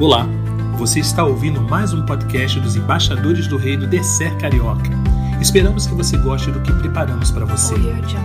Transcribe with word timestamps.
Olá, 0.00 0.26
você 0.78 0.98
está 0.98 1.26
ouvindo 1.26 1.60
mais 1.60 1.92
um 1.92 2.06
podcast 2.06 2.58
dos 2.58 2.74
embaixadores 2.74 3.46
do 3.46 3.58
Reino 3.58 3.86
Descer 3.86 4.34
Carioca. 4.38 4.88
Esperamos 5.42 5.86
que 5.86 5.94
você 5.94 6.16
goste 6.16 6.50
do 6.50 6.58
que 6.62 6.72
preparamos 6.72 7.30
para 7.30 7.44
você. 7.44 7.74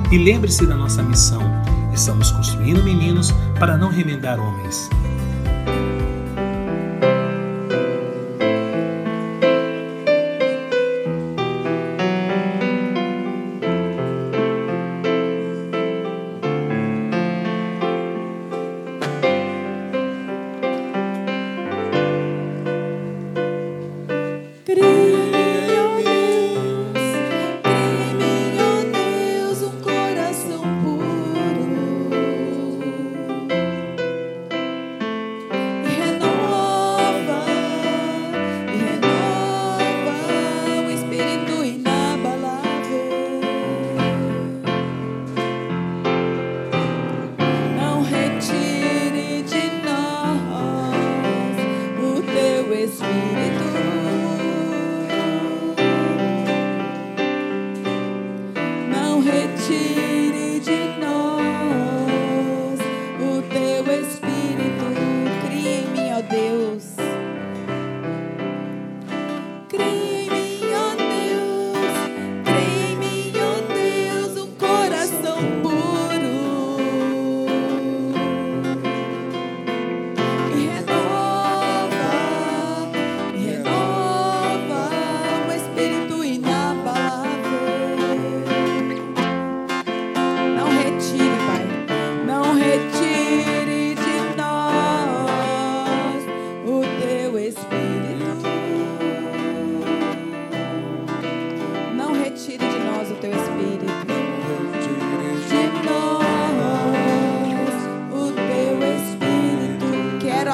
E 0.09 0.17
lembre-se 0.17 0.65
da 0.65 0.73
nossa 0.73 1.03
missão: 1.03 1.41
estamos 1.93 2.31
construindo 2.31 2.81
meninos 2.81 3.29
para 3.59 3.75
não 3.75 3.89
remendar 3.89 4.39
homens. 4.39 4.89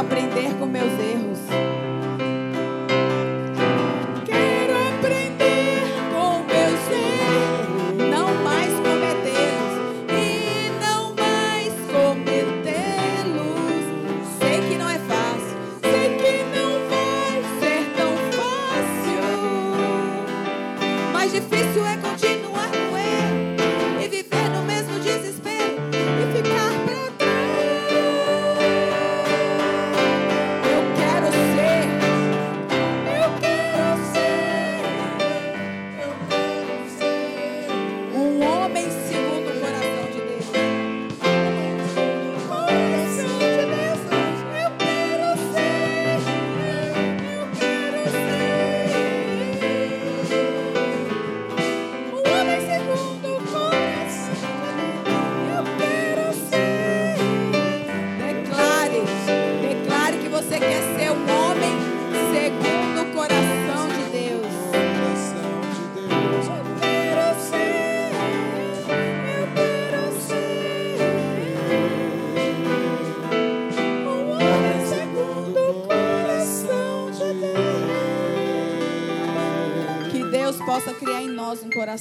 aprender 0.01 0.55
com 0.57 0.65
meus 0.65 0.91
erros. 0.99 1.20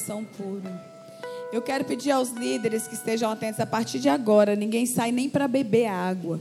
Coração 0.00 0.24
puro. 0.24 0.62
Eu 1.52 1.60
quero 1.60 1.84
pedir 1.84 2.10
aos 2.10 2.30
líderes 2.30 2.86
que 2.86 2.94
estejam 2.94 3.30
atentos 3.30 3.60
a 3.60 3.66
partir 3.66 3.98
de 3.98 4.08
agora, 4.08 4.56
ninguém 4.56 4.86
sai 4.86 5.12
nem 5.12 5.28
para 5.28 5.46
beber 5.46 5.86
água. 5.86 6.40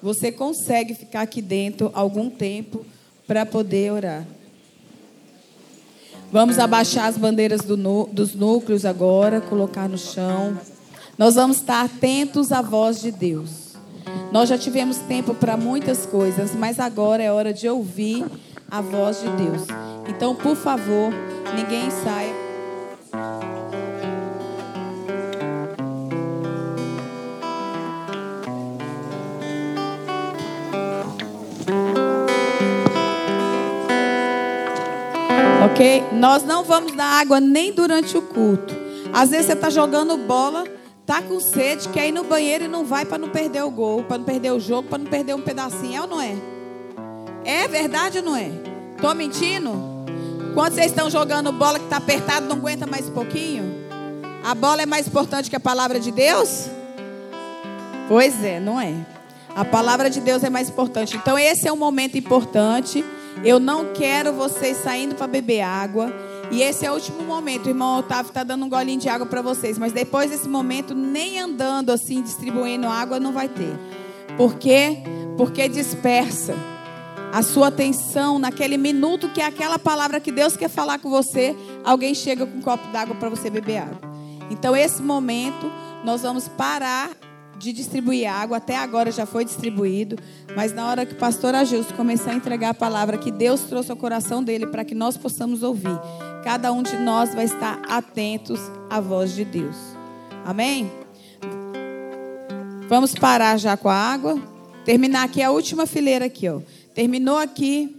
Você 0.00 0.30
consegue 0.30 0.94
ficar 0.94 1.22
aqui 1.22 1.42
dentro 1.42 1.90
algum 1.94 2.30
tempo 2.30 2.84
para 3.26 3.44
poder 3.44 3.92
orar. 3.92 4.24
Vamos 6.30 6.58
abaixar 6.58 7.06
as 7.06 7.18
bandeiras 7.18 7.62
do, 7.62 7.76
dos 8.06 8.34
núcleos 8.34 8.84
agora, 8.84 9.40
colocar 9.40 9.88
no 9.88 9.98
chão. 9.98 10.58
Nós 11.18 11.34
vamos 11.34 11.58
estar 11.58 11.84
atentos 11.84 12.52
à 12.52 12.62
voz 12.62 13.00
de 13.00 13.10
Deus. 13.10 13.74
Nós 14.30 14.48
já 14.48 14.56
tivemos 14.56 14.98
tempo 14.98 15.34
para 15.34 15.56
muitas 15.56 16.06
coisas, 16.06 16.54
mas 16.54 16.78
agora 16.78 17.22
é 17.22 17.32
hora 17.32 17.52
de 17.52 17.68
ouvir 17.68 18.24
a 18.70 18.80
voz 18.80 19.20
de 19.20 19.28
Deus. 19.28 19.62
Então, 20.08 20.34
por 20.34 20.56
favor, 20.56 21.12
ninguém 21.54 21.90
saia. 21.90 22.41
Ok? 35.64 36.02
Nós 36.12 36.42
não 36.42 36.64
vamos 36.64 36.90
dar 36.92 37.20
água 37.20 37.38
nem 37.38 37.72
durante 37.72 38.16
o 38.16 38.22
culto. 38.22 38.74
Às 39.12 39.30
vezes 39.30 39.46
você 39.46 39.52
está 39.52 39.70
jogando 39.70 40.16
bola, 40.16 40.64
tá 41.06 41.22
com 41.22 41.38
sede, 41.38 41.88
quer 41.90 42.08
ir 42.08 42.12
no 42.12 42.24
banheiro 42.24 42.64
e 42.64 42.68
não 42.68 42.84
vai 42.84 43.04
para 43.04 43.16
não 43.16 43.28
perder 43.28 43.62
o 43.62 43.70
gol, 43.70 44.02
para 44.02 44.18
não 44.18 44.24
perder 44.24 44.50
o 44.50 44.58
jogo, 44.58 44.88
para 44.88 44.98
não 44.98 45.06
perder 45.06 45.34
um 45.34 45.40
pedacinho. 45.40 45.96
É 45.96 46.00
ou 46.00 46.08
não 46.08 46.20
é? 46.20 46.34
É 47.44 47.68
verdade 47.68 48.18
ou 48.18 48.24
não 48.24 48.34
é? 48.34 48.50
Tô 49.00 49.14
mentindo? 49.14 49.70
Quando 50.52 50.74
vocês 50.74 50.86
estão 50.86 51.08
jogando 51.08 51.52
bola 51.52 51.78
que 51.78 51.84
está 51.84 51.98
apertado, 51.98 52.46
não 52.46 52.56
aguenta 52.56 52.84
mais 52.84 53.08
um 53.08 53.12
pouquinho? 53.12 53.64
A 54.42 54.56
bola 54.56 54.82
é 54.82 54.86
mais 54.86 55.06
importante 55.06 55.48
que 55.48 55.54
a 55.54 55.60
palavra 55.60 56.00
de 56.00 56.10
Deus? 56.10 56.66
Pois 58.08 58.42
é, 58.42 58.58
não 58.58 58.80
é. 58.80 58.94
A 59.54 59.64
palavra 59.64 60.10
de 60.10 60.20
Deus 60.20 60.42
é 60.42 60.50
mais 60.50 60.68
importante. 60.68 61.16
Então, 61.16 61.38
esse 61.38 61.68
é 61.68 61.72
um 61.72 61.76
momento 61.76 62.18
importante. 62.18 63.04
Eu 63.44 63.58
não 63.58 63.92
quero 63.92 64.32
vocês 64.32 64.76
saindo 64.78 65.14
para 65.14 65.26
beber 65.26 65.62
água. 65.62 66.12
E 66.50 66.62
esse 66.62 66.84
é 66.84 66.90
o 66.90 66.94
último 66.94 67.22
momento. 67.22 67.66
O 67.66 67.68
irmão 67.70 67.98
Otávio 67.98 68.28
está 68.28 68.44
dando 68.44 68.64
um 68.64 68.68
golinho 68.68 69.00
de 69.00 69.08
água 69.08 69.26
para 69.26 69.42
vocês. 69.42 69.78
Mas 69.78 69.92
depois 69.92 70.30
desse 70.30 70.48
momento, 70.48 70.94
nem 70.94 71.38
andando 71.38 71.90
assim, 71.90 72.22
distribuindo 72.22 72.86
água, 72.86 73.18
não 73.18 73.32
vai 73.32 73.48
ter. 73.48 73.74
Por 74.36 74.54
quê? 74.54 74.98
Porque 75.36 75.68
dispersa 75.68 76.54
a 77.32 77.42
sua 77.42 77.68
atenção 77.68 78.38
naquele 78.38 78.76
minuto 78.76 79.30
que 79.30 79.40
é 79.40 79.46
aquela 79.46 79.78
palavra 79.78 80.20
que 80.20 80.30
Deus 80.30 80.54
quer 80.54 80.68
falar 80.68 80.98
com 80.98 81.08
você, 81.08 81.56
alguém 81.82 82.14
chega 82.14 82.44
com 82.44 82.58
um 82.58 82.60
copo 82.60 82.86
d'água 82.88 83.16
para 83.16 83.30
você 83.30 83.48
beber 83.48 83.78
água. 83.78 83.98
Então, 84.50 84.76
esse 84.76 85.00
momento, 85.00 85.72
nós 86.04 86.20
vamos 86.20 86.46
parar 86.46 87.10
de 87.62 87.72
distribuir 87.72 88.28
água. 88.28 88.56
Até 88.56 88.76
agora 88.76 89.12
já 89.12 89.24
foi 89.24 89.44
distribuído. 89.44 90.16
Mas 90.56 90.74
na 90.74 90.86
hora 90.86 91.06
que 91.06 91.14
o 91.14 91.16
pastor 91.16 91.54
Ajusto 91.54 91.94
começar 91.94 92.32
a 92.32 92.34
entregar 92.34 92.70
a 92.70 92.74
palavra 92.74 93.16
que 93.16 93.30
Deus 93.30 93.60
trouxe 93.60 93.90
ao 93.90 93.96
coração 93.96 94.42
dele 94.42 94.66
para 94.66 94.84
que 94.84 94.94
nós 94.94 95.16
possamos 95.16 95.62
ouvir, 95.62 95.96
cada 96.42 96.72
um 96.72 96.82
de 96.82 96.96
nós 96.98 97.34
vai 97.34 97.44
estar 97.44 97.80
atentos 97.88 98.58
à 98.90 99.00
voz 99.00 99.32
de 99.32 99.44
Deus. 99.44 99.76
Amém? 100.44 100.90
Vamos 102.88 103.14
parar 103.14 103.56
já 103.56 103.76
com 103.76 103.88
a 103.88 103.94
água. 103.94 104.42
Terminar 104.84 105.22
aqui 105.22 105.40
a 105.40 105.52
última 105.52 105.86
fileira 105.86 106.24
aqui, 106.24 106.48
ó. 106.48 106.60
Terminou 106.92 107.38
aqui. 107.38 107.96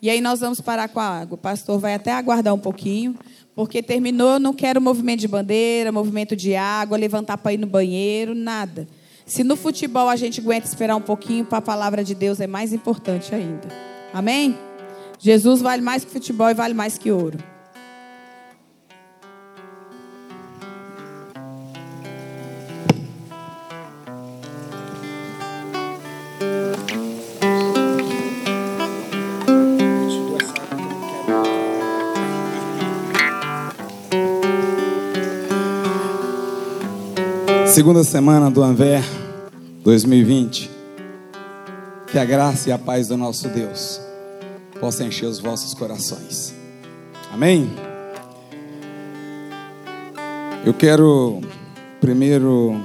E 0.00 0.08
aí 0.08 0.20
nós 0.22 0.40
vamos 0.40 0.60
parar 0.62 0.88
com 0.88 0.98
a 0.98 1.04
água. 1.20 1.34
O 1.34 1.38
pastor 1.38 1.78
vai 1.78 1.94
até 1.94 2.12
aguardar 2.12 2.54
um 2.54 2.58
pouquinho, 2.58 3.14
porque 3.58 3.82
terminou, 3.82 4.38
não 4.38 4.54
quero 4.54 4.80
movimento 4.80 5.18
de 5.18 5.26
bandeira, 5.26 5.90
movimento 5.90 6.36
de 6.36 6.54
água, 6.54 6.96
levantar 6.96 7.36
para 7.36 7.52
ir 7.52 7.56
no 7.56 7.66
banheiro, 7.66 8.32
nada. 8.32 8.86
Se 9.26 9.42
no 9.42 9.56
futebol 9.56 10.08
a 10.08 10.14
gente 10.14 10.38
aguenta 10.38 10.68
esperar 10.68 10.94
um 10.94 11.00
pouquinho, 11.00 11.44
para 11.44 11.58
a 11.58 11.60
palavra 11.60 12.04
de 12.04 12.14
Deus 12.14 12.40
é 12.40 12.46
mais 12.46 12.72
importante 12.72 13.34
ainda. 13.34 13.66
Amém? 14.14 14.56
Jesus 15.18 15.60
vale 15.60 15.82
mais 15.82 16.04
que 16.04 16.10
futebol 16.12 16.48
e 16.48 16.54
vale 16.54 16.72
mais 16.72 16.98
que 16.98 17.10
ouro. 17.10 17.36
Segunda 37.78 38.02
semana 38.02 38.50
do 38.50 38.60
Anver 38.60 39.04
2020. 39.84 40.68
Que 42.10 42.18
a 42.18 42.24
graça 42.24 42.68
e 42.68 42.72
a 42.72 42.76
paz 42.76 43.06
do 43.06 43.16
nosso 43.16 43.48
Deus 43.48 44.00
possa 44.80 45.04
encher 45.04 45.26
os 45.26 45.38
vossos 45.38 45.74
corações. 45.74 46.52
Amém? 47.32 47.70
Eu 50.66 50.74
quero 50.74 51.40
primeiro 52.00 52.84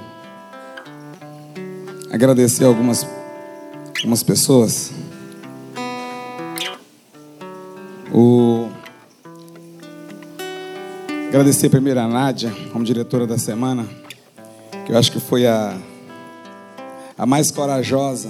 agradecer 2.11 2.63
algumas, 2.63 3.03
algumas 3.97 4.21
pessoas. 4.21 4.91
O 8.13 8.69
agradecer 11.29 11.69
primeiro 11.69 11.99
a 11.99 12.07
Nádia, 12.07 12.53
como 12.71 12.85
diretora 12.85 13.25
da 13.25 13.39
semana 13.39 14.02
que 14.85 14.91
eu 14.91 14.97
acho 14.97 15.11
que 15.11 15.19
foi 15.19 15.47
a, 15.47 15.77
a 17.17 17.25
mais 17.25 17.51
corajosa 17.51 18.29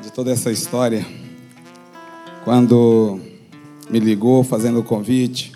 de 0.00 0.12
toda 0.12 0.32
essa 0.32 0.50
história, 0.50 1.06
quando 2.44 3.20
me 3.88 4.00
ligou 4.00 4.42
fazendo 4.42 4.80
o 4.80 4.82
convite 4.82 5.52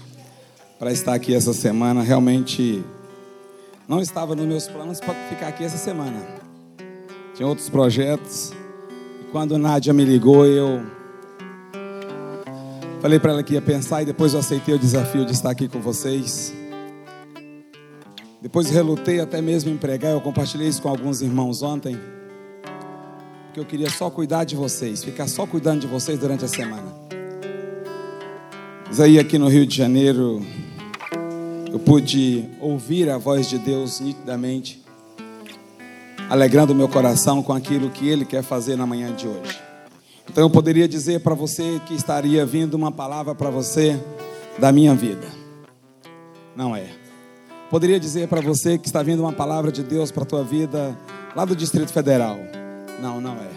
para 0.79 0.93
estar 0.93 1.15
aqui 1.15 1.35
essa 1.35 1.53
semana, 1.53 2.03
realmente 2.03 2.85
não 3.89 4.01
estava 4.01 4.37
nos 4.37 4.47
meus 4.47 4.69
planos 4.69 5.01
para 5.01 5.15
ficar 5.29 5.49
aqui 5.49 5.65
essa 5.65 5.77
semana. 5.77 6.25
Tinha 7.35 7.49
outros 7.49 7.69
projetos. 7.69 8.53
E 9.21 9.25
quando 9.33 9.59
Nádia 9.59 9.93
me 9.93 10.05
ligou, 10.05 10.47
eu 10.47 10.81
falei 13.01 13.19
para 13.19 13.33
ela 13.33 13.43
que 13.43 13.55
ia 13.55 13.63
pensar 13.63 14.03
e 14.03 14.05
depois 14.05 14.33
eu 14.33 14.41
aceitei 14.41 14.75
o 14.75 14.79
desafio 14.79 15.27
de 15.27 15.33
estar 15.33 15.51
aqui 15.51 15.67
com 15.69 15.81
vocês. 15.81 16.60
Depois 18.43 18.71
relutei 18.71 19.21
até 19.21 19.43
mesmo 19.43 19.71
em 19.71 19.77
pregar, 19.77 20.13
eu 20.13 20.21
compartilhei 20.21 20.69
isso 20.69 20.81
com 20.81 20.89
alguns 20.89 21.21
irmãos 21.21 21.63
ontem. 21.63 21.99
Porque 23.47 23.61
eu 23.61 23.67
queria 23.67 23.91
só 23.91 24.09
cuidar 24.09 24.45
de 24.45 24.57
vocês, 24.57 25.05
ficar 25.05 25.29
só 25.29 25.47
cuidando 25.47 25.81
de 25.81 25.87
vocês 25.87 26.19
durante 26.19 26.45
a 26.45 26.49
semana. 26.49 26.91
Mas 28.87 28.99
aí 28.99 29.19
aqui 29.19 29.39
no 29.39 29.49
Rio 29.49 29.67
de 29.67 29.77
Janeiro, 29.77 30.43
eu 31.71 31.79
pude 31.79 32.49
ouvir 32.61 33.11
a 33.11 33.19
voz 33.19 33.47
de 33.47 33.59
Deus 33.59 34.01
nitidamente, 34.01 34.83
alegrando 36.29 36.75
meu 36.75 36.89
coração 36.89 37.43
com 37.43 37.53
aquilo 37.53 37.91
que 37.91 38.09
Ele 38.09 38.25
quer 38.25 38.43
fazer 38.43 38.75
na 38.75 38.87
manhã 38.87 39.15
de 39.15 39.29
hoje. 39.29 39.61
Então 40.29 40.45
eu 40.45 40.51
poderia 40.51 40.89
dizer 40.89 41.21
para 41.21 41.35
você 41.35 41.81
que 41.87 41.95
estaria 41.95 42.47
vindo 42.47 42.75
uma 42.75 42.91
palavra 42.91 43.35
para 43.35 43.51
você 43.51 44.01
da 44.59 44.73
minha 44.73 44.95
vida. 44.95 45.27
Não 46.57 46.75
é. 46.75 47.00
Poderia 47.71 48.01
dizer 48.01 48.27
para 48.27 48.41
você 48.41 48.77
que 48.77 48.89
está 48.89 49.01
vindo 49.01 49.21
uma 49.21 49.33
palavra 49.33 49.71
de 49.71 49.85
Deus 49.85 50.11
para 50.11 50.25
a 50.25 50.27
tua 50.27 50.43
vida 50.43 50.99
lá 51.37 51.45
do 51.45 51.55
Distrito 51.55 51.93
Federal. 51.93 52.37
Não, 53.01 53.21
não 53.21 53.35
é. 53.35 53.51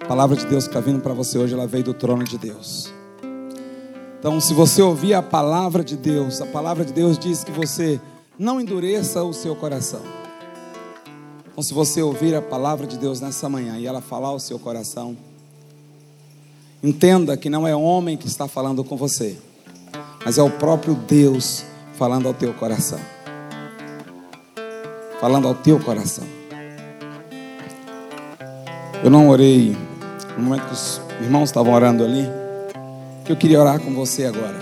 A 0.00 0.06
palavra 0.06 0.36
de 0.36 0.46
Deus 0.46 0.68
que 0.68 0.70
está 0.70 0.78
vindo 0.80 1.00
para 1.00 1.12
você 1.12 1.36
hoje, 1.36 1.54
ela 1.54 1.66
veio 1.66 1.82
do 1.82 1.92
trono 1.92 2.22
de 2.22 2.38
Deus. 2.38 2.92
Então, 4.20 4.40
se 4.40 4.54
você 4.54 4.80
ouvir 4.80 5.12
a 5.12 5.20
palavra 5.20 5.82
de 5.82 5.96
Deus, 5.96 6.40
a 6.40 6.46
palavra 6.46 6.84
de 6.84 6.92
Deus 6.92 7.18
diz 7.18 7.42
que 7.42 7.50
você 7.50 8.00
não 8.38 8.60
endureça 8.60 9.24
o 9.24 9.32
seu 9.32 9.56
coração. 9.56 10.02
Então, 11.50 11.64
se 11.64 11.74
você 11.74 12.00
ouvir 12.00 12.36
a 12.36 12.42
palavra 12.42 12.86
de 12.86 12.96
Deus 12.96 13.20
nessa 13.20 13.48
manhã 13.48 13.76
e 13.76 13.86
ela 13.86 14.00
falar 14.00 14.28
ao 14.28 14.38
seu 14.38 14.56
coração, 14.56 15.16
entenda 16.80 17.36
que 17.36 17.50
não 17.50 17.66
é 17.66 17.74
homem 17.74 18.16
que 18.16 18.28
está 18.28 18.46
falando 18.46 18.84
com 18.84 18.96
você, 18.96 19.36
mas 20.24 20.38
é 20.38 20.42
o 20.44 20.50
próprio 20.50 20.94
Deus 20.94 21.64
falando 21.96 22.28
ao 22.28 22.34
teu 22.34 22.52
coração. 22.54 22.98
Falando 25.20 25.48
ao 25.48 25.54
teu 25.54 25.78
coração. 25.80 26.24
Eu 29.02 29.10
não 29.10 29.28
orei 29.28 29.76
no 30.36 30.44
momento 30.44 30.66
que 30.66 30.72
os 30.72 31.00
irmãos 31.20 31.44
estavam 31.44 31.72
orando 31.72 32.04
ali, 32.04 32.26
que 33.24 33.32
eu 33.32 33.36
queria 33.36 33.60
orar 33.60 33.78
com 33.80 33.94
você 33.94 34.24
agora. 34.24 34.58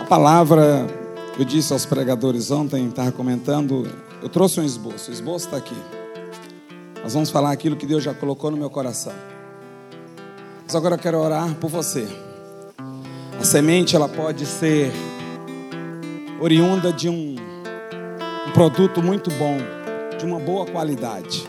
A 0.00 0.04
palavra, 0.04 0.86
eu 1.38 1.44
disse 1.44 1.72
aos 1.72 1.84
pregadores 1.84 2.50
ontem, 2.50 2.88
estava 2.88 3.12
comentando, 3.12 3.86
eu 4.22 4.28
trouxe 4.28 4.58
um 4.58 4.64
esboço, 4.64 5.10
o 5.10 5.14
esboço 5.14 5.46
está 5.46 5.56
aqui. 5.58 5.76
Nós 7.02 7.14
vamos 7.14 7.30
falar 7.30 7.52
aquilo 7.52 7.76
que 7.76 7.86
Deus 7.86 8.02
já 8.02 8.12
colocou 8.12 8.50
no 8.50 8.56
meu 8.56 8.70
coração. 8.70 9.12
Mas 10.64 10.74
agora 10.74 10.96
eu 10.96 10.98
quero 10.98 11.18
orar 11.18 11.54
por 11.54 11.70
você. 11.70 12.27
Semente 13.48 13.96
ela 13.96 14.10
pode 14.10 14.44
ser 14.44 14.92
oriunda 16.38 16.92
de 16.92 17.08
um, 17.08 17.34
um 18.46 18.50
produto 18.52 19.02
muito 19.02 19.30
bom, 19.30 19.56
de 20.18 20.26
uma 20.26 20.38
boa 20.38 20.66
qualidade, 20.66 21.48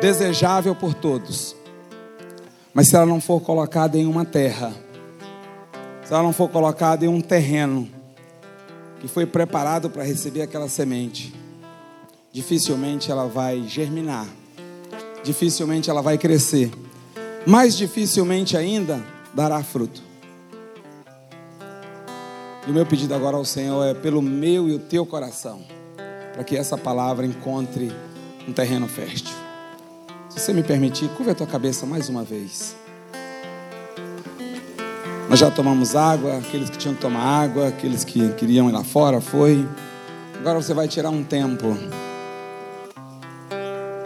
desejável 0.00 0.74
por 0.74 0.94
todos. 0.94 1.54
Mas 2.72 2.88
se 2.88 2.96
ela 2.96 3.04
não 3.04 3.20
for 3.20 3.38
colocada 3.42 3.98
em 3.98 4.06
uma 4.06 4.24
terra, 4.24 4.72
se 6.02 6.10
ela 6.10 6.22
não 6.22 6.32
for 6.32 6.48
colocada 6.48 7.04
em 7.04 7.08
um 7.08 7.20
terreno 7.20 7.86
que 8.98 9.06
foi 9.06 9.26
preparado 9.26 9.90
para 9.90 10.02
receber 10.02 10.40
aquela 10.40 10.70
semente, 10.70 11.34
dificilmente 12.32 13.10
ela 13.10 13.26
vai 13.26 13.62
germinar, 13.68 14.26
dificilmente 15.22 15.90
ela 15.90 16.00
vai 16.00 16.16
crescer, 16.16 16.70
mais 17.46 17.76
dificilmente 17.76 18.56
ainda 18.56 19.04
dará 19.34 19.62
fruto. 19.62 20.08
E 22.70 22.72
o 22.72 22.74
meu 22.76 22.86
pedido 22.86 23.12
agora 23.16 23.36
ao 23.36 23.44
Senhor 23.44 23.84
é 23.84 23.94
pelo 23.94 24.22
meu 24.22 24.68
e 24.68 24.74
o 24.76 24.78
teu 24.78 25.04
coração, 25.04 25.58
para 26.32 26.44
que 26.44 26.56
essa 26.56 26.78
palavra 26.78 27.26
encontre 27.26 27.90
um 28.46 28.52
terreno 28.52 28.86
fértil. 28.86 29.34
Se 30.28 30.38
você 30.38 30.52
me 30.52 30.62
permitir, 30.62 31.08
curva 31.16 31.32
a 31.32 31.34
tua 31.34 31.48
cabeça 31.48 31.84
mais 31.84 32.08
uma 32.08 32.22
vez. 32.22 32.76
Nós 35.28 35.40
já 35.40 35.50
tomamos 35.50 35.96
água, 35.96 36.38
aqueles 36.38 36.70
que 36.70 36.78
tinham 36.78 36.94
que 36.94 37.00
tomar 37.00 37.42
água, 37.42 37.66
aqueles 37.66 38.04
que 38.04 38.28
queriam 38.34 38.68
ir 38.68 38.72
lá 38.72 38.84
fora, 38.84 39.20
foi. 39.20 39.66
Agora 40.38 40.62
você 40.62 40.72
vai 40.72 40.86
tirar 40.86 41.10
um 41.10 41.24
tempo 41.24 41.76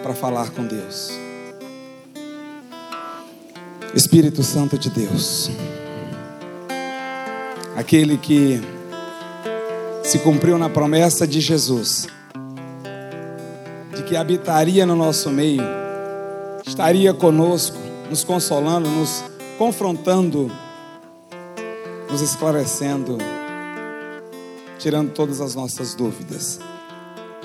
para 0.03 0.15
falar 0.15 0.49
com 0.53 0.65
Deus. 0.65 1.11
Espírito 3.95 4.43
Santo 4.43 4.79
de 4.79 4.89
Deus 4.89 5.51
aquele 7.77 8.17
que 8.17 8.61
se 10.03 10.19
cumpriu 10.19 10.59
na 10.59 10.69
promessa 10.69 11.27
de 11.27 11.41
Jesus, 11.41 12.07
de 13.97 14.03
que 14.03 14.17
habitaria 14.17 14.87
no 14.87 14.95
nosso 14.95 15.31
meio, 15.31 15.63
estaria 16.67 17.13
conosco, 17.13 17.77
nos 18.09 18.23
consolando, 18.23 18.89
nos 18.89 19.25
confrontando, 19.59 20.51
nos 22.11 22.21
esclarecendo, 22.21 23.19
tirando 24.79 25.11
todas 25.13 25.41
as 25.41 25.55
nossas 25.55 25.95
dúvidas. 25.95 26.61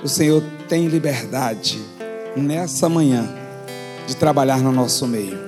O 0.02 0.08
Senhor 0.08 0.42
tem 0.68 0.86
liberdade 0.86 1.78
nessa 2.36 2.88
manhã 2.88 3.28
de 4.06 4.16
trabalhar 4.16 4.60
no 4.60 4.72
nosso 4.72 5.06
meio. 5.06 5.38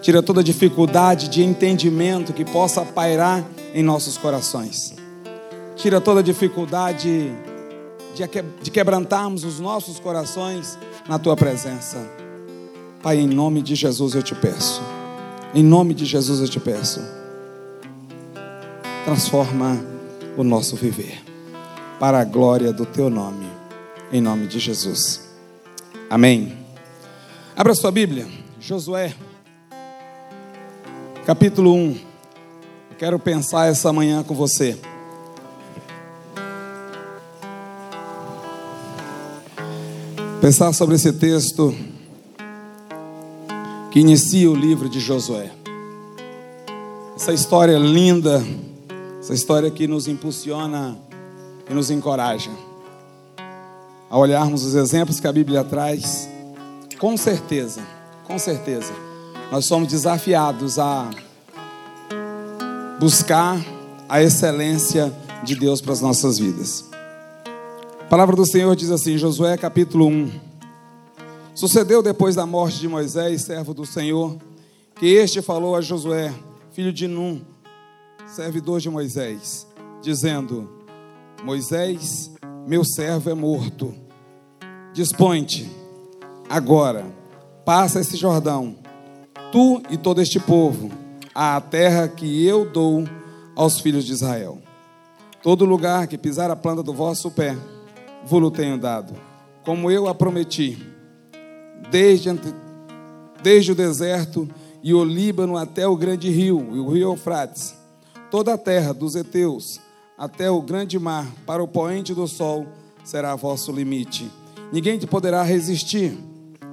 Tira 0.00 0.22
toda 0.22 0.44
dificuldade 0.44 1.28
de 1.28 1.42
entendimento 1.42 2.32
que 2.32 2.44
possa 2.44 2.82
pairar 2.82 3.42
em 3.74 3.82
nossos 3.82 4.16
corações. 4.16 4.94
Tira 5.74 6.00
toda 6.00 6.22
dificuldade 6.22 7.30
de 8.62 8.70
quebrantarmos 8.70 9.42
os 9.42 9.58
nossos 9.58 9.98
corações 9.98 10.78
na 11.08 11.18
tua 11.18 11.36
presença. 11.36 11.98
Pai, 13.02 13.18
em 13.18 13.26
nome 13.26 13.60
de 13.60 13.74
Jesus 13.74 14.14
eu 14.14 14.22
te 14.22 14.34
peço. 14.36 14.80
Em 15.52 15.64
nome 15.64 15.92
de 15.92 16.04
Jesus 16.04 16.40
eu 16.40 16.48
te 16.48 16.60
peço. 16.60 17.00
Transforma 19.04 19.84
o 20.36 20.44
nosso 20.44 20.76
viver 20.76 21.22
para 21.98 22.20
a 22.20 22.24
glória 22.24 22.72
do 22.72 22.86
teu 22.86 23.10
nome. 23.10 23.46
Em 24.12 24.20
nome 24.20 24.46
de 24.46 24.60
Jesus. 24.60 25.28
Amém. 26.08 26.56
Abra 27.56 27.74
sua 27.74 27.90
Bíblia, 27.90 28.26
Josué, 28.60 29.14
capítulo 31.26 31.74
1. 31.74 32.13
Eu 32.94 32.98
quero 32.98 33.18
pensar 33.18 33.66
essa 33.66 33.92
manhã 33.92 34.22
com 34.22 34.36
você. 34.36 34.78
Pensar 40.40 40.72
sobre 40.72 40.94
esse 40.94 41.12
texto 41.12 41.74
que 43.90 43.98
inicia 43.98 44.48
o 44.48 44.54
livro 44.54 44.88
de 44.88 45.00
Josué. 45.00 45.50
Essa 47.16 47.32
história 47.32 47.76
linda, 47.78 48.40
essa 49.18 49.34
história 49.34 49.72
que 49.72 49.88
nos 49.88 50.06
impulsiona 50.06 50.96
e 51.68 51.74
nos 51.74 51.90
encoraja 51.90 52.52
a 54.08 54.16
olharmos 54.16 54.64
os 54.64 54.76
exemplos 54.76 55.18
que 55.18 55.26
a 55.26 55.32
Bíblia 55.32 55.64
traz, 55.64 56.28
com 57.00 57.16
certeza, 57.16 57.82
com 58.22 58.38
certeza, 58.38 58.92
nós 59.50 59.66
somos 59.66 59.88
desafiados 59.88 60.78
a 60.78 61.10
buscar 63.04 63.62
a 64.08 64.22
excelência 64.22 65.14
de 65.42 65.54
Deus 65.54 65.82
para 65.82 65.92
as 65.92 66.00
nossas 66.00 66.38
vidas. 66.38 66.88
A 68.00 68.04
palavra 68.04 68.34
do 68.34 68.46
Senhor 68.46 68.74
diz 68.74 68.90
assim, 68.90 69.18
Josué 69.18 69.58
capítulo 69.58 70.06
1. 70.06 70.30
Sucedeu 71.54 72.02
depois 72.02 72.34
da 72.34 72.46
morte 72.46 72.80
de 72.80 72.88
Moisés, 72.88 73.42
servo 73.42 73.74
do 73.74 73.84
Senhor, 73.84 74.38
que 74.98 75.04
este 75.04 75.42
falou 75.42 75.76
a 75.76 75.82
Josué, 75.82 76.32
filho 76.72 76.90
de 76.94 77.06
Num, 77.06 77.42
servidor 78.26 78.80
de 78.80 78.88
Moisés, 78.88 79.66
dizendo: 80.00 80.66
Moisés, 81.44 82.30
meu 82.66 82.86
servo 82.86 83.28
é 83.28 83.34
morto 83.34 83.94
Dispõe-te 84.94 85.70
agora, 86.48 87.04
passa 87.66 88.00
esse 88.00 88.16
Jordão, 88.16 88.76
tu 89.52 89.82
e 89.90 89.98
todo 89.98 90.22
este 90.22 90.40
povo, 90.40 91.03
à 91.34 91.60
terra 91.60 92.08
que 92.08 92.46
eu 92.46 92.64
dou 92.64 93.04
aos 93.56 93.80
filhos 93.80 94.04
de 94.04 94.12
Israel. 94.12 94.58
Todo 95.42 95.64
lugar 95.64 96.06
que 96.06 96.16
pisar 96.16 96.50
a 96.50 96.56
planta 96.56 96.82
do 96.82 96.94
vosso 96.94 97.30
pé, 97.30 97.56
vos 98.24 98.50
tenho 98.52 98.78
dado, 98.78 99.14
como 99.64 99.90
eu 99.90 100.08
a 100.08 100.14
prometi, 100.14 100.78
desde, 101.90 102.30
desde 103.42 103.72
o 103.72 103.74
deserto 103.74 104.48
e 104.82 104.94
o 104.94 105.04
Líbano 105.04 105.56
até 105.56 105.86
o 105.86 105.96
grande 105.96 106.30
rio, 106.30 106.68
e 106.72 106.78
o 106.78 106.90
rio 106.90 107.10
Eufrates, 107.10 107.74
toda 108.30 108.54
a 108.54 108.58
terra 108.58 108.94
dos 108.94 109.16
heteus, 109.16 109.80
até 110.16 110.50
o 110.50 110.62
grande 110.62 110.98
mar, 110.98 111.26
para 111.44 111.62
o 111.62 111.68
poente 111.68 112.14
do 112.14 112.26
sol, 112.26 112.66
será 113.04 113.34
vosso 113.34 113.72
limite 113.72 114.30
Ninguém 114.74 114.98
te 114.98 115.06
poderá 115.06 115.44
resistir 115.44 116.18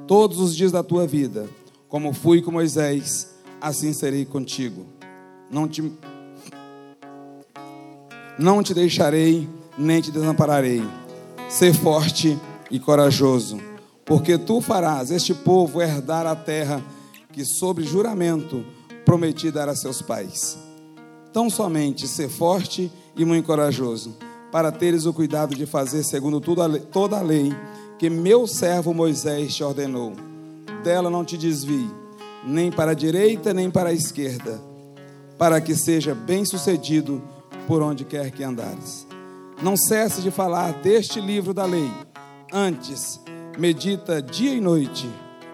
todos 0.08 0.40
os 0.40 0.56
dias 0.56 0.72
da 0.72 0.82
tua 0.82 1.06
vida. 1.06 1.48
Como 1.88 2.14
fui 2.14 2.42
com 2.42 2.50
Moisés, 2.50 3.31
assim 3.62 3.94
serei 3.94 4.26
contigo. 4.26 4.86
Não 5.50 5.68
te 5.68 5.92
não 8.40 8.64
te 8.64 8.74
deixarei, 8.74 9.48
nem 9.78 10.02
te 10.02 10.12
desampararei. 10.12 10.84
Ser 11.48 11.74
forte 11.74 12.40
e 12.72 12.80
corajoso, 12.80 13.60
porque 14.06 14.38
tu 14.38 14.62
farás 14.62 15.12
este 15.12 15.34
povo 15.34 15.82
herdar 15.82 16.26
a 16.26 16.36
terra 16.36 16.82
que 17.32 17.46
sobre 17.46 17.84
juramento 17.84 18.66
prometi 19.06 19.52
dar 19.52 19.70
a 19.70 19.76
seus 19.76 20.02
pais. 20.02 20.58
Tão 21.32 21.50
somente 21.50 22.08
ser 22.08 22.30
forte 22.30 22.92
e 23.16 23.24
muito 23.24 23.46
corajoso, 23.46 24.16
para 24.52 24.72
teres 24.72 25.06
o 25.06 25.14
cuidado 25.14 25.54
de 25.54 25.66
fazer 25.66 26.04
segundo 26.04 26.40
toda 26.40 27.18
a 27.18 27.22
lei 27.22 27.54
que 28.00 28.10
meu 28.10 28.48
servo 28.48 28.94
Moisés 28.94 29.54
te 29.56 29.64
ordenou. 29.64 30.14
Dela 30.84 31.10
não 31.10 31.24
te 31.24 31.38
desvie, 31.38 31.90
nem 32.44 32.72
para 32.72 32.92
a 32.92 32.96
direita, 32.96 33.54
nem 33.54 33.70
para 33.70 33.90
a 33.90 33.94
esquerda, 33.94 34.60
para 35.38 35.60
que 35.62 35.76
seja 35.76 36.14
bem-sucedido 36.16 37.22
por 37.68 37.82
onde 37.82 38.04
quer 38.04 38.32
que 38.32 38.44
andares. 38.44 39.08
Não 39.62 39.78
cesse 39.78 40.22
de 40.22 40.32
falar 40.32 40.74
deste 40.82 41.22
livro 41.22 41.54
da 41.54 41.66
lei. 41.66 41.92
Antes, 42.52 43.20
medita 43.58 44.22
dia 44.22 44.54
e 44.54 44.60
noite, 44.60 45.10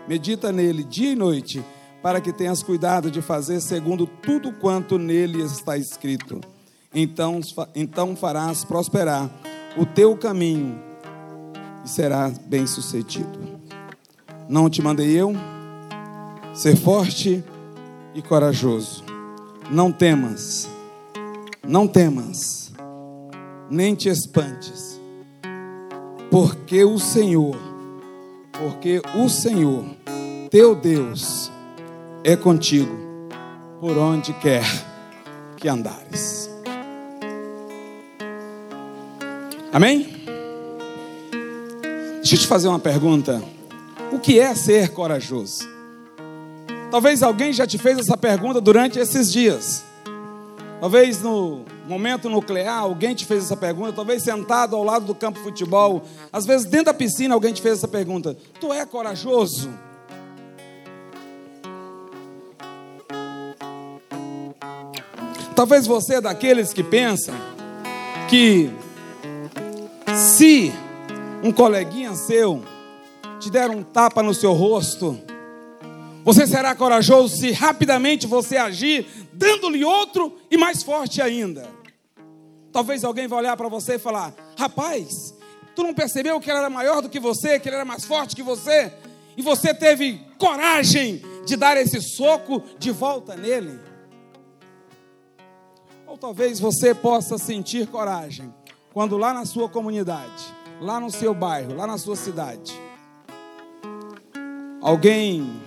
medita 0.08 0.52
nele 0.52 0.84
dia 0.84 1.12
e 1.12 1.16
noite, 1.16 1.64
para 2.02 2.22
que 2.22 2.32
tenhas 2.32 2.64
cuidado 2.64 3.12
de 3.12 3.22
fazer 3.22 3.60
segundo 3.60 4.08
tudo 4.08 4.54
quanto 4.54 4.98
nele 4.98 5.42
está 5.44 5.78
escrito. 5.78 6.40
Então, 6.94 7.42
então 7.76 8.16
farás 8.16 8.64
prosperar 8.64 9.30
o 9.76 9.86
teu 9.86 10.16
caminho 10.16 10.80
e 11.84 11.90
será 11.90 12.32
bem-sucedido. 12.46 13.60
Não 14.48 14.70
te 14.70 14.82
mandei 14.82 15.10
eu? 15.10 15.36
Ser 16.58 16.76
forte 16.76 17.44
e 18.16 18.22
corajoso. 18.24 19.04
Não 19.70 19.92
temas, 19.92 20.68
não 21.64 21.88
temas, 21.88 22.74
nem 23.70 23.94
te 23.94 24.10
espantes, 24.10 25.00
porque 26.32 26.84
o 26.84 26.98
Senhor, 26.98 27.56
porque 28.54 29.00
o 29.14 29.30
Senhor, 29.30 29.86
teu 30.50 30.74
Deus, 30.74 31.52
é 32.24 32.36
contigo 32.36 32.98
por 33.80 33.96
onde 33.96 34.34
quer 34.34 34.66
que 35.58 35.70
andares. 35.70 36.50
Amém? 39.72 40.26
Deixa 42.16 42.34
eu 42.34 42.40
te 42.40 42.48
fazer 42.48 42.68
uma 42.68 42.80
pergunta. 42.80 43.44
O 44.12 44.18
que 44.18 44.40
é 44.40 44.56
ser 44.56 44.90
corajoso? 44.90 45.77
Talvez 46.90 47.22
alguém 47.22 47.52
já 47.52 47.68
te 47.68 47.78
fez 47.78 48.00
essa 48.00 48.16
pergunta 48.16 48.62
durante 48.62 48.98
esses 48.98 49.32
dias. 49.32 49.84
Talvez 50.80 51.22
no 51.22 51.66
momento 51.86 52.30
nuclear 52.30 52.80
alguém 52.80 53.14
te 53.14 53.26
fez 53.26 53.44
essa 53.44 53.58
pergunta. 53.58 53.92
Talvez 53.92 54.24
sentado 54.24 54.76
ao 54.76 54.84
lado 54.84 55.06
do 55.06 55.14
campo 55.14 55.38
de 55.40 55.44
futebol. 55.44 56.04
Às 56.32 56.46
vezes 56.46 56.66
dentro 56.66 56.86
da 56.86 56.94
piscina 56.94 57.34
alguém 57.34 57.54
te 57.54 57.62
fez 57.62 57.80
essa 57.80 57.88
pergunta. 57.88 58.38
Tu 58.60 58.72
é 58.72 58.86
corajoso? 58.86 59.70
Talvez 65.54 65.88
você 65.88 66.16
é 66.16 66.22
daqueles 66.22 66.72
que 66.72 66.84
pensam 66.84 67.36
que 68.30 68.72
se 70.16 70.72
um 71.44 71.52
coleguinha 71.52 72.14
seu 72.14 72.64
te 73.40 73.50
der 73.50 73.70
um 73.70 73.84
tapa 73.84 74.22
no 74.22 74.34
seu 74.34 74.54
rosto, 74.54 75.20
você 76.28 76.46
será 76.46 76.76
corajoso 76.76 77.38
se 77.38 77.54
rapidamente 77.54 78.28
você 78.28 78.58
agir, 78.58 79.08
dando-lhe 79.32 79.86
outro 79.86 80.38
e 80.52 80.58
mais 80.58 80.84
forte 80.84 81.22
ainda. 81.22 81.66
Talvez 82.70 83.06
alguém 83.06 83.30
vá 83.30 83.38
olhar 83.38 83.56
para 83.56 83.70
você 83.70 83.96
e 83.96 83.98
falar: 83.98 84.34
Rapaz, 84.60 85.34
tu 85.74 85.84
não 85.84 85.94
percebeu 85.94 86.38
que 86.42 86.52
ele 86.52 86.60
era 86.60 86.70
maior 86.70 87.02
do 87.02 87.08
que 87.08 87.18
você, 87.18 87.58
que 87.58 87.70
ele 87.70 87.78
era 87.78 87.86
mais 87.86 88.04
forte 88.04 88.36
que 88.36 88.44
você, 88.44 88.92
e 89.38 89.42
você 89.42 89.74
teve 89.74 90.20
coragem 90.38 91.22
de 91.46 91.56
dar 91.56 91.78
esse 91.78 92.02
soco 92.02 92.62
de 92.78 92.92
volta 92.92 93.34
nele? 93.34 93.80
Ou 96.06 96.18
talvez 96.18 96.60
você 96.60 96.94
possa 96.94 97.38
sentir 97.38 97.88
coragem 97.88 98.54
quando 98.94 99.18
lá 99.18 99.34
na 99.34 99.46
sua 99.46 99.70
comunidade 99.70 100.58
lá 100.82 101.00
no 101.00 101.10
seu 101.10 101.34
bairro, 101.34 101.76
lá 101.76 101.88
na 101.88 101.98
sua 101.98 102.16
cidade, 102.16 102.80
alguém 104.80 105.66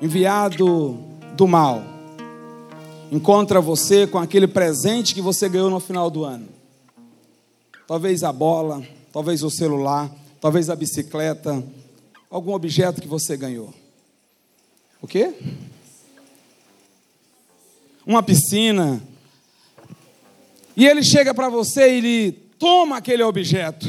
enviado 0.00 0.98
do 1.36 1.46
mal 1.46 1.98
encontra 3.10 3.60
você 3.60 4.06
com 4.06 4.18
aquele 4.18 4.46
presente 4.46 5.14
que 5.14 5.20
você 5.20 5.48
ganhou 5.48 5.70
no 5.70 5.80
final 5.80 6.10
do 6.10 6.24
ano. 6.24 6.48
Talvez 7.86 8.22
a 8.22 8.32
bola, 8.32 8.82
talvez 9.12 9.42
o 9.42 9.50
celular, 9.50 10.10
talvez 10.40 10.68
a 10.68 10.76
bicicleta, 10.76 11.64
algum 12.30 12.52
objeto 12.52 13.00
que 13.00 13.08
você 13.08 13.36
ganhou. 13.36 13.72
O 15.00 15.06
quê? 15.06 15.32
Uma 18.06 18.22
piscina. 18.22 19.02
E 20.76 20.86
ele 20.86 21.02
chega 21.02 21.32
para 21.32 21.48
você 21.48 21.88
e 21.88 21.98
ele 21.98 22.32
toma 22.58 22.98
aquele 22.98 23.22
objeto. 23.22 23.86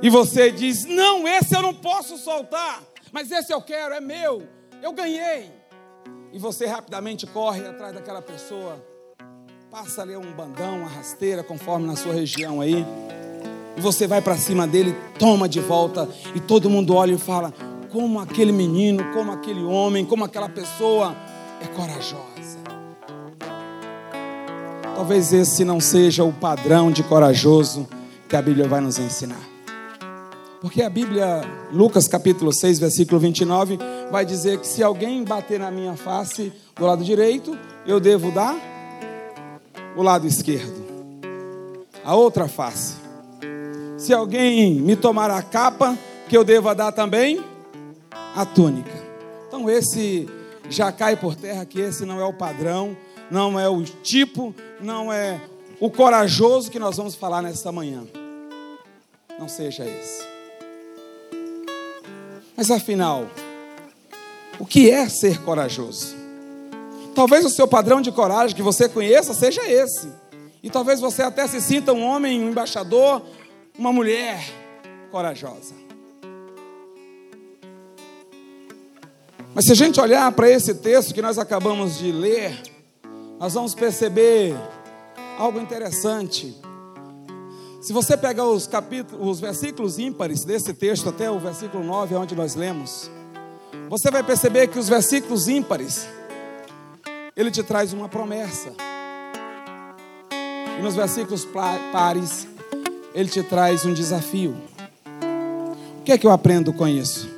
E 0.00 0.08
você 0.08 0.50
diz: 0.50 0.84
Não, 0.84 1.28
esse 1.28 1.54
eu 1.54 1.62
não 1.62 1.74
posso 1.74 2.16
soltar, 2.16 2.82
mas 3.12 3.30
esse 3.30 3.52
eu 3.52 3.60
quero, 3.60 3.94
é 3.94 4.00
meu, 4.00 4.42
eu 4.84 4.92
ganhei. 4.92 5.50
E 6.30 6.38
você 6.38 6.66
rapidamente 6.66 7.26
corre 7.26 7.66
atrás 7.66 7.94
daquela 7.94 8.20
pessoa, 8.20 8.84
passa 9.70 10.02
ali 10.02 10.14
um 10.14 10.32
bandão, 10.34 10.80
uma 10.80 10.88
rasteira, 10.88 11.42
conforme 11.42 11.86
na 11.86 11.96
sua 11.96 12.12
região 12.12 12.60
aí. 12.60 12.84
e 13.76 13.80
você 13.80 14.06
vai 14.06 14.20
para 14.20 14.36
cima 14.36 14.66
dele, 14.66 14.94
toma 15.18 15.48
de 15.48 15.58
volta, 15.58 16.06
e 16.34 16.40
todo 16.40 16.68
mundo 16.68 16.94
olha 16.94 17.12
e 17.12 17.18
fala: 17.18 17.52
como 17.90 18.20
aquele 18.20 18.52
menino, 18.52 19.10
como 19.14 19.32
aquele 19.32 19.64
homem, 19.64 20.04
como 20.04 20.22
aquela 20.22 20.50
pessoa 20.50 21.16
é 21.62 21.66
corajosa. 21.68 22.58
Talvez 24.94 25.32
esse 25.32 25.64
não 25.64 25.80
seja 25.80 26.24
o 26.24 26.32
padrão 26.32 26.90
de 26.90 27.02
corajoso 27.02 27.88
que 28.28 28.36
a 28.36 28.42
Bíblia 28.42 28.68
vai 28.68 28.82
nos 28.82 28.98
ensinar. 28.98 29.53
Porque 30.64 30.80
a 30.80 30.88
Bíblia, 30.88 31.42
Lucas 31.70 32.08
capítulo 32.08 32.50
6, 32.50 32.78
versículo 32.78 33.20
29, 33.20 33.78
vai 34.10 34.24
dizer 34.24 34.58
que 34.58 34.66
se 34.66 34.82
alguém 34.82 35.22
bater 35.22 35.60
na 35.60 35.70
minha 35.70 35.94
face 35.94 36.50
do 36.74 36.86
lado 36.86 37.04
direito, 37.04 37.54
eu 37.86 38.00
devo 38.00 38.30
dar 38.30 38.56
o 39.94 40.00
lado 40.00 40.26
esquerdo, 40.26 40.82
a 42.02 42.14
outra 42.14 42.48
face. 42.48 42.94
Se 43.98 44.14
alguém 44.14 44.76
me 44.76 44.96
tomar 44.96 45.30
a 45.30 45.42
capa, 45.42 45.98
que 46.30 46.34
eu 46.34 46.42
deva 46.42 46.74
dar 46.74 46.92
também 46.92 47.44
a 48.34 48.46
túnica. 48.46 49.04
Então 49.46 49.68
esse 49.68 50.26
já 50.70 50.90
cai 50.90 51.14
por 51.14 51.36
terra 51.36 51.66
que 51.66 51.78
esse 51.78 52.06
não 52.06 52.18
é 52.18 52.24
o 52.24 52.32
padrão, 52.32 52.96
não 53.30 53.60
é 53.60 53.68
o 53.68 53.82
tipo, 53.82 54.54
não 54.80 55.12
é 55.12 55.42
o 55.78 55.90
corajoso 55.90 56.70
que 56.70 56.78
nós 56.78 56.96
vamos 56.96 57.14
falar 57.14 57.42
nessa 57.42 57.70
manhã. 57.70 58.04
Não 59.38 59.46
seja 59.46 59.84
esse. 59.84 60.33
Mas 62.56 62.70
afinal, 62.70 63.26
o 64.58 64.66
que 64.66 64.90
é 64.90 65.08
ser 65.08 65.42
corajoso? 65.42 66.14
Talvez 67.14 67.44
o 67.44 67.50
seu 67.50 67.66
padrão 67.66 68.00
de 68.00 68.10
coragem 68.10 68.56
que 68.56 68.62
você 68.62 68.88
conheça 68.88 69.34
seja 69.34 69.62
esse. 69.68 70.08
E 70.62 70.70
talvez 70.70 71.00
você 71.00 71.22
até 71.22 71.46
se 71.46 71.60
sinta 71.60 71.92
um 71.92 72.02
homem, 72.02 72.42
um 72.42 72.50
embaixador, 72.50 73.22
uma 73.78 73.92
mulher 73.92 74.42
corajosa. 75.10 75.74
Mas 79.54 79.66
se 79.66 79.72
a 79.72 79.76
gente 79.76 80.00
olhar 80.00 80.30
para 80.32 80.50
esse 80.50 80.74
texto 80.74 81.14
que 81.14 81.22
nós 81.22 81.38
acabamos 81.38 81.98
de 81.98 82.10
ler, 82.10 82.60
nós 83.38 83.54
vamos 83.54 83.74
perceber 83.74 84.56
algo 85.38 85.60
interessante. 85.60 86.56
Se 87.84 87.92
você 87.92 88.16
pegar 88.16 88.46
os 88.46 88.66
capítulos, 88.66 89.28
os 89.28 89.40
versículos 89.40 89.98
ímpares 89.98 90.42
desse 90.42 90.72
texto 90.72 91.10
até 91.10 91.30
o 91.30 91.38
versículo 91.38 91.84
9, 91.84 92.14
onde 92.14 92.34
nós 92.34 92.54
lemos, 92.54 93.10
você 93.90 94.10
vai 94.10 94.22
perceber 94.22 94.68
que 94.68 94.78
os 94.78 94.88
versículos 94.88 95.48
ímpares 95.48 96.08
ele 97.36 97.50
te 97.50 97.62
traz 97.62 97.92
uma 97.92 98.08
promessa. 98.08 98.72
E 100.78 100.82
nos 100.82 100.94
versículos 100.94 101.46
pares, 101.92 102.48
ele 103.14 103.28
te 103.28 103.42
traz 103.42 103.84
um 103.84 103.92
desafio. 103.92 104.56
O 105.98 106.02
que 106.04 106.12
é 106.12 106.16
que 106.16 106.26
eu 106.26 106.32
aprendo 106.32 106.72
com 106.72 106.88
isso? 106.88 107.28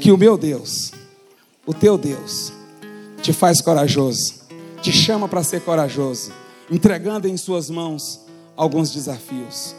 Que 0.00 0.10
o 0.10 0.18
meu 0.18 0.36
Deus, 0.36 0.90
o 1.64 1.72
teu 1.72 1.96
Deus, 1.96 2.52
te 3.22 3.32
faz 3.32 3.60
corajoso, 3.60 4.42
te 4.82 4.90
chama 4.90 5.28
para 5.28 5.44
ser 5.44 5.60
corajoso, 5.60 6.32
entregando 6.68 7.28
em 7.28 7.36
suas 7.36 7.70
mãos 7.70 8.25
alguns 8.56 8.90
desafios. 8.90 9.74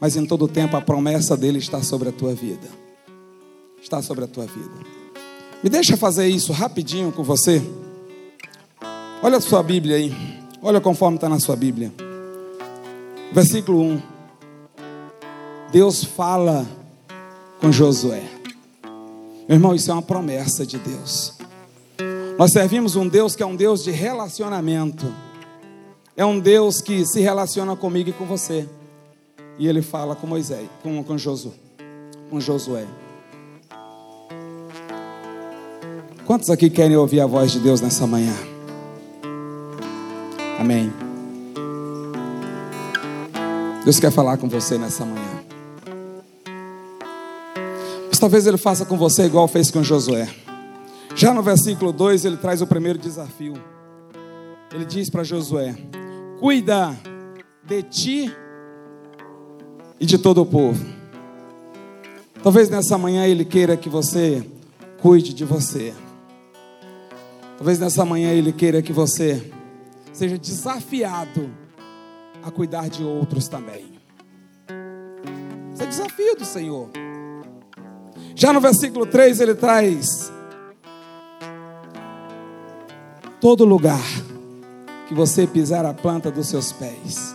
Mas 0.00 0.16
em 0.16 0.26
todo 0.26 0.48
tempo 0.48 0.76
a 0.76 0.80
promessa 0.80 1.36
dele 1.36 1.58
está 1.58 1.82
sobre 1.82 2.08
a 2.08 2.12
tua 2.12 2.34
vida. 2.34 2.68
Está 3.80 4.02
sobre 4.02 4.24
a 4.24 4.28
tua 4.28 4.46
vida. 4.46 4.74
Me 5.62 5.70
deixa 5.70 5.96
fazer 5.96 6.26
isso 6.28 6.52
rapidinho 6.52 7.12
com 7.12 7.22
você. 7.22 7.62
Olha 9.22 9.38
a 9.38 9.40
sua 9.40 9.62
Bíblia 9.62 9.96
aí. 9.96 10.14
Olha 10.62 10.80
conforme 10.80 11.16
está 11.16 11.28
na 11.28 11.40
sua 11.40 11.56
Bíblia. 11.56 11.92
Versículo 13.32 13.80
1. 13.80 14.02
Deus 15.72 16.04
fala 16.04 16.66
com 17.60 17.72
Josué. 17.72 18.22
Meu 19.48 19.56
irmão, 19.56 19.74
isso 19.74 19.90
é 19.90 19.94
uma 19.94 20.02
promessa 20.02 20.66
de 20.66 20.78
Deus. 20.78 21.34
Nós 22.38 22.52
servimos 22.52 22.96
um 22.96 23.08
Deus 23.08 23.34
que 23.34 23.42
é 23.42 23.46
um 23.46 23.56
Deus 23.56 23.82
de 23.82 23.90
relacionamento. 23.90 25.06
É 26.16 26.24
um 26.24 26.40
Deus 26.40 26.80
que 26.80 27.04
se 27.04 27.20
relaciona 27.20 27.76
comigo 27.76 28.08
e 28.08 28.12
com 28.12 28.24
você. 28.24 28.66
E 29.58 29.68
ele 29.68 29.82
fala 29.82 30.16
com 30.16 30.26
Moisés, 30.26 30.66
com, 30.82 31.04
com 31.04 31.18
Josué. 31.18 31.52
Com 32.30 32.40
Josué. 32.40 32.86
Quantos 36.24 36.48
aqui 36.48 36.70
querem 36.70 36.96
ouvir 36.96 37.20
a 37.20 37.26
voz 37.26 37.52
de 37.52 37.60
Deus 37.60 37.82
nessa 37.82 38.06
manhã? 38.06 38.34
Amém. 40.58 40.90
Deus 43.84 44.00
quer 44.00 44.10
falar 44.10 44.38
com 44.38 44.48
você 44.48 44.78
nessa 44.78 45.04
manhã. 45.04 45.44
Mas 48.08 48.18
talvez 48.18 48.46
ele 48.46 48.56
faça 48.56 48.86
com 48.86 48.96
você 48.96 49.26
igual 49.26 49.46
fez 49.46 49.70
com 49.70 49.82
Josué. 49.82 50.26
Já 51.14 51.34
no 51.34 51.42
versículo 51.42 51.92
2, 51.92 52.24
ele 52.24 52.38
traz 52.38 52.62
o 52.62 52.66
primeiro 52.66 52.98
desafio. 52.98 53.54
Ele 54.72 54.84
diz 54.84 55.08
para 55.08 55.22
Josué: 55.22 55.76
cuida 56.38 56.96
de 57.64 57.82
ti 57.82 58.36
e 59.98 60.06
de 60.06 60.18
todo 60.18 60.42
o 60.42 60.46
povo. 60.46 60.84
Talvez 62.42 62.68
nessa 62.68 62.96
manhã 62.96 63.26
Ele 63.26 63.44
queira 63.44 63.76
que 63.76 63.88
você 63.88 64.46
cuide 65.00 65.34
de 65.34 65.44
você. 65.44 65.94
Talvez 67.56 67.78
nessa 67.78 68.04
manhã 68.04 68.32
Ele 68.32 68.52
queira 68.52 68.82
que 68.82 68.92
você 68.92 69.50
seja 70.12 70.38
desafiado 70.38 71.50
a 72.42 72.50
cuidar 72.50 72.88
de 72.88 73.02
outros 73.02 73.48
também. 73.48 73.96
Isso 75.74 75.82
é 75.82 75.86
desafio 75.86 76.36
do 76.36 76.44
Senhor. 76.44 76.90
Já 78.34 78.52
no 78.52 78.60
versículo 78.60 79.06
3 79.06 79.40
ele 79.40 79.54
traz: 79.54 80.30
todo 83.40 83.64
lugar 83.64 84.25
que 85.06 85.14
você 85.14 85.46
pisar 85.46 85.86
a 85.86 85.94
planta 85.94 86.30
dos 86.30 86.48
seus 86.48 86.72
pés. 86.72 87.34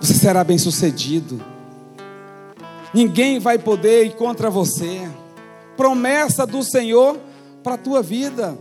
Você 0.00 0.14
será 0.14 0.44
bem 0.44 0.58
sucedido. 0.58 1.42
Ninguém 2.94 3.38
vai 3.38 3.58
poder 3.58 4.04
ir 4.04 4.14
contra 4.14 4.48
você. 4.48 5.08
Promessa 5.76 6.46
do 6.46 6.62
Senhor 6.62 7.18
para 7.62 7.74
a 7.74 7.78
tua 7.78 8.00
vida. 8.00 8.56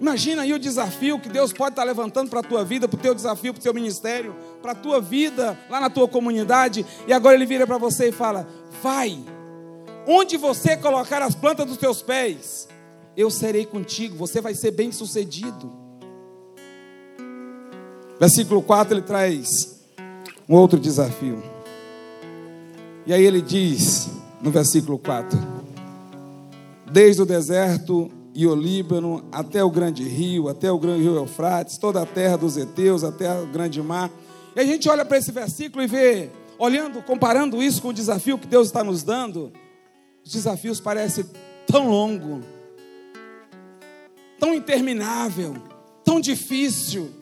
Imagina 0.00 0.42
aí 0.42 0.52
o 0.52 0.58
desafio 0.58 1.20
que 1.20 1.28
Deus 1.28 1.52
pode 1.52 1.72
estar 1.72 1.84
levantando 1.84 2.28
para 2.28 2.40
a 2.40 2.42
tua 2.42 2.64
vida, 2.64 2.88
para 2.88 2.98
o 2.98 3.00
teu 3.00 3.14
desafio, 3.14 3.52
para 3.52 3.60
o 3.60 3.62
teu 3.62 3.74
ministério, 3.74 4.34
para 4.60 4.72
a 4.72 4.74
tua 4.74 5.00
vida, 5.00 5.58
lá 5.70 5.80
na 5.80 5.90
tua 5.90 6.08
comunidade. 6.08 6.84
E 7.06 7.12
agora 7.12 7.36
Ele 7.36 7.46
vira 7.46 7.66
para 7.66 7.78
você 7.78 8.08
e 8.08 8.12
fala: 8.12 8.48
Vai, 8.82 9.18
onde 10.06 10.36
você 10.36 10.76
colocar 10.76 11.22
as 11.22 11.34
plantas 11.34 11.66
dos 11.66 11.76
teus 11.76 12.02
pés, 12.02 12.68
eu 13.16 13.30
serei 13.30 13.66
contigo, 13.66 14.16
você 14.16 14.40
vai 14.40 14.54
ser 14.54 14.70
bem 14.70 14.90
sucedido. 14.90 15.70
Versículo 18.18 18.62
4 18.62 18.94
ele 18.94 19.02
traz 19.02 19.80
um 20.48 20.56
outro 20.56 20.78
desafio. 20.78 21.42
E 23.04 23.12
aí 23.12 23.24
ele 23.24 23.42
diz, 23.42 24.08
no 24.40 24.50
versículo 24.50 24.98
4: 24.98 25.38
Desde 26.90 27.22
o 27.22 27.26
deserto 27.26 28.10
e 28.34 28.46
o 28.46 28.54
Líbano, 28.54 29.24
até 29.30 29.62
o 29.62 29.70
grande 29.70 30.04
rio, 30.04 30.48
até 30.48 30.70
o 30.70 30.78
grande 30.78 31.02
rio 31.02 31.16
Eufrates, 31.16 31.76
toda 31.76 32.00
a 32.00 32.06
terra 32.06 32.36
dos 32.36 32.56
heteus, 32.56 33.04
até 33.04 33.40
o 33.40 33.46
grande 33.46 33.82
mar. 33.82 34.10
E 34.54 34.60
a 34.60 34.64
gente 34.64 34.88
olha 34.88 35.04
para 35.04 35.18
esse 35.18 35.32
versículo 35.32 35.82
e 35.82 35.86
vê, 35.86 36.30
olhando, 36.58 37.02
comparando 37.02 37.62
isso 37.62 37.82
com 37.82 37.88
o 37.88 37.92
desafio 37.92 38.38
que 38.38 38.46
Deus 38.46 38.68
está 38.68 38.82
nos 38.82 39.02
dando, 39.02 39.52
os 40.24 40.32
desafios 40.32 40.80
parecem 40.80 41.24
tão 41.66 41.90
longos 41.90 42.44
tão 44.42 44.52
interminável, 44.52 45.54
tão 46.04 46.20
difícil. 46.20 47.12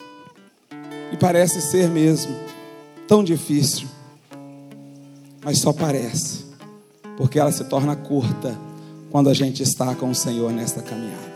E 1.11 1.17
parece 1.17 1.61
ser 1.61 1.87
mesmo 1.87 2.35
tão 3.07 3.23
difícil. 3.23 3.87
Mas 5.43 5.59
só 5.59 5.71
parece, 5.71 6.47
porque 7.17 7.39
ela 7.39 7.51
se 7.51 7.63
torna 7.65 7.95
curta 7.95 8.59
quando 9.11 9.29
a 9.29 9.35
gente 9.35 9.61
está 9.61 9.93
com 9.93 10.09
o 10.09 10.15
Senhor 10.15 10.51
nesta 10.51 10.81
caminhada. 10.81 11.31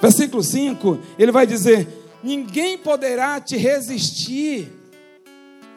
Versículo 0.00 0.44
5, 0.44 0.96
ele 1.18 1.32
vai 1.32 1.44
dizer: 1.44 1.88
Ninguém 2.22 2.78
poderá 2.78 3.40
te 3.40 3.56
resistir. 3.56 4.72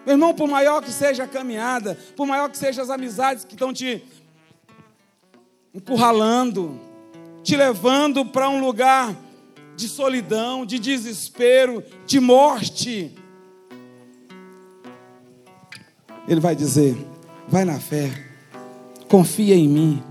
Meu 0.06 0.14
irmão, 0.14 0.32
por 0.32 0.48
maior 0.48 0.80
que 0.84 0.92
seja 0.92 1.24
a 1.24 1.28
caminhada, 1.28 1.98
por 2.16 2.28
maior 2.28 2.52
que 2.52 2.58
sejam 2.58 2.84
as 2.84 2.92
amizades 2.92 3.46
que 3.46 3.56
estão 3.56 3.74
te 3.74 4.04
encurralando, 5.74 6.91
te 7.44 7.56
levando 7.56 8.26
para 8.26 8.50
um 8.50 8.60
lugar 8.60 9.16
de 9.76 9.88
solidão, 9.88 10.66
de 10.66 10.78
desespero, 10.78 11.84
de 12.06 12.20
morte. 12.20 13.16
Ele 16.28 16.40
vai 16.40 16.56
dizer: 16.56 16.96
vai 17.48 17.66
na 17.66 17.80
fé, 17.80 18.12
confia 19.08 19.56
em 19.56 19.68
mim, 19.68 20.04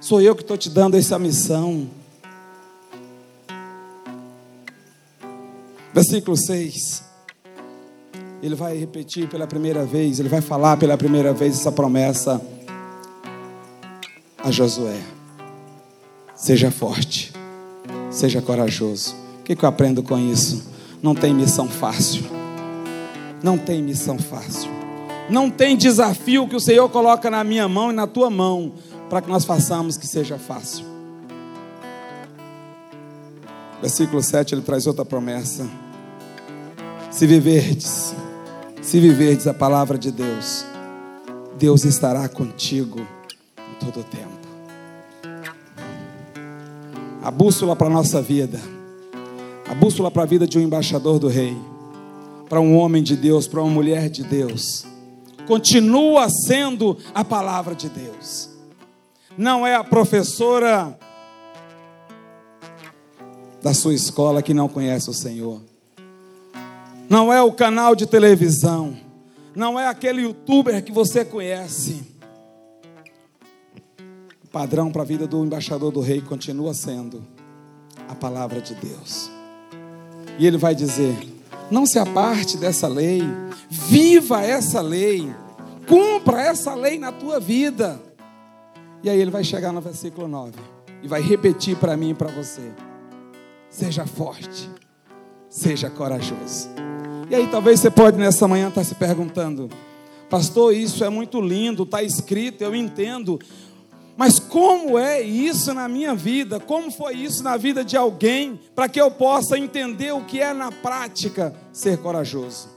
sou 0.00 0.20
eu 0.20 0.34
que 0.34 0.42
estou 0.42 0.56
te 0.56 0.70
dando 0.70 0.96
essa 0.96 1.18
missão. 1.18 1.88
Versículo 5.92 6.36
6: 6.36 7.04
ele 8.42 8.54
vai 8.54 8.76
repetir 8.76 9.28
pela 9.28 9.46
primeira 9.46 9.84
vez, 9.84 10.20
ele 10.20 10.28
vai 10.28 10.40
falar 10.40 10.76
pela 10.76 10.96
primeira 10.96 11.32
vez 11.32 11.58
essa 11.58 11.72
promessa 11.72 12.40
a 14.38 14.50
Josué. 14.50 15.17
Seja 16.38 16.70
forte, 16.70 17.32
seja 18.12 18.40
corajoso. 18.40 19.16
O 19.40 19.42
que, 19.42 19.58
eu 19.60 19.68
aprendo 19.68 20.04
com 20.04 20.16
isso? 20.16 20.70
Não 21.02 21.12
tem 21.12 21.34
missão 21.34 21.68
fácil. 21.68 22.22
Não 23.42 23.58
tem 23.58 23.82
missão 23.82 24.16
fácil. 24.16 24.70
Não 25.28 25.50
tem 25.50 25.76
desafio 25.76 26.46
que 26.46 26.54
o 26.54 26.60
Senhor 26.60 26.88
coloca 26.90 27.28
na 27.28 27.42
minha 27.42 27.68
mão 27.68 27.90
e 27.90 27.92
na 27.94 28.06
tua 28.06 28.30
mão 28.30 28.72
para 29.10 29.20
que 29.20 29.28
nós 29.28 29.44
façamos 29.44 29.96
que 29.96 30.06
seja 30.06 30.38
fácil. 30.38 30.84
Versículo 33.82 34.22
7 34.22 34.54
ele 34.54 34.62
traz 34.62 34.86
outra 34.86 35.04
promessa. 35.04 35.68
Se 37.10 37.26
viverdes, 37.26 38.14
se 38.80 39.00
viverdes 39.00 39.48
a 39.48 39.54
palavra 39.54 39.98
de 39.98 40.12
Deus, 40.12 40.64
Deus 41.58 41.84
estará 41.84 42.28
contigo 42.28 43.00
em 43.00 43.84
todo 43.84 44.00
o 44.00 44.04
tempo. 44.04 44.37
A 47.22 47.30
bússola 47.30 47.74
para 47.74 47.88
a 47.88 47.90
nossa 47.90 48.22
vida, 48.22 48.60
a 49.68 49.74
bússola 49.74 50.10
para 50.10 50.22
a 50.22 50.26
vida 50.26 50.46
de 50.46 50.58
um 50.58 50.62
embaixador 50.62 51.18
do 51.18 51.26
rei, 51.26 51.56
para 52.48 52.60
um 52.60 52.76
homem 52.76 53.02
de 53.02 53.16
Deus, 53.16 53.46
para 53.46 53.60
uma 53.60 53.70
mulher 53.70 54.08
de 54.08 54.22
Deus, 54.22 54.86
continua 55.46 56.28
sendo 56.28 56.96
a 57.12 57.24
palavra 57.24 57.74
de 57.74 57.88
Deus. 57.88 58.50
Não 59.36 59.66
é 59.66 59.74
a 59.74 59.84
professora 59.84 60.98
da 63.62 63.74
sua 63.74 63.94
escola 63.94 64.42
que 64.42 64.54
não 64.54 64.68
conhece 64.68 65.10
o 65.10 65.14
Senhor. 65.14 65.60
Não 67.08 67.32
é 67.32 67.42
o 67.42 67.52
canal 67.52 67.96
de 67.96 68.06
televisão. 68.06 68.96
Não 69.54 69.78
é 69.78 69.88
aquele 69.88 70.22
youtuber 70.22 70.84
que 70.84 70.92
você 70.92 71.24
conhece. 71.24 72.07
Padrão 74.50 74.90
para 74.90 75.02
a 75.02 75.04
vida 75.04 75.26
do 75.26 75.44
embaixador 75.44 75.92
do 75.92 76.00
rei 76.00 76.20
continua 76.20 76.72
sendo 76.72 77.22
a 78.08 78.14
palavra 78.14 78.60
de 78.60 78.74
Deus. 78.74 79.30
E 80.38 80.46
ele 80.46 80.56
vai 80.56 80.74
dizer: 80.74 81.16
não 81.70 81.84
se 81.84 81.98
aparte 81.98 82.56
dessa 82.56 82.88
lei, 82.88 83.22
viva 83.68 84.42
essa 84.42 84.80
lei, 84.80 85.30
cumpra 85.86 86.40
essa 86.40 86.74
lei 86.74 86.98
na 86.98 87.12
tua 87.12 87.38
vida. 87.38 88.00
E 89.02 89.10
aí 89.10 89.20
ele 89.20 89.30
vai 89.30 89.44
chegar 89.44 89.72
no 89.72 89.80
versículo 89.80 90.26
9 90.26 90.52
e 91.02 91.08
vai 91.08 91.20
repetir 91.20 91.76
para 91.76 91.96
mim 91.96 92.10
e 92.10 92.14
para 92.14 92.30
você. 92.30 92.72
Seja 93.70 94.06
forte, 94.06 94.68
seja 95.48 95.90
corajoso. 95.90 96.70
E 97.30 97.34
aí 97.34 97.46
talvez 97.48 97.80
você 97.80 97.90
pode 97.90 98.16
nessa 98.16 98.48
manhã 98.48 98.68
estar 98.68 98.80
tá 98.80 98.84
se 98.84 98.94
perguntando, 98.94 99.68
pastor, 100.30 100.74
isso 100.74 101.04
é 101.04 101.10
muito 101.10 101.40
lindo, 101.40 101.82
está 101.82 102.02
escrito, 102.02 102.62
eu 102.62 102.74
entendo. 102.74 103.38
Mas 104.18 104.40
como 104.40 104.98
é 104.98 105.22
isso 105.22 105.72
na 105.72 105.88
minha 105.88 106.12
vida? 106.12 106.58
Como 106.58 106.90
foi 106.90 107.14
isso 107.14 107.40
na 107.44 107.56
vida 107.56 107.84
de 107.84 107.96
alguém 107.96 108.58
para 108.74 108.88
que 108.88 109.00
eu 109.00 109.12
possa 109.12 109.56
entender 109.56 110.12
o 110.12 110.24
que 110.24 110.40
é 110.40 110.52
na 110.52 110.72
prática 110.72 111.54
ser 111.72 111.98
corajoso? 111.98 112.68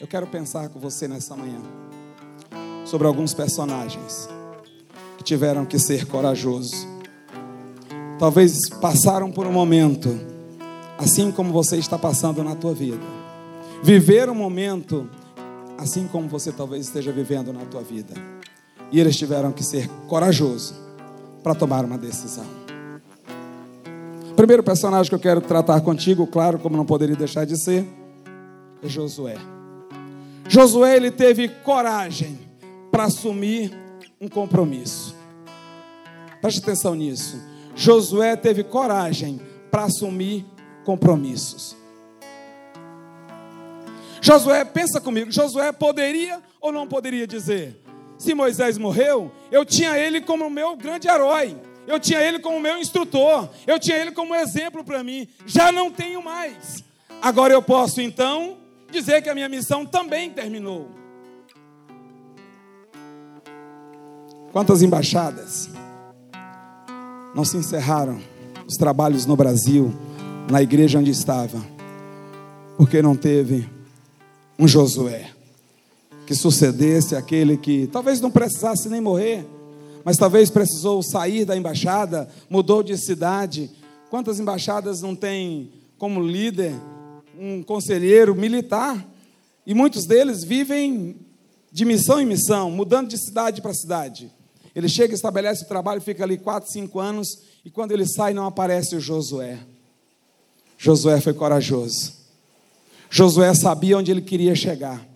Eu 0.00 0.08
quero 0.08 0.26
pensar 0.26 0.68
com 0.70 0.80
você 0.80 1.06
nessa 1.06 1.36
manhã 1.36 1.60
sobre 2.84 3.06
alguns 3.06 3.32
personagens 3.32 4.28
que 5.16 5.22
tiveram 5.22 5.64
que 5.64 5.78
ser 5.78 6.04
corajosos 6.06 6.84
talvez 8.18 8.68
passaram 8.80 9.32
por 9.32 9.46
um 9.48 9.52
momento, 9.52 10.16
assim 10.98 11.30
como 11.30 11.52
você 11.52 11.76
está 11.76 11.98
passando 11.98 12.42
na 12.44 12.54
tua 12.54 12.72
vida. 12.72 13.02
Viver 13.82 14.28
um 14.30 14.34
momento, 14.34 15.08
assim 15.78 16.06
como 16.06 16.28
você 16.28 16.52
talvez 16.52 16.86
esteja 16.86 17.10
vivendo 17.10 17.52
na 17.52 17.64
tua 17.64 17.82
vida. 17.82 18.14
E 18.92 19.00
eles 19.00 19.16
tiveram 19.16 19.50
que 19.50 19.64
ser 19.64 19.88
corajosos 20.06 20.74
para 21.42 21.54
tomar 21.54 21.84
uma 21.84 21.98
decisão. 21.98 22.44
O 24.30 24.34
primeiro 24.34 24.62
personagem 24.62 25.08
que 25.08 25.14
eu 25.14 25.20
quero 25.20 25.40
tratar 25.40 25.80
contigo, 25.80 26.26
claro, 26.26 26.58
como 26.58 26.76
não 26.76 26.86
poderia 26.86 27.16
deixar 27.16 27.44
de 27.44 27.56
ser, 27.56 27.86
é 28.82 28.88
Josué. 28.88 29.36
Josué 30.48 30.96
ele 30.96 31.10
teve 31.10 31.48
coragem 31.48 32.38
para 32.90 33.04
assumir 33.04 33.72
um 34.20 34.28
compromisso. 34.28 35.16
Preste 36.40 36.60
atenção 36.60 36.94
nisso. 36.94 37.40
Josué 37.74 38.36
teve 38.36 38.62
coragem 38.62 39.40
para 39.70 39.84
assumir 39.84 40.44
compromissos. 40.84 41.76
Josué, 44.20 44.64
pensa 44.64 45.00
comigo, 45.00 45.32
Josué 45.32 45.72
poderia 45.72 46.40
ou 46.60 46.70
não 46.70 46.86
poderia 46.86 47.26
dizer: 47.26 47.81
se 48.22 48.34
Moisés 48.34 48.78
morreu, 48.78 49.30
eu 49.50 49.64
tinha 49.64 49.98
ele 49.98 50.20
como 50.20 50.48
meu 50.48 50.76
grande 50.76 51.08
herói, 51.08 51.56
eu 51.86 51.98
tinha 51.98 52.20
ele 52.20 52.38
como 52.38 52.60
meu 52.60 52.78
instrutor, 52.78 53.48
eu 53.66 53.78
tinha 53.78 53.96
ele 53.96 54.12
como 54.12 54.34
exemplo 54.34 54.84
para 54.84 55.02
mim, 55.02 55.28
já 55.44 55.72
não 55.72 55.90
tenho 55.90 56.22
mais. 56.22 56.84
Agora 57.20 57.52
eu 57.52 57.62
posso 57.62 58.00
então 58.00 58.58
dizer 58.90 59.22
que 59.22 59.28
a 59.28 59.34
minha 59.34 59.48
missão 59.48 59.84
também 59.84 60.30
terminou. 60.30 60.88
Quantas 64.52 64.82
embaixadas? 64.82 65.70
não 67.34 67.44
se 67.44 67.56
encerraram 67.56 68.20
os 68.66 68.76
trabalhos 68.76 69.26
no 69.26 69.36
Brasil, 69.36 69.92
na 70.50 70.62
igreja 70.62 70.98
onde 70.98 71.10
estava, 71.10 71.62
porque 72.76 73.00
não 73.02 73.16
teve 73.16 73.68
um 74.58 74.68
Josué 74.68 75.30
que 76.32 76.36
sucedesse 76.36 77.14
aquele 77.14 77.58
que 77.58 77.86
talvez 77.88 78.18
não 78.18 78.30
precisasse 78.30 78.88
nem 78.88 79.02
morrer, 79.02 79.46
mas 80.02 80.16
talvez 80.16 80.48
precisou 80.48 81.02
sair 81.02 81.44
da 81.44 81.54
embaixada, 81.54 82.26
mudou 82.48 82.82
de 82.82 82.96
cidade. 82.96 83.70
Quantas 84.08 84.40
embaixadas 84.40 85.02
não 85.02 85.14
têm 85.14 85.70
como 85.98 86.22
líder 86.22 86.74
um 87.38 87.62
conselheiro 87.62 88.34
militar? 88.34 89.06
E 89.66 89.74
muitos 89.74 90.06
deles 90.06 90.42
vivem 90.42 91.16
de 91.70 91.84
missão 91.84 92.18
em 92.18 92.24
missão, 92.24 92.70
mudando 92.70 93.08
de 93.08 93.18
cidade 93.18 93.60
para 93.60 93.74
cidade. 93.74 94.32
Ele 94.74 94.88
chega, 94.88 95.14
estabelece 95.14 95.64
o 95.64 95.68
trabalho, 95.68 96.00
fica 96.00 96.24
ali 96.24 96.38
quatro, 96.38 96.72
cinco 96.72 96.98
anos, 96.98 97.28
e 97.62 97.70
quando 97.70 97.92
ele 97.92 98.06
sai, 98.06 98.32
não 98.32 98.46
aparece 98.46 98.96
o 98.96 99.00
Josué. 99.00 99.58
Josué 100.78 101.20
foi 101.20 101.34
corajoso. 101.34 102.14
Josué 103.10 103.52
sabia 103.52 103.98
onde 103.98 104.10
ele 104.10 104.22
queria 104.22 104.54
chegar. 104.54 105.11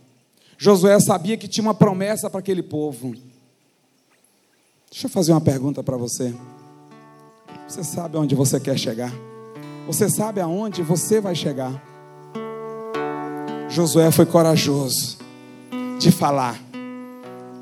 Josué 0.59 0.99
sabia 1.01 1.37
que 1.37 1.49
tinha 1.49 1.63
uma 1.63 1.75
promessa 1.75 2.31
para 2.31 2.41
aquele 2.41 2.63
povo. 2.63 3.15
Deixa 4.91 5.07
eu 5.07 5.11
fazer 5.11 5.33
uma 5.33 5.41
pergunta 5.41 5.83
para 5.83 5.97
você. 5.97 6.35
Você 7.69 7.85
sabe 7.85 8.17
aonde 8.17 8.35
você 8.35 8.59
quer 8.59 8.79
chegar? 8.79 9.13
Você 9.87 10.09
sabe 10.09 10.41
aonde 10.41 10.83
você 10.83 11.21
vai 11.21 11.35
chegar? 11.35 11.83
Josué 13.69 14.11
foi 14.11 14.25
corajoso 14.25 15.19
de 15.99 16.11
falar. 16.11 16.59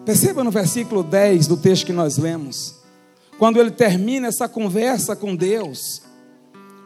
Perceba 0.05 0.45
no 0.45 0.51
versículo 0.51 1.03
10 1.03 1.47
do 1.47 1.57
texto 1.57 1.87
que 1.87 1.93
nós 1.93 2.19
lemos, 2.19 2.75
quando 3.39 3.59
ele 3.59 3.71
termina 3.71 4.29
essa 4.29 4.49
conversa 4.49 5.17
com 5.17 5.35
Deus, 5.35 6.03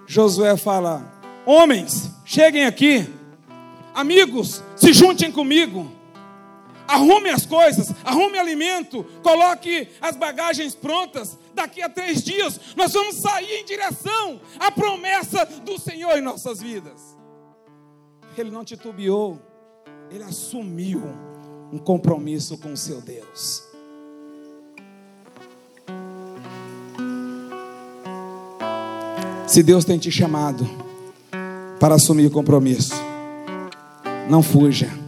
Josué 0.07 0.57
fala: 0.57 1.21
Homens, 1.45 2.11
cheguem 2.25 2.65
aqui, 2.65 3.07
amigos, 3.95 4.63
se 4.77 4.93
juntem 4.93 5.31
comigo, 5.31 5.98
arrume 6.89 7.29
as 7.29 7.45
coisas, 7.45 7.93
arrume 8.03 8.39
alimento, 8.39 9.05
coloque 9.23 9.87
as 10.01 10.17
bagagens 10.17 10.75
prontas. 10.75 11.39
Daqui 11.55 11.83
a 11.83 11.89
três 11.89 12.23
dias 12.23 12.59
nós 12.75 12.93
vamos 12.93 13.17
sair 13.17 13.61
em 13.61 13.65
direção 13.65 14.41
à 14.59 14.71
promessa 14.71 15.45
do 15.45 15.79
Senhor 15.79 16.17
em 16.17 16.23
nossas 16.23 16.61
vidas. 16.61 17.17
Ele 18.37 18.51
não 18.51 18.65
titubeou, 18.65 19.39
ele 20.11 20.25
assumiu 20.25 21.03
um 21.71 21.79
compromisso 21.79 22.57
com 22.57 22.73
o 22.73 22.77
seu 22.77 23.01
Deus. 23.03 23.65
Se 29.47 29.63
Deus 29.63 29.85
tem 29.85 29.99
te 29.99 30.11
chamado 30.11 30.69
para 31.81 31.97
assumir 31.97 32.27
o 32.27 32.31
compromisso, 32.31 32.95
não 34.29 34.43
fuja 34.43 35.08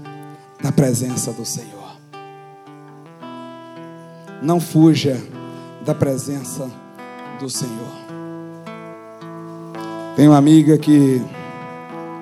da 0.63 0.73
presença 0.73 1.33
do 1.33 1.45
Senhor. 1.45 1.97
Não 4.43 4.61
fuja 4.61 5.21
da 5.85 5.95
presença 5.95 6.71
do 7.39 7.49
Senhor. 7.49 8.01
Tem 10.17 10.29
uma 10.29 10.39
amiga 10.39 10.77
que 10.79 11.23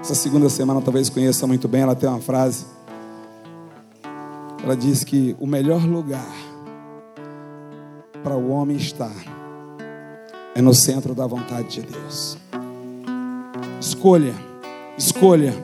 essa 0.01 0.15
segunda 0.15 0.49
semana 0.49 0.81
talvez 0.81 1.09
conheça 1.09 1.47
muito 1.47 1.69
bem, 1.69 1.83
ela 1.83 1.95
tem 1.95 2.09
uma 2.09 2.21
frase 2.21 2.79
ela 4.69 4.77
diz 4.77 5.03
que 5.03 5.35
o 5.41 5.47
melhor 5.47 5.83
lugar 5.83 6.31
para 8.23 8.37
o 8.37 8.51
homem 8.51 8.77
estar 8.77 9.15
é 10.55 10.61
no 10.61 10.75
centro 10.75 11.15
da 11.15 11.27
vontade 11.27 11.81
de 11.81 11.83
Deus. 11.83 12.37
Escolha, 13.81 14.35
escolha 14.99 15.55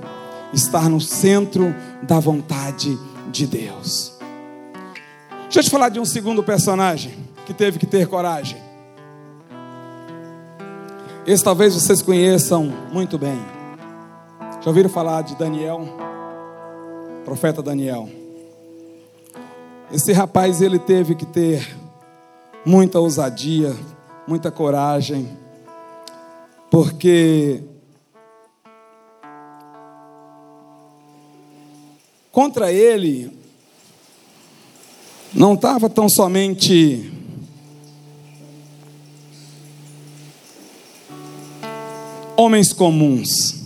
estar 0.54 0.88
no 0.88 1.00
centro 1.00 1.74
da 2.02 2.18
vontade 2.20 2.98
de 3.30 3.46
Deus. 3.46 4.14
Deixa 5.44 5.60
eu 5.60 5.64
te 5.64 5.70
falar 5.70 5.88
de 5.88 6.00
um 6.00 6.04
segundo 6.04 6.42
personagem 6.42 7.12
que 7.44 7.52
teve 7.52 7.78
que 7.78 7.86
ter 7.86 8.06
coragem. 8.06 8.56
Esse 11.26 11.42
talvez 11.42 11.74
vocês 11.74 12.02
conheçam 12.02 12.72
muito 12.92 13.18
bem. 13.18 13.38
Já 14.60 14.70
ouviram 14.70 14.88
falar 14.88 15.22
de 15.22 15.36
Daniel? 15.36 15.86
Profeta 17.24 17.62
Daniel. 17.62 18.08
Esse 19.92 20.12
rapaz 20.12 20.60
ele 20.60 20.78
teve 20.78 21.14
que 21.14 21.26
ter 21.26 21.66
muita 22.64 22.98
ousadia, 22.98 23.74
muita 24.26 24.50
coragem, 24.50 25.28
porque 26.70 27.62
contra 32.34 32.72
ele 32.72 33.30
não 35.32 35.54
estava 35.54 35.88
tão 35.88 36.08
somente 36.08 37.12
homens 42.36 42.72
comuns. 42.72 43.62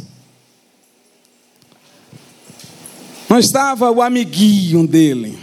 Não 3.27 3.39
estava 3.39 3.91
o 3.91 4.03
amiguinho 4.03 4.87
dele. 4.87 5.39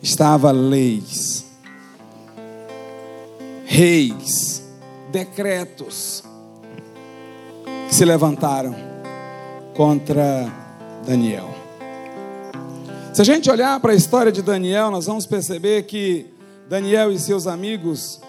Estava 0.00 0.52
leis, 0.52 1.44
reis, 3.64 4.62
decretos 5.10 6.22
que 7.88 7.94
se 7.94 8.04
levantaram 8.04 8.76
contra 9.74 10.63
Daniel. 11.06 11.54
Se 13.12 13.20
a 13.20 13.24
gente 13.24 13.50
olhar 13.50 13.78
para 13.78 13.92
a 13.92 13.94
história 13.94 14.32
de 14.32 14.42
Daniel, 14.42 14.90
nós 14.90 15.06
vamos 15.06 15.26
perceber 15.26 15.84
que 15.84 16.26
Daniel 16.68 17.12
e 17.12 17.18
seus 17.18 17.46
amigos, 17.46 18.20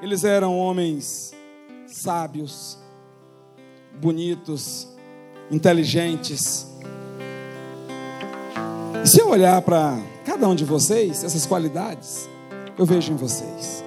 eles 0.00 0.24
eram 0.24 0.58
homens 0.58 1.34
sábios, 1.86 2.78
bonitos, 4.00 4.88
inteligentes. 5.50 6.66
E 9.04 9.08
se 9.08 9.20
eu 9.20 9.28
olhar 9.28 9.60
para 9.62 9.98
cada 10.24 10.48
um 10.48 10.54
de 10.54 10.64
vocês, 10.64 11.24
essas 11.24 11.44
qualidades, 11.44 12.28
eu 12.78 12.86
vejo 12.86 13.12
em 13.12 13.16
vocês. 13.16 13.84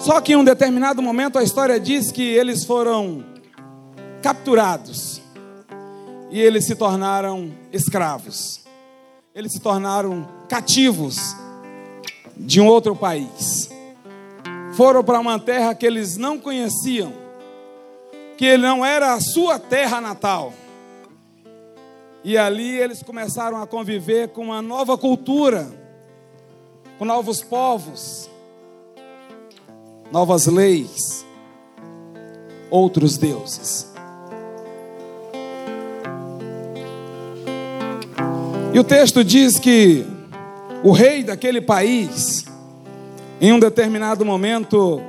Só 0.00 0.20
que 0.20 0.32
em 0.32 0.36
um 0.36 0.44
determinado 0.44 1.02
momento 1.02 1.38
a 1.38 1.42
história 1.42 1.78
diz 1.78 2.10
que 2.10 2.22
eles 2.22 2.64
foram 2.64 3.24
capturados 4.22 5.19
e 6.30 6.40
eles 6.40 6.66
se 6.66 6.74
tornaram 6.74 7.52
escravos. 7.72 8.60
Eles 9.34 9.52
se 9.52 9.60
tornaram 9.60 10.28
cativos 10.48 11.36
de 12.36 12.60
um 12.60 12.66
outro 12.66 12.96
país 12.96 13.70
foram 14.80 15.04
para 15.04 15.20
uma 15.20 15.38
terra 15.38 15.74
que 15.74 15.84
eles 15.84 16.16
não 16.16 16.38
conheciam, 16.38 17.12
que 18.38 18.56
não 18.56 18.82
era 18.82 19.12
a 19.12 19.20
sua 19.20 19.58
terra 19.58 20.00
natal. 20.00 20.54
E 22.24 22.38
ali 22.38 22.78
eles 22.78 23.02
começaram 23.02 23.60
a 23.60 23.66
conviver 23.66 24.28
com 24.28 24.44
uma 24.44 24.62
nova 24.62 24.96
cultura, 24.96 25.70
com 26.98 27.04
novos 27.04 27.42
povos, 27.42 28.30
novas 30.10 30.46
leis, 30.46 31.26
outros 32.70 33.18
deuses. 33.18 33.89
E 38.72 38.78
o 38.78 38.84
texto 38.84 39.24
diz 39.24 39.58
que 39.58 40.06
o 40.84 40.92
rei 40.92 41.24
daquele 41.24 41.60
país 41.60 42.44
em 43.40 43.52
um 43.52 43.58
determinado 43.58 44.24
momento, 44.24 45.02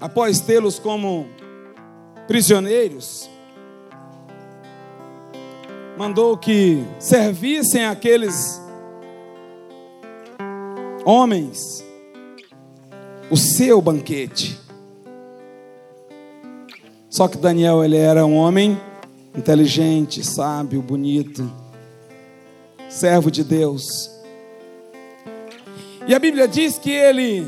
após 0.00 0.40
tê-los 0.40 0.78
como 0.78 1.26
prisioneiros, 2.26 3.28
mandou 5.98 6.38
que 6.38 6.82
servissem 6.98 7.84
aqueles 7.84 8.58
homens 11.04 11.84
o 13.30 13.36
seu 13.36 13.82
banquete. 13.82 14.58
Só 17.10 17.28
que 17.28 17.36
Daniel 17.36 17.84
ele 17.84 17.98
era 17.98 18.24
um 18.24 18.36
homem 18.36 18.80
inteligente, 19.36 20.24
sábio, 20.24 20.82
bonito, 20.82 21.50
servo 22.88 23.30
de 23.30 23.44
Deus. 23.44 24.10
E 26.06 26.14
a 26.14 26.18
Bíblia 26.18 26.48
diz 26.48 26.78
que 26.78 26.90
ele 26.90 27.46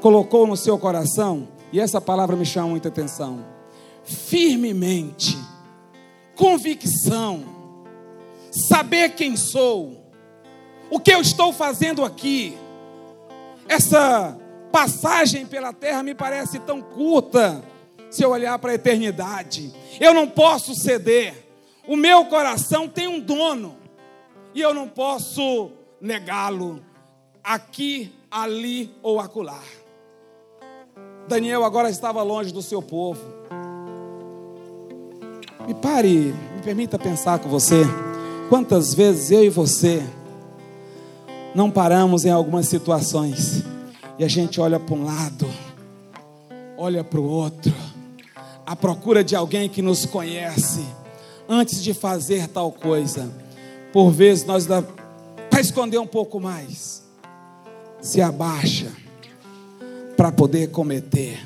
colocou 0.00 0.46
no 0.46 0.56
seu 0.56 0.78
coração, 0.78 1.48
e 1.72 1.80
essa 1.80 2.00
palavra 2.00 2.36
me 2.36 2.44
chama 2.44 2.68
muita 2.68 2.88
atenção, 2.88 3.44
firmemente, 4.04 5.36
convicção, 6.34 7.44
saber 8.50 9.10
quem 9.10 9.36
sou, 9.36 10.12
o 10.90 11.00
que 11.00 11.12
eu 11.12 11.20
estou 11.20 11.52
fazendo 11.52 12.04
aqui. 12.04 12.56
Essa 13.68 14.38
passagem 14.70 15.46
pela 15.46 15.72
terra 15.72 16.02
me 16.02 16.14
parece 16.14 16.58
tão 16.58 16.80
curta, 16.80 17.62
se 18.10 18.22
eu 18.22 18.30
olhar 18.30 18.58
para 18.58 18.72
a 18.72 18.74
eternidade. 18.74 19.72
Eu 20.00 20.14
não 20.14 20.28
posso 20.28 20.74
ceder. 20.74 21.34
O 21.86 21.96
meu 21.96 22.26
coração 22.26 22.88
tem 22.88 23.08
um 23.08 23.18
dono, 23.18 23.76
e 24.54 24.60
eu 24.60 24.74
não 24.74 24.88
posso 24.88 25.70
negá-lo 26.00 26.80
aqui, 27.42 28.12
ali 28.30 28.94
ou 29.02 29.18
acolá. 29.18 29.62
Daniel 31.26 31.64
agora 31.64 31.90
estava 31.90 32.22
longe 32.22 32.52
do 32.52 32.62
seu 32.62 32.82
povo. 32.82 33.20
Me 35.66 35.74
pare, 35.74 36.34
me 36.56 36.62
permita 36.62 36.98
pensar 36.98 37.38
com 37.38 37.48
você. 37.48 37.84
Quantas 38.48 38.94
vezes 38.94 39.30
eu 39.30 39.44
e 39.44 39.50
você 39.50 40.02
não 41.54 41.70
paramos 41.70 42.24
em 42.24 42.30
algumas 42.30 42.66
situações 42.66 43.62
e 44.18 44.24
a 44.24 44.28
gente 44.28 44.60
olha 44.60 44.80
para 44.80 44.94
um 44.94 45.04
lado, 45.04 45.46
olha 46.76 47.04
para 47.04 47.20
o 47.20 47.28
outro, 47.28 47.72
à 48.68 48.76
procura 48.76 49.24
de 49.24 49.34
alguém 49.34 49.66
que 49.66 49.80
nos 49.80 50.04
conhece 50.04 50.86
antes 51.48 51.82
de 51.82 51.94
fazer 51.94 52.48
tal 52.48 52.70
coisa. 52.70 53.32
Por 53.94 54.10
vezes 54.10 54.44
nós 54.44 54.66
dá 54.66 54.84
para 55.48 55.58
esconder 55.58 55.96
um 55.96 56.06
pouco 56.06 56.38
mais 56.38 57.02
se 57.98 58.20
abaixa 58.20 58.92
para 60.18 60.30
poder 60.30 60.70
cometer 60.70 61.42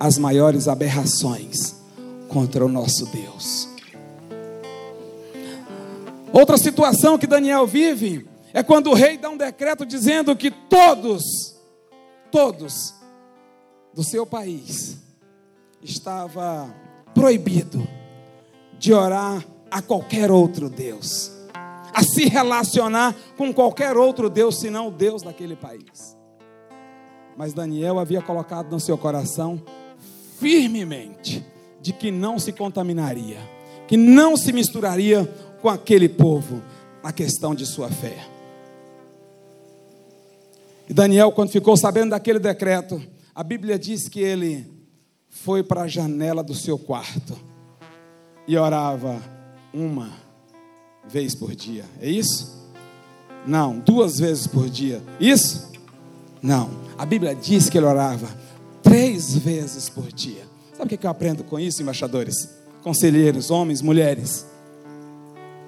as 0.00 0.16
maiores 0.16 0.66
aberrações 0.66 1.76
contra 2.26 2.64
o 2.64 2.68
nosso 2.68 3.04
Deus. 3.04 3.68
Outra 6.32 6.56
situação 6.56 7.18
que 7.18 7.26
Daniel 7.26 7.66
vive 7.66 8.26
é 8.54 8.62
quando 8.62 8.88
o 8.88 8.94
rei 8.94 9.18
dá 9.18 9.28
um 9.28 9.36
decreto 9.36 9.84
dizendo 9.84 10.34
que 10.34 10.50
todos, 10.50 11.22
todos 12.30 12.94
do 13.92 14.02
seu 14.02 14.24
país 14.24 15.09
estava 15.82 16.74
proibido 17.14 17.86
de 18.78 18.92
orar 18.92 19.44
a 19.70 19.82
qualquer 19.82 20.30
outro 20.30 20.68
Deus 20.68 21.40
a 21.92 22.02
se 22.02 22.26
relacionar 22.26 23.14
com 23.36 23.52
qualquer 23.52 23.96
outro 23.96 24.30
Deus 24.30 24.58
senão 24.58 24.88
o 24.88 24.90
Deus 24.90 25.22
daquele 25.22 25.56
país. 25.56 26.16
Mas 27.36 27.52
Daniel 27.52 27.98
havia 27.98 28.22
colocado 28.22 28.70
no 28.70 28.80
seu 28.80 28.96
coração 28.96 29.62
firmemente 30.38 31.44
de 31.80 31.92
que 31.92 32.10
não 32.10 32.38
se 32.38 32.52
contaminaria, 32.52 33.38
que 33.86 33.96
não 33.96 34.36
se 34.36 34.52
misturaria 34.52 35.24
com 35.60 35.68
aquele 35.68 36.08
povo 36.08 36.62
na 37.02 37.12
questão 37.12 37.54
de 37.54 37.66
sua 37.66 37.88
fé. 37.88 38.26
E 40.88 40.94
Daniel, 40.94 41.32
quando 41.32 41.50
ficou 41.50 41.76
sabendo 41.76 42.10
daquele 42.10 42.38
decreto, 42.38 43.00
a 43.34 43.44
Bíblia 43.44 43.78
diz 43.78 44.08
que 44.08 44.20
ele 44.20 44.66
foi 45.30 45.62
para 45.62 45.82
a 45.82 45.88
janela 45.88 46.42
do 46.42 46.54
seu 46.54 46.76
quarto 46.76 47.38
e 48.46 48.56
orava 48.56 49.22
uma 49.72 50.10
vez 51.08 51.34
por 51.34 51.54
dia. 51.54 51.84
É 52.00 52.10
isso? 52.10 52.58
Não, 53.46 53.78
duas 53.78 54.18
vezes 54.18 54.46
por 54.46 54.68
dia. 54.68 55.02
Isso? 55.18 55.70
Não. 56.42 56.70
A 56.98 57.06
Bíblia 57.06 57.34
diz 57.34 57.70
que 57.70 57.78
ele 57.78 57.86
orava 57.86 58.28
três 58.82 59.34
vezes 59.34 59.88
por 59.88 60.12
dia. 60.12 60.42
Sabe 60.76 60.94
o 60.94 60.98
que 60.98 61.06
eu 61.06 61.10
aprendo 61.10 61.44
com 61.44 61.58
isso, 61.58 61.80
embaixadores? 61.80 62.48
Conselheiros, 62.82 63.50
homens, 63.50 63.80
mulheres. 63.80 64.46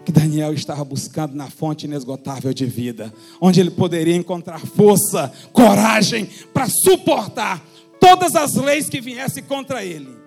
Que 0.04 0.10
Daniel 0.10 0.52
estava 0.52 0.84
buscando 0.84 1.34
na 1.34 1.48
fonte 1.48 1.86
inesgotável 1.86 2.52
de 2.52 2.66
vida, 2.66 3.14
onde 3.40 3.60
ele 3.60 3.70
poderia 3.70 4.16
encontrar 4.16 4.58
força, 4.58 5.32
coragem 5.52 6.28
para 6.52 6.68
suportar 6.68 7.64
todas 8.02 8.34
as 8.34 8.54
leis 8.56 8.88
que 8.88 9.00
viessem 9.00 9.44
contra 9.44 9.84
ele. 9.84 10.18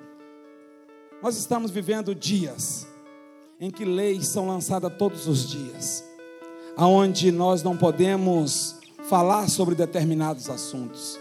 Nós 1.22 1.36
estamos 1.36 1.70
vivendo 1.70 2.16
dias 2.16 2.88
em 3.60 3.70
que 3.70 3.84
leis 3.84 4.30
são 4.30 4.48
lançadas 4.48 4.94
todos 4.98 5.28
os 5.28 5.50
dias, 5.50 6.04
aonde 6.78 7.32
nós 7.34 7.62
não 7.62 7.76
podemos 7.76 8.78
falar 9.10 9.50
sobre 9.50 9.76
determinados 9.76 10.50
assuntos. 10.50 11.20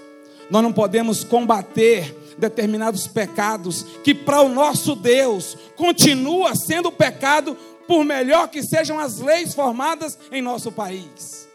Nós 0.49 0.62
não 0.62 0.73
podemos 0.73 1.25
combater 1.25 2.14
determinados 2.38 3.09
pecados 3.09 3.85
que 4.05 4.14
para 4.14 4.40
o 4.40 4.49
nosso 4.49 4.95
Deus 4.95 5.57
continua 5.77 6.55
sendo 6.55 6.93
pecado 6.93 7.57
por 7.88 8.05
melhor 8.05 8.49
que 8.49 8.62
sejam 8.62 8.99
as 9.01 9.19
leis 9.19 9.55
formadas 9.55 10.17
em 10.31 10.40
nosso 10.40 10.71
país. 10.71 11.49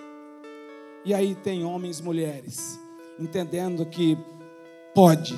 E 1.06 1.14
aí 1.14 1.36
tem 1.36 1.64
homens 1.64 2.00
e 2.00 2.04
mulheres 2.04 2.80
entendendo 3.20 3.86
que 3.86 4.18
pode 4.94 5.38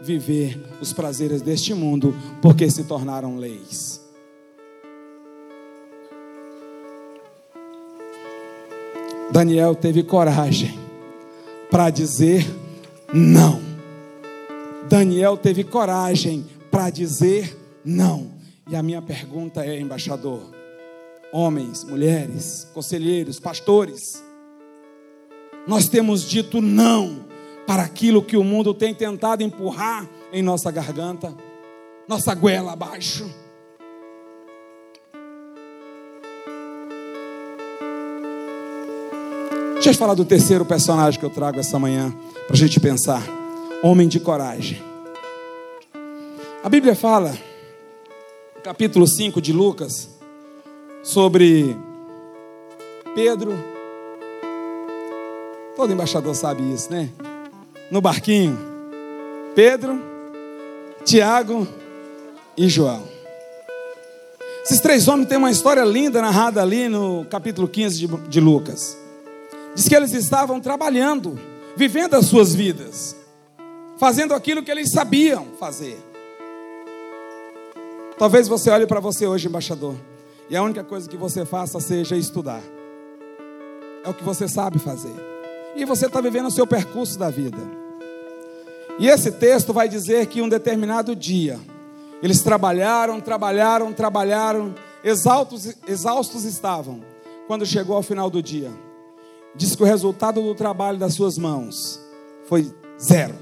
viver 0.00 0.60
os 0.80 0.92
prazeres 0.92 1.42
deste 1.42 1.74
mundo 1.74 2.14
porque 2.40 2.70
se 2.70 2.84
tornaram 2.84 3.36
leis. 3.36 4.00
Daniel 9.30 9.74
teve 9.74 10.02
coragem 10.02 10.78
para 11.70 11.90
dizer 11.90 12.46
não. 13.12 13.60
Daniel 14.88 15.36
teve 15.36 15.64
coragem 15.64 16.46
para 16.70 16.88
dizer 16.88 17.56
não. 17.84 18.30
E 18.70 18.76
a 18.76 18.82
minha 18.82 19.02
pergunta 19.02 19.64
é, 19.64 19.78
embaixador, 19.78 20.42
homens, 21.32 21.84
mulheres, 21.84 22.66
conselheiros, 22.72 23.38
pastores, 23.38 24.22
nós 25.66 25.88
temos 25.88 26.22
dito 26.22 26.60
não 26.62 27.27
para 27.68 27.82
aquilo 27.82 28.22
que 28.22 28.34
o 28.34 28.42
mundo 28.42 28.72
tem 28.72 28.94
tentado 28.94 29.42
empurrar 29.42 30.08
em 30.32 30.42
nossa 30.42 30.70
garganta, 30.70 31.34
nossa 32.08 32.34
goela 32.34 32.72
abaixo. 32.72 33.30
Deixa 39.74 39.90
eu 39.90 39.94
falar 39.94 40.14
do 40.14 40.24
terceiro 40.24 40.64
personagem 40.64 41.20
que 41.20 41.26
eu 41.26 41.28
trago 41.28 41.60
essa 41.60 41.78
manhã 41.78 42.10
para 42.46 42.54
a 42.54 42.58
gente 42.58 42.80
pensar. 42.80 43.22
Homem 43.82 44.08
de 44.08 44.18
coragem. 44.18 44.82
A 46.64 46.70
Bíblia 46.70 46.96
fala, 46.96 47.36
capítulo 48.64 49.06
5 49.06 49.42
de 49.42 49.52
Lucas, 49.52 50.08
sobre 51.02 51.76
Pedro. 53.14 53.52
Todo 55.76 55.92
embaixador 55.92 56.34
sabe 56.34 56.62
isso, 56.72 56.90
né? 56.90 57.10
No 57.90 58.00
barquinho. 58.00 58.58
Pedro, 59.54 60.00
Tiago 61.04 61.66
e 62.56 62.68
João. 62.68 63.02
Esses 64.64 64.80
três 64.80 65.08
homens 65.08 65.28
têm 65.28 65.38
uma 65.38 65.50
história 65.50 65.82
linda 65.82 66.20
narrada 66.20 66.60
ali 66.60 66.88
no 66.88 67.24
capítulo 67.24 67.66
15 67.66 68.06
de, 68.28 68.38
Lucas. 68.38 68.98
Diz 69.74 69.88
que 69.88 69.96
eles 69.96 70.12
estavam 70.12 70.60
trabalhando, 70.60 71.40
vivendo 71.74 72.14
as 72.14 72.26
suas 72.26 72.54
vidas, 72.54 73.16
fazendo 73.96 74.34
aquilo 74.34 74.62
que 74.62 74.70
eles 74.70 74.90
sabiam 74.92 75.46
fazer. 75.58 75.98
Talvez 78.18 78.46
você 78.46 78.68
olhe 78.68 78.86
para 78.86 79.00
você 79.00 79.26
hoje, 79.26 79.48
embaixador, 79.48 79.94
e 80.50 80.56
a 80.56 80.62
única 80.62 80.84
coisa 80.84 81.08
que 81.08 81.16
você 81.16 81.46
faça 81.46 81.80
seja 81.80 82.16
estudar. 82.16 82.62
É 84.04 84.08
o 84.10 84.12
que 84.12 84.22
você 84.22 84.46
sabe 84.46 84.78
fazer. 84.78 85.37
E 85.78 85.86
você 85.86 86.06
está 86.06 86.20
vivendo 86.20 86.48
o 86.48 86.50
seu 86.50 86.66
percurso 86.66 87.18
da 87.18 87.30
vida. 87.30 87.58
E 88.98 89.08
esse 89.08 89.32
texto 89.32 89.72
vai 89.72 89.88
dizer 89.88 90.26
que 90.26 90.42
um 90.42 90.48
determinado 90.48 91.16
dia, 91.16 91.58
eles 92.22 92.42
trabalharam, 92.42 93.20
trabalharam, 93.20 93.92
trabalharam, 93.94 94.74
exaustos, 95.02 95.74
exaustos 95.86 96.44
estavam, 96.44 97.00
quando 97.46 97.64
chegou 97.64 97.96
ao 97.96 98.02
final 98.02 98.28
do 98.28 98.42
dia 98.42 98.70
diz 99.58 99.74
que 99.74 99.82
o 99.82 99.86
resultado 99.86 100.40
do 100.40 100.54
trabalho 100.54 100.98
das 100.98 101.14
suas 101.14 101.36
mãos 101.36 102.00
foi 102.46 102.72
zero. 103.00 103.34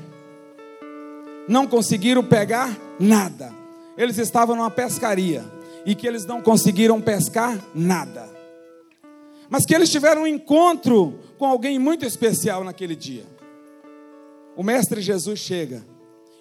Não 1.46 1.66
conseguiram 1.66 2.24
pegar 2.24 2.76
nada. 2.98 3.52
Eles 3.96 4.18
estavam 4.18 4.56
numa 4.56 4.70
pescaria 4.70 5.44
e 5.84 5.94
que 5.94 6.06
eles 6.06 6.24
não 6.24 6.40
conseguiram 6.42 7.00
pescar 7.00 7.58
nada. 7.74 8.35
Mas 9.48 9.64
que 9.64 9.74
eles 9.74 9.90
tiveram 9.90 10.22
um 10.22 10.26
encontro 10.26 11.20
com 11.38 11.46
alguém 11.46 11.78
muito 11.78 12.04
especial 12.04 12.64
naquele 12.64 12.96
dia. 12.96 13.24
O 14.56 14.62
mestre 14.62 15.00
Jesus 15.00 15.38
chega, 15.38 15.84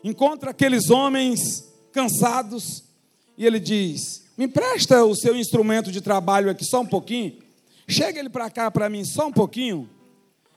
encontra 0.04 0.52
aqueles 0.52 0.90
homens 0.90 1.66
cansados 1.92 2.84
e 3.38 3.46
ele 3.46 3.60
diz: 3.60 4.24
"Me 4.38 4.46
empresta 4.46 5.04
o 5.04 5.16
seu 5.16 5.36
instrumento 5.36 5.92
de 5.92 6.02
trabalho 6.02 6.50
aqui 6.50 6.66
só 6.66 6.82
um 6.82 6.86
pouquinho". 6.86 7.38
Chega 7.88 8.20
ele 8.20 8.30
para 8.30 8.50
cá 8.50 8.72
para 8.72 8.90
mim 8.90 9.04
só 9.04 9.28
um 9.28 9.32
pouquinho. 9.32 9.90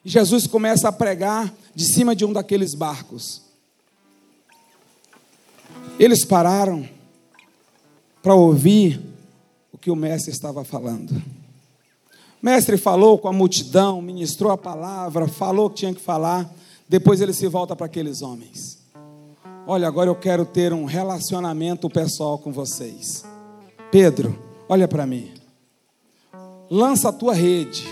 E 0.05 0.09
Jesus 0.09 0.47
começa 0.47 0.89
a 0.89 0.93
pregar 0.93 1.53
de 1.75 1.85
cima 1.85 2.17
de 2.17 2.25
um 2.25 2.33
daqueles 2.33 2.75
barcos. 2.75 3.43
Eles 5.99 6.25
pararam 6.25 6.89
para 8.23 8.35
ouvir 8.35 9.01
o 9.73 9.77
que 9.77 9.91
o 9.91 9.97
mestre 9.97 10.33
estava 10.33 10.65
falando. 10.65 11.21
Mestre 12.49 12.79
falou 12.79 13.19
com 13.19 13.29
a 13.29 13.33
multidão, 13.33 14.01
ministrou 14.01 14.51
a 14.51 14.57
palavra, 14.57 15.29
falou 15.29 15.67
o 15.67 15.71
que 15.71 15.77
tinha 15.77 15.95
que 15.95 16.01
falar. 16.01 16.51
Depois 16.89 17.21
ele 17.21 17.35
se 17.35 17.47
volta 17.47 17.77
para 17.77 17.85
aqueles 17.85 18.23
homens. 18.23 18.79
Olha, 19.67 19.87
agora 19.87 20.09
eu 20.09 20.15
quero 20.15 20.47
ter 20.47 20.73
um 20.73 20.87
relacionamento 20.87 21.91
pessoal 21.91 22.39
com 22.39 22.51
vocês. 22.51 23.23
Pedro, 23.91 24.39
olha 24.67 24.89
para 24.89 25.07
mim 25.07 25.31
lança 26.71 27.09
a 27.09 27.13
tua 27.13 27.35
rede 27.35 27.87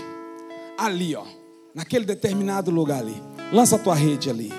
ali, 0.77 1.15
ó, 1.15 1.23
naquele 1.73 2.05
determinado 2.05 2.71
lugar 2.71 2.99
ali. 2.99 3.21
Lança 3.51 3.75
a 3.75 3.79
tua 3.79 3.95
rede 3.95 4.29
ali. 4.29 4.51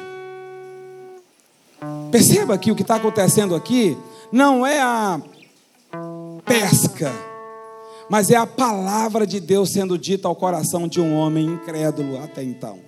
Perceba 2.10 2.56
que 2.56 2.70
o 2.70 2.76
que 2.76 2.82
está 2.82 2.96
acontecendo 2.96 3.54
aqui 3.54 3.96
não 4.32 4.66
é 4.66 4.80
a 4.80 5.20
pesca, 6.44 7.12
mas 8.10 8.30
é 8.30 8.36
a 8.36 8.46
palavra 8.46 9.26
de 9.26 9.40
Deus 9.40 9.70
sendo 9.70 9.98
dita 9.98 10.28
ao 10.28 10.36
coração 10.36 10.88
de 10.88 11.00
um 11.00 11.14
homem 11.14 11.46
incrédulo 11.46 12.22
até 12.22 12.42
então. 12.42 12.80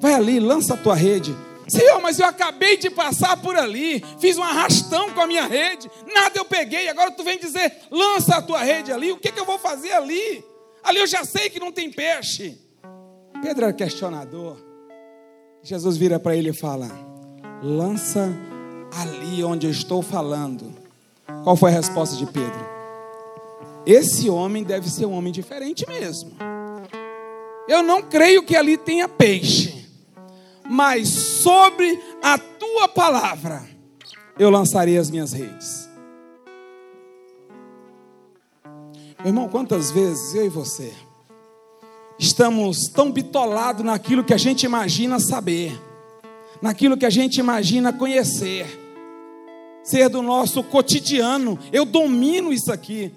Vai 0.00 0.14
ali, 0.14 0.40
lança 0.40 0.74
a 0.74 0.76
tua 0.76 0.94
rede. 0.94 1.36
Senhor, 1.68 2.00
mas 2.00 2.18
eu 2.18 2.26
acabei 2.26 2.76
de 2.76 2.90
passar 2.90 3.36
por 3.36 3.56
ali, 3.56 4.02
fiz 4.18 4.36
um 4.36 4.42
arrastão 4.42 5.10
com 5.10 5.20
a 5.20 5.26
minha 5.26 5.46
rede, 5.46 5.88
nada 6.12 6.36
eu 6.36 6.44
peguei, 6.44 6.88
agora 6.88 7.12
tu 7.12 7.22
vem 7.22 7.38
dizer, 7.38 7.72
lança 7.90 8.36
a 8.36 8.42
tua 8.42 8.60
rede 8.60 8.90
ali, 8.90 9.12
o 9.12 9.18
que, 9.18 9.30
que 9.30 9.38
eu 9.38 9.44
vou 9.44 9.58
fazer 9.58 9.92
ali? 9.92 10.44
Ali 10.82 10.98
eu 10.98 11.06
já 11.06 11.24
sei 11.24 11.48
que 11.48 11.60
não 11.60 11.70
tem 11.70 11.90
peixe. 11.90 12.58
Pedro 13.40 13.64
era 13.64 13.72
questionador. 13.72 14.56
Jesus 15.62 15.96
vira 15.96 16.18
para 16.18 16.34
ele 16.34 16.50
e 16.50 16.54
fala: 16.54 16.88
lança 17.62 18.34
ali 18.98 19.44
onde 19.44 19.66
eu 19.66 19.70
estou 19.70 20.02
falando. 20.02 20.72
Qual 21.44 21.56
foi 21.56 21.70
a 21.70 21.74
resposta 21.74 22.16
de 22.16 22.26
Pedro? 22.26 22.79
Esse 23.86 24.28
homem 24.28 24.62
deve 24.62 24.90
ser 24.90 25.06
um 25.06 25.12
homem 25.12 25.32
diferente 25.32 25.86
mesmo. 25.88 26.32
Eu 27.68 27.82
não 27.82 28.02
creio 28.02 28.42
que 28.42 28.56
ali 28.56 28.76
tenha 28.76 29.08
peixe 29.08 29.80
mas 30.70 31.08
sobre 31.08 32.00
a 32.22 32.38
tua 32.38 32.86
palavra 32.86 33.68
eu 34.38 34.48
lançarei 34.50 34.96
as 34.96 35.10
minhas 35.10 35.32
redes. 35.32 35.90
Meu 39.18 39.26
irmão, 39.26 39.48
quantas 39.48 39.90
vezes 39.90 40.32
eu 40.36 40.46
e 40.46 40.48
você 40.48 40.94
estamos 42.16 42.86
tão 42.86 43.10
bitolados 43.10 43.84
naquilo 43.84 44.22
que 44.22 44.32
a 44.32 44.38
gente 44.38 44.62
imagina 44.64 45.18
saber, 45.18 45.76
naquilo 46.62 46.96
que 46.96 47.04
a 47.04 47.10
gente 47.10 47.40
imagina 47.40 47.92
conhecer, 47.92 48.66
ser 49.82 50.08
do 50.08 50.22
nosso 50.22 50.62
cotidiano, 50.62 51.58
eu 51.72 51.84
domino 51.84 52.52
isso 52.52 52.70
aqui, 52.70 53.12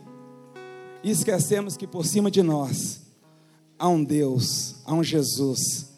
e 1.04 1.12
esquecemos 1.12 1.76
que 1.76 1.86
por 1.86 2.06
cima 2.06 2.32
de 2.32 2.41
nós 2.41 3.01
há 3.78 3.88
um 3.89 4.04
Deus, 4.04 4.76
há 4.86 4.93
um 4.93 5.04
Jesus 5.04 5.89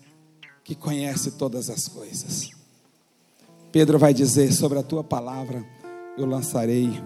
que 0.63 0.73
conhece 0.73 1.31
todas 1.31 1.69
as 1.69 1.87
coisas. 1.87 2.49
Pedro 3.71 3.99
vai 3.99 4.13
dizer: 4.13 4.51
Sobre 4.51 4.79
a 4.79 4.83
tua 4.83 5.03
palavra 5.03 5.63
eu 6.17 6.25
lançarei 6.25 7.01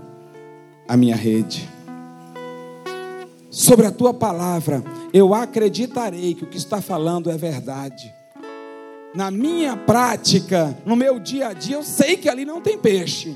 a 0.88 0.95
minha 0.95 1.16
rede. 1.16 1.68
Sobre 3.52 3.86
a 3.86 3.91
tua 3.91 4.14
palavra 4.14 4.84
eu 5.12 5.34
acreditarei 5.34 6.34
que 6.34 6.43
o 6.43 6.47
que 6.47 6.58
está 6.58 6.82
falando 6.82 7.30
é 7.30 7.38
verdade. 7.38 8.14
Na 9.14 9.32
minha 9.32 9.76
prática, 9.76 10.78
no 10.86 10.95
meu 10.95 11.20
dia 11.20 11.47
a 11.47 11.54
dia, 11.54 11.78
eu 11.78 11.84
sei 11.84 12.16
que 12.16 12.30
ali 12.30 12.45
não 12.45 12.62
tem 12.62 12.78
peixe, 12.78 13.36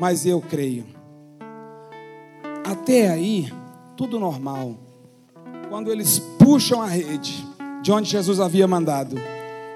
mas 0.00 0.24
eu 0.24 0.40
creio. 0.40 1.01
Até 2.64 3.08
aí, 3.08 3.52
tudo 3.96 4.18
normal. 4.18 4.76
Quando 5.68 5.90
eles 5.90 6.18
puxam 6.38 6.80
a 6.80 6.86
rede, 6.86 7.44
de 7.82 7.90
onde 7.90 8.08
Jesus 8.08 8.38
havia 8.38 8.66
mandado. 8.66 9.16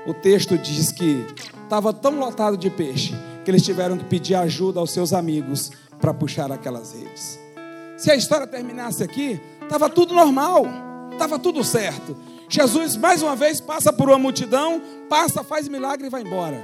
O 0.06 0.14
texto 0.14 0.56
diz 0.56 0.92
que 0.92 1.26
estava 1.64 1.92
tão 1.92 2.18
lotado 2.18 2.56
de 2.56 2.70
peixe 2.70 3.12
que 3.44 3.50
eles 3.50 3.62
tiveram 3.62 3.98
que 3.98 4.04
pedir 4.04 4.36
ajuda 4.36 4.78
aos 4.78 4.92
seus 4.92 5.12
amigos 5.12 5.72
para 6.00 6.14
puxar 6.14 6.50
aquelas 6.52 6.92
redes. 6.92 7.38
Se 7.96 8.10
a 8.10 8.14
história 8.14 8.46
terminasse 8.46 9.02
aqui, 9.02 9.40
estava 9.62 9.90
tudo 9.90 10.14
normal, 10.14 10.64
estava 11.12 11.38
tudo 11.38 11.64
certo. 11.64 12.16
Jesus 12.48 12.96
mais 12.96 13.22
uma 13.22 13.34
vez 13.34 13.60
passa 13.60 13.92
por 13.92 14.08
uma 14.08 14.18
multidão, 14.18 14.80
passa, 15.08 15.42
faz 15.42 15.66
milagre 15.66 16.06
e 16.06 16.10
vai 16.10 16.22
embora. 16.22 16.62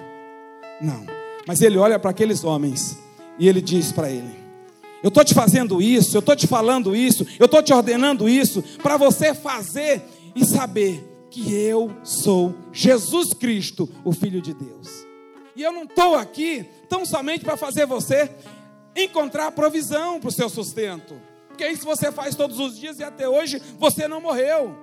Não, 0.81 1.05
mas 1.47 1.61
ele 1.61 1.79
olha 1.79 1.99
para 1.99 2.11
aqueles 2.11 2.45
homens 2.45 2.99
e 3.39 3.49
ele 3.49 3.61
diz 3.61 3.91
para 3.91 4.09
ele: 4.11 4.42
Eu 5.03 5.09
estou 5.09 5.25
te 5.25 5.35
fazendo 5.35 5.83
isso, 5.83 6.17
eu 6.17 6.21
estou 6.21 6.37
te 6.37 6.47
falando 6.47 6.95
isso, 6.95 7.27
eu 7.39 7.47
estou 7.47 7.63
te 7.63 7.73
ordenando 7.73 8.29
isso, 8.29 8.63
para 8.83 8.97
você 8.97 9.35
fazer 9.35 10.03
e 10.35 10.45
saber 10.45 11.27
que 11.31 11.53
eu 11.55 11.91
sou 12.05 12.55
Jesus 12.73 13.33
Cristo, 13.33 13.89
o 14.05 14.13
Filho 14.13 14.41
de 14.41 14.55
Deus. 14.55 15.07
E 15.57 15.63
eu 15.63 15.73
não 15.73 15.85
estou 15.85 16.15
aqui 16.15 16.65
tão 16.89 17.05
somente 17.05 17.45
para 17.45 17.57
fazer 17.57 17.87
você 17.87 18.31
encontrar 18.97 19.51
provisão 19.53 20.21
para 20.21 20.29
o 20.29 20.33
seu 20.33 20.49
sustento. 20.49 21.15
Porque 21.49 21.67
isso 21.67 21.85
você 21.85 22.11
faz 22.13 22.35
todos 22.35 22.59
os 22.59 22.79
dias 22.79 22.99
e 22.99 23.05
até 23.05 23.29
hoje 23.29 23.61
você 23.79 24.07
não 24.07 24.21
morreu. 24.21 24.75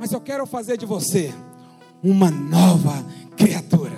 Mas 0.00 0.12
eu 0.12 0.20
quero 0.20 0.46
fazer 0.46 0.76
de 0.76 0.86
você 0.86 1.32
uma 2.02 2.30
nova 2.30 3.04
criatura. 3.36 3.96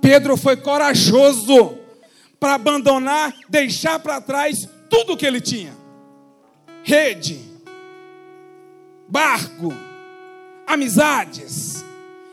Pedro 0.00 0.36
foi 0.36 0.56
corajoso 0.56 1.78
para 2.44 2.56
abandonar, 2.56 3.34
deixar 3.48 3.98
para 3.98 4.20
trás 4.20 4.68
tudo 4.90 5.16
que 5.16 5.24
ele 5.24 5.40
tinha: 5.40 5.74
rede, 6.82 7.40
barco, 9.08 9.72
amizades. 10.66 11.82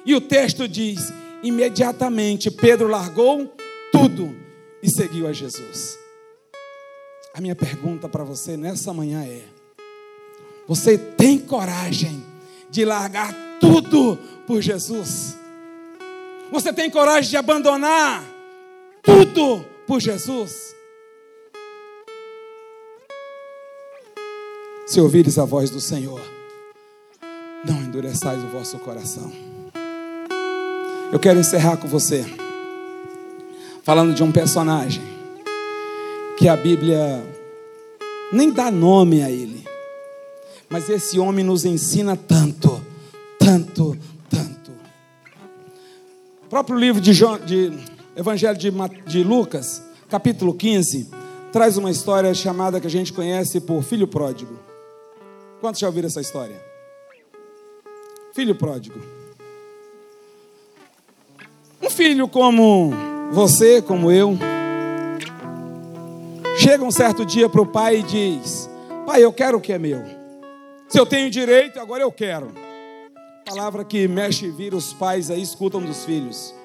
E 0.05 0.13
o 0.13 0.19
texto 0.19 0.67
diz: 0.67 1.13
imediatamente 1.41 2.51
Pedro 2.51 2.89
largou 2.89 3.55
tudo 3.89 4.35
e 4.83 4.89
seguiu 4.89 5.29
a 5.29 5.31
Jesus. 5.31 5.97
A 7.33 7.39
minha 7.39 7.55
pergunta 7.55 8.09
para 8.09 8.25
você 8.25 8.57
nessa 8.57 8.91
manhã 8.91 9.23
é: 9.23 9.43
você 10.67 10.97
tem 10.97 11.39
coragem 11.39 12.21
de 12.69 12.83
largar 12.83 13.33
tudo 13.61 14.19
por 14.45 14.61
Jesus? 14.61 15.37
Você 16.51 16.73
tem 16.73 16.89
coragem 16.89 17.29
de 17.29 17.37
abandonar 17.37 18.21
tudo 19.01 19.70
por 19.91 19.99
Jesus? 19.99 20.73
Se 24.87 25.01
ouvires 25.01 25.37
a 25.37 25.43
voz 25.43 25.69
do 25.69 25.81
Senhor, 25.81 26.21
não 27.67 27.75
endureçais 27.81 28.41
o 28.41 28.47
vosso 28.47 28.79
coração. 28.79 29.29
Eu 31.11 31.19
quero 31.19 31.41
encerrar 31.41 31.75
com 31.75 31.89
você, 31.89 32.23
falando 33.83 34.13
de 34.13 34.23
um 34.23 34.31
personagem 34.31 35.03
que 36.37 36.47
a 36.47 36.55
Bíblia 36.55 37.21
nem 38.31 38.49
dá 38.49 38.71
nome 38.71 39.21
a 39.21 39.29
ele, 39.29 39.61
mas 40.69 40.89
esse 40.89 41.19
homem 41.19 41.43
nos 41.43 41.65
ensina 41.65 42.15
tanto, 42.15 42.81
tanto, 43.37 43.97
tanto. 44.29 44.71
O 46.45 46.47
próprio 46.47 46.77
livro 46.77 47.01
de, 47.01 47.11
João, 47.11 47.37
de 47.37 47.73
Evangelho 48.21 48.55
de, 48.55 48.71
de 49.07 49.23
Lucas, 49.23 49.81
capítulo 50.07 50.53
15, 50.53 51.09
traz 51.51 51.75
uma 51.75 51.89
história 51.89 52.31
chamada 52.35 52.79
que 52.79 52.85
a 52.85 52.89
gente 52.89 53.11
conhece 53.11 53.59
por 53.59 53.81
filho 53.81 54.07
pródigo. 54.07 54.59
Quantos 55.59 55.81
já 55.81 55.87
ouviram 55.87 56.05
essa 56.05 56.21
história? 56.21 56.55
Filho 58.31 58.53
pródigo. 58.53 58.99
Um 61.81 61.89
filho 61.89 62.27
como 62.27 62.91
você, 63.31 63.81
como 63.81 64.11
eu, 64.11 64.37
chega 66.59 66.83
um 66.83 66.91
certo 66.91 67.25
dia 67.25 67.49
para 67.49 67.61
o 67.61 67.65
pai 67.65 68.01
e 68.01 68.03
diz: 68.03 68.69
Pai, 69.07 69.23
eu 69.23 69.33
quero 69.33 69.57
o 69.57 69.61
que 69.61 69.73
é 69.73 69.79
meu. 69.79 70.03
Se 70.87 70.99
eu 70.99 71.07
tenho 71.07 71.27
direito, 71.31 71.79
agora 71.79 72.03
eu 72.03 72.11
quero. 72.11 72.51
Palavra 73.47 73.83
que 73.83 74.07
mexe 74.07 74.45
e 74.45 74.51
vira 74.51 74.75
os 74.75 74.93
pais 74.93 75.31
aí, 75.31 75.41
escutam 75.41 75.81
dos 75.81 76.05
filhos. 76.05 76.60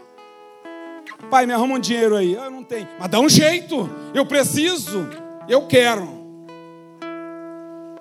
Pai, 1.30 1.46
me 1.46 1.52
arruma 1.52 1.74
um 1.74 1.80
dinheiro 1.80 2.16
aí. 2.16 2.34
Eu 2.34 2.50
não 2.50 2.62
tenho. 2.62 2.88
Mas 2.98 3.08
dá 3.08 3.20
um 3.20 3.28
jeito. 3.28 3.88
Eu 4.14 4.26
preciso. 4.26 5.08
Eu 5.48 5.66
quero. 5.66 6.08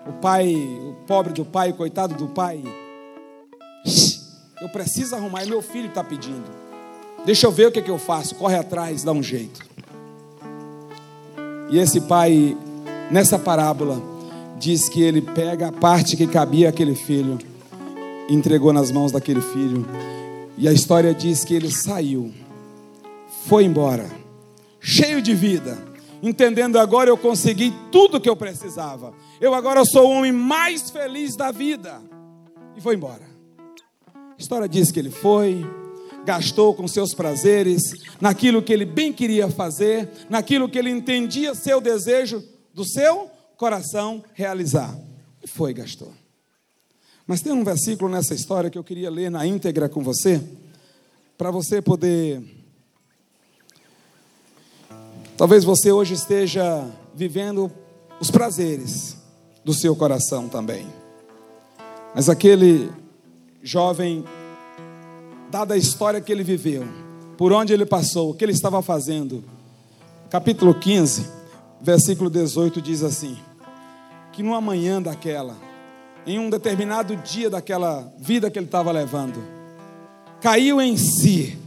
O 0.07 0.13
pai, 0.21 0.53
o 0.55 0.95
pobre 1.07 1.33
do 1.33 1.43
pai, 1.43 1.71
o 1.71 1.73
coitado 1.73 2.13
do 2.13 2.27
pai, 2.27 2.63
eu 4.61 4.69
preciso 4.69 5.15
arrumar, 5.15 5.43
e 5.43 5.49
meu 5.49 5.61
filho 5.61 5.87
está 5.87 6.03
pedindo. 6.03 6.45
Deixa 7.25 7.47
eu 7.47 7.51
ver 7.51 7.67
o 7.67 7.71
que, 7.71 7.79
é 7.79 7.81
que 7.81 7.89
eu 7.89 7.97
faço. 7.97 8.35
Corre 8.35 8.55
atrás, 8.55 9.03
dá 9.03 9.11
um 9.11 9.23
jeito. 9.23 9.59
E 11.69 11.79
esse 11.79 12.01
pai, 12.01 12.55
nessa 13.09 13.39
parábola, 13.39 13.99
diz 14.57 14.87
que 14.87 15.01
ele 15.01 15.21
pega 15.21 15.69
a 15.69 15.71
parte 15.71 16.15
que 16.15 16.27
cabia 16.27 16.69
àquele 16.69 16.95
filho, 16.95 17.39
entregou 18.29 18.71
nas 18.71 18.91
mãos 18.91 19.11
daquele 19.11 19.41
filho. 19.41 19.85
E 20.57 20.67
a 20.67 20.71
história 20.71 21.13
diz 21.13 21.43
que 21.43 21.53
ele 21.53 21.71
saiu, 21.71 22.31
foi 23.47 23.63
embora, 23.63 24.09
cheio 24.79 25.21
de 25.21 25.35
vida, 25.35 25.77
entendendo 26.21 26.79
agora 26.79 27.09
eu 27.09 27.17
consegui 27.17 27.71
tudo 27.91 28.19
que 28.19 28.29
eu 28.29 28.35
precisava. 28.35 29.13
Eu 29.39 29.53
agora 29.53 29.85
sou 29.85 30.07
o 30.07 30.11
homem 30.11 30.31
mais 30.31 30.89
feliz 30.89 31.35
da 31.35 31.51
vida. 31.51 32.01
E 32.75 32.81
foi 32.81 32.95
embora. 32.95 33.21
A 34.15 34.35
história 34.37 34.67
diz 34.67 34.91
que 34.91 34.99
ele 34.99 35.11
foi, 35.11 35.63
gastou 36.25 36.73
com 36.73 36.87
seus 36.87 37.13
prazeres, 37.13 37.81
naquilo 38.19 38.63
que 38.63 38.73
ele 38.73 38.83
bem 38.83 39.13
queria 39.13 39.47
fazer, 39.47 40.09
naquilo 40.27 40.67
que 40.67 40.79
ele 40.79 40.89
entendia 40.89 41.53
ser 41.53 41.75
o 41.75 41.81
desejo 41.81 42.43
do 42.73 42.83
seu 42.83 43.29
coração 43.55 44.23
realizar. 44.33 44.97
E 45.43 45.47
foi, 45.47 45.71
gastou. 45.71 46.11
Mas 47.27 47.41
tem 47.41 47.53
um 47.53 47.63
versículo 47.63 48.09
nessa 48.09 48.33
história 48.33 48.71
que 48.71 48.77
eu 48.77 48.83
queria 48.83 49.09
ler 49.09 49.29
na 49.29 49.45
íntegra 49.45 49.87
com 49.87 50.01
você, 50.01 50.41
para 51.37 51.51
você 51.51 51.79
poder. 51.79 52.54
Talvez 55.37 55.63
você 55.63 55.91
hoje 55.91 56.13
esteja 56.13 56.87
vivendo 57.13 57.71
os 58.19 58.31
prazeres 58.31 59.17
do 59.63 59.73
seu 59.73 59.95
coração 59.95 60.47
também. 60.47 60.87
Mas 62.13 62.29
aquele 62.29 62.89
jovem, 63.61 64.23
dada 65.51 65.73
a 65.73 65.77
história 65.77 66.21
que 66.21 66.31
ele 66.31 66.43
viveu, 66.43 66.85
por 67.37 67.51
onde 67.51 67.73
ele 67.73 67.85
passou, 67.85 68.29
o 68.29 68.33
que 68.33 68.45
ele 68.45 68.53
estava 68.53 68.81
fazendo, 68.81 69.43
capítulo 70.29 70.73
15, 70.73 71.29
versículo 71.81 72.29
18 72.29 72.81
diz 72.81 73.03
assim: 73.03 73.37
que 74.35 74.43
numa 74.43 74.59
manhã 74.59 75.01
daquela, 75.01 75.55
em 76.25 76.37
um 76.37 76.49
determinado 76.49 77.15
dia 77.15 77.49
daquela 77.49 78.13
vida 78.17 78.51
que 78.51 78.59
ele 78.59 78.65
estava 78.65 78.91
levando, 78.91 79.41
caiu 80.41 80.81
em 80.81 80.97
si, 80.97 81.57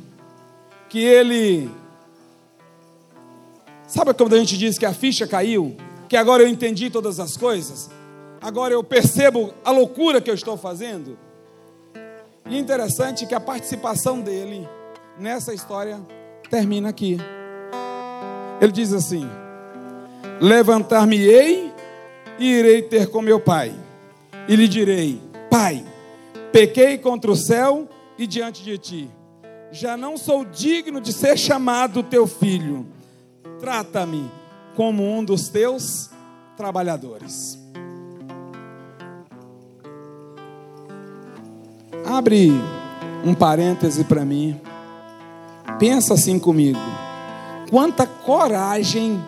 que 0.89 0.99
ele. 0.99 1.71
Sabe 3.89 4.13
quando 4.13 4.35
a 4.35 4.39
gente 4.39 4.59
diz 4.59 4.77
que 4.77 4.85
a 4.85 4.93
ficha 4.93 5.27
caiu? 5.27 5.75
Que 6.11 6.17
agora 6.17 6.43
eu 6.43 6.49
entendi 6.49 6.91
todas 6.91 7.19
as 7.19 7.39
coisas? 7.39 7.89
Agora 8.39 8.75
eu 8.75 8.85
percebo 8.85 9.55
a 9.65 9.71
loucura 9.71 10.21
que 10.21 10.31
eu 10.31 10.35
estou 10.35 10.59
fazendo? 10.59 11.19
E 12.47 12.59
interessante 12.59 13.25
que 13.25 13.35
a 13.35 13.41
participação 13.41 14.21
dele 14.21 14.69
nessa 15.19 15.55
história 15.55 15.99
termina 16.51 16.91
aqui. 16.91 17.17
Ele 18.61 18.73
diz 18.73 18.93
assim: 18.93 19.27
Levantar-me-ei 20.39 21.73
e 22.39 22.45
irei 22.45 22.83
ter 22.83 23.09
com 23.09 23.23
meu 23.23 23.41
pai, 23.41 23.75
e 24.47 24.55
lhe 24.55 24.69
direi: 24.69 25.19
Pai, 25.51 25.83
pequei 26.53 26.99
contra 26.99 27.31
o 27.31 27.37
céu 27.37 27.89
e 28.19 28.27
diante 28.27 28.63
de 28.63 28.77
ti. 28.77 29.11
Já 29.73 29.97
não 29.97 30.19
sou 30.19 30.45
digno 30.45 31.01
de 31.01 31.11
ser 31.11 31.39
chamado 31.39 32.03
teu 32.03 32.27
filho. 32.27 32.87
Trata-me 33.61 34.31
como 34.77 35.03
um 35.03 35.25
dos 35.25 35.49
teus 35.49 36.11
trabalhadores. 36.57 37.59
Abre 42.07 42.51
um 43.25 43.35
parêntese 43.35 44.05
para 44.05 44.25
mim. 44.25 44.61
Pensa 45.79 46.15
assim 46.15 46.39
comigo. 46.39 46.79
Quanta 47.71 48.07
coragem 48.07 49.21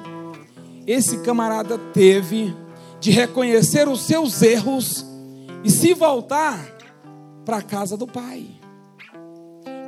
esse 0.87 1.19
camarada 1.19 1.77
teve 1.77 2.55
de 3.01 3.11
reconhecer 3.11 3.89
os 3.89 4.03
seus 4.03 4.43
erros 4.43 5.05
e 5.63 5.71
se 5.71 5.95
voltar 5.95 6.59
para 7.45 7.59
a 7.59 7.63
casa 7.63 7.97
do 7.97 8.07
pai. 8.07 8.47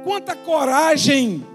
Quanta 0.05 0.35
coragem 0.35 1.47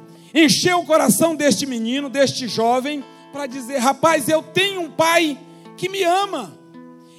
encheu 0.44 0.80
o 0.80 0.86
coração 0.86 1.36
deste 1.36 1.66
menino, 1.66 2.10
deste 2.10 2.48
jovem, 2.48 3.04
para 3.32 3.46
dizer: 3.46 3.78
rapaz, 3.78 4.28
eu 4.28 4.42
tenho 4.42 4.82
um 4.82 4.92
pai 4.92 5.38
que 5.76 5.90
me 5.90 6.04
ama, 6.04 6.58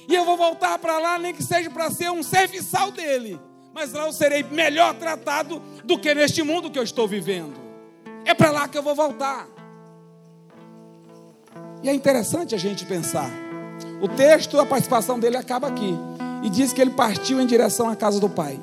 e 0.07 0.15
eu 0.15 0.25
vou 0.25 0.37
voltar 0.37 0.77
para 0.79 0.99
lá, 0.99 1.17
nem 1.17 1.33
que 1.33 1.43
seja 1.43 1.69
para 1.69 1.89
ser 1.89 2.11
um 2.11 2.23
serviçal 2.23 2.91
dele 2.91 3.39
mas 3.73 3.93
lá 3.93 4.05
eu 4.05 4.11
serei 4.11 4.43
melhor 4.43 4.93
tratado 4.95 5.61
do 5.85 5.97
que 5.97 6.13
neste 6.13 6.43
mundo 6.43 6.69
que 6.69 6.77
eu 6.77 6.83
estou 6.83 7.07
vivendo. 7.07 7.53
É 8.25 8.33
para 8.33 8.51
lá 8.51 8.67
que 8.67 8.77
eu 8.77 8.83
vou 8.83 8.93
voltar. 8.93 9.47
E 11.81 11.87
é 11.87 11.93
interessante 11.93 12.53
a 12.53 12.57
gente 12.57 12.85
pensar. 12.85 13.29
O 14.01 14.07
texto, 14.09 14.59
a 14.59 14.65
participação 14.65 15.17
dele 15.17 15.37
acaba 15.37 15.67
aqui. 15.67 15.95
E 16.43 16.49
diz 16.49 16.73
que 16.73 16.81
ele 16.81 16.91
partiu 16.91 17.39
em 17.39 17.45
direção 17.45 17.89
à 17.89 17.95
casa 17.95 18.19
do 18.19 18.29
pai. 18.29 18.59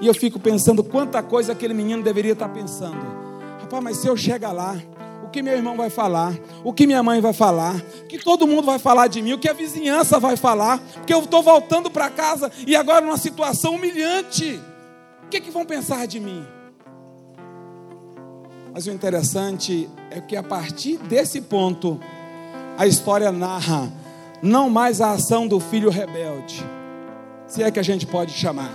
E 0.00 0.06
eu 0.06 0.14
fico 0.14 0.38
pensando 0.38 0.82
quanta 0.82 1.22
coisa 1.22 1.52
aquele 1.52 1.74
menino 1.74 2.02
deveria 2.02 2.32
estar 2.32 2.48
pensando. 2.48 3.25
Rapaz, 3.66 3.82
mas 3.82 3.96
se 3.96 4.06
eu 4.06 4.16
chegar 4.16 4.52
lá, 4.52 4.76
o 5.24 5.28
que 5.28 5.42
meu 5.42 5.54
irmão 5.54 5.76
vai 5.76 5.90
falar, 5.90 6.32
o 6.62 6.72
que 6.72 6.86
minha 6.86 7.02
mãe 7.02 7.20
vai 7.20 7.32
falar, 7.32 7.74
o 7.74 8.06
que 8.06 8.16
todo 8.16 8.46
mundo 8.46 8.62
vai 8.62 8.78
falar 8.78 9.08
de 9.08 9.20
mim, 9.20 9.32
o 9.32 9.38
que 9.38 9.48
a 9.48 9.52
vizinhança 9.52 10.20
vai 10.20 10.36
falar, 10.36 10.78
porque 10.78 11.12
eu 11.12 11.18
estou 11.24 11.42
voltando 11.42 11.90
para 11.90 12.08
casa 12.08 12.50
e 12.64 12.76
agora 12.76 13.04
numa 13.04 13.18
situação 13.18 13.74
humilhante. 13.74 14.60
O 15.24 15.28
que, 15.28 15.40
que 15.40 15.50
vão 15.50 15.64
pensar 15.64 16.06
de 16.06 16.20
mim? 16.20 16.46
Mas 18.72 18.86
o 18.86 18.92
interessante 18.92 19.90
é 20.12 20.20
que 20.20 20.36
a 20.36 20.44
partir 20.44 20.96
desse 20.98 21.40
ponto, 21.40 21.98
a 22.78 22.86
história 22.86 23.32
narra 23.32 23.92
não 24.40 24.70
mais 24.70 25.00
a 25.00 25.10
ação 25.10 25.48
do 25.48 25.58
filho 25.58 25.90
rebelde, 25.90 26.64
se 27.48 27.64
é 27.64 27.70
que 27.72 27.80
a 27.80 27.82
gente 27.82 28.06
pode 28.06 28.30
chamar, 28.30 28.70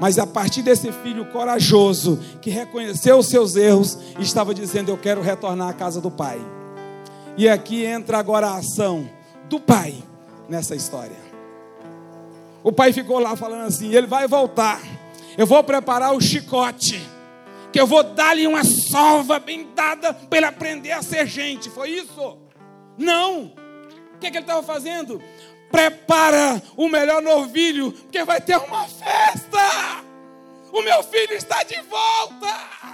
mas 0.00 0.18
a 0.18 0.26
partir 0.26 0.62
desse 0.62 0.90
filho 0.90 1.26
corajoso 1.26 2.18
que 2.40 2.48
reconheceu 2.48 3.18
os 3.18 3.26
seus 3.26 3.54
erros 3.54 3.98
estava 4.18 4.54
dizendo: 4.54 4.90
Eu 4.90 4.96
quero 4.96 5.20
retornar 5.20 5.68
à 5.68 5.72
casa 5.74 6.00
do 6.00 6.10
pai. 6.10 6.40
E 7.36 7.46
aqui 7.46 7.84
entra 7.84 8.18
agora 8.18 8.48
a 8.48 8.56
ação 8.56 9.08
do 9.48 9.60
pai 9.60 9.94
nessa 10.48 10.74
história. 10.74 11.16
O 12.62 12.72
pai 12.72 12.94
ficou 12.94 13.18
lá 13.18 13.36
falando 13.36 13.66
assim: 13.66 13.94
Ele 13.94 14.06
vai 14.06 14.26
voltar, 14.26 14.80
eu 15.36 15.46
vou 15.46 15.62
preparar 15.62 16.16
o 16.16 16.20
chicote 16.20 17.06
que 17.70 17.78
eu 17.78 17.86
vou 17.86 18.02
dar-lhe 18.02 18.46
uma 18.46 18.64
salva 18.64 19.38
bem 19.38 19.68
dada 19.76 20.12
para 20.12 20.38
ele 20.38 20.46
aprender 20.46 20.92
a 20.92 21.02
ser 21.02 21.26
gente. 21.26 21.70
Foi 21.70 21.90
isso? 21.90 22.38
Não. 22.98 23.52
O 24.14 24.18
que, 24.18 24.26
é 24.26 24.30
que 24.30 24.36
ele 24.36 24.44
estava 24.44 24.62
fazendo? 24.62 25.22
Prepara 25.70 26.60
o 26.76 26.88
melhor 26.88 27.22
novilho, 27.22 27.92
porque 27.92 28.24
vai 28.24 28.40
ter 28.40 28.56
uma 28.56 28.86
festa. 28.88 30.04
O 30.72 30.82
meu 30.82 31.02
filho 31.02 31.34
está 31.34 31.62
de 31.62 31.80
volta. 31.82 32.90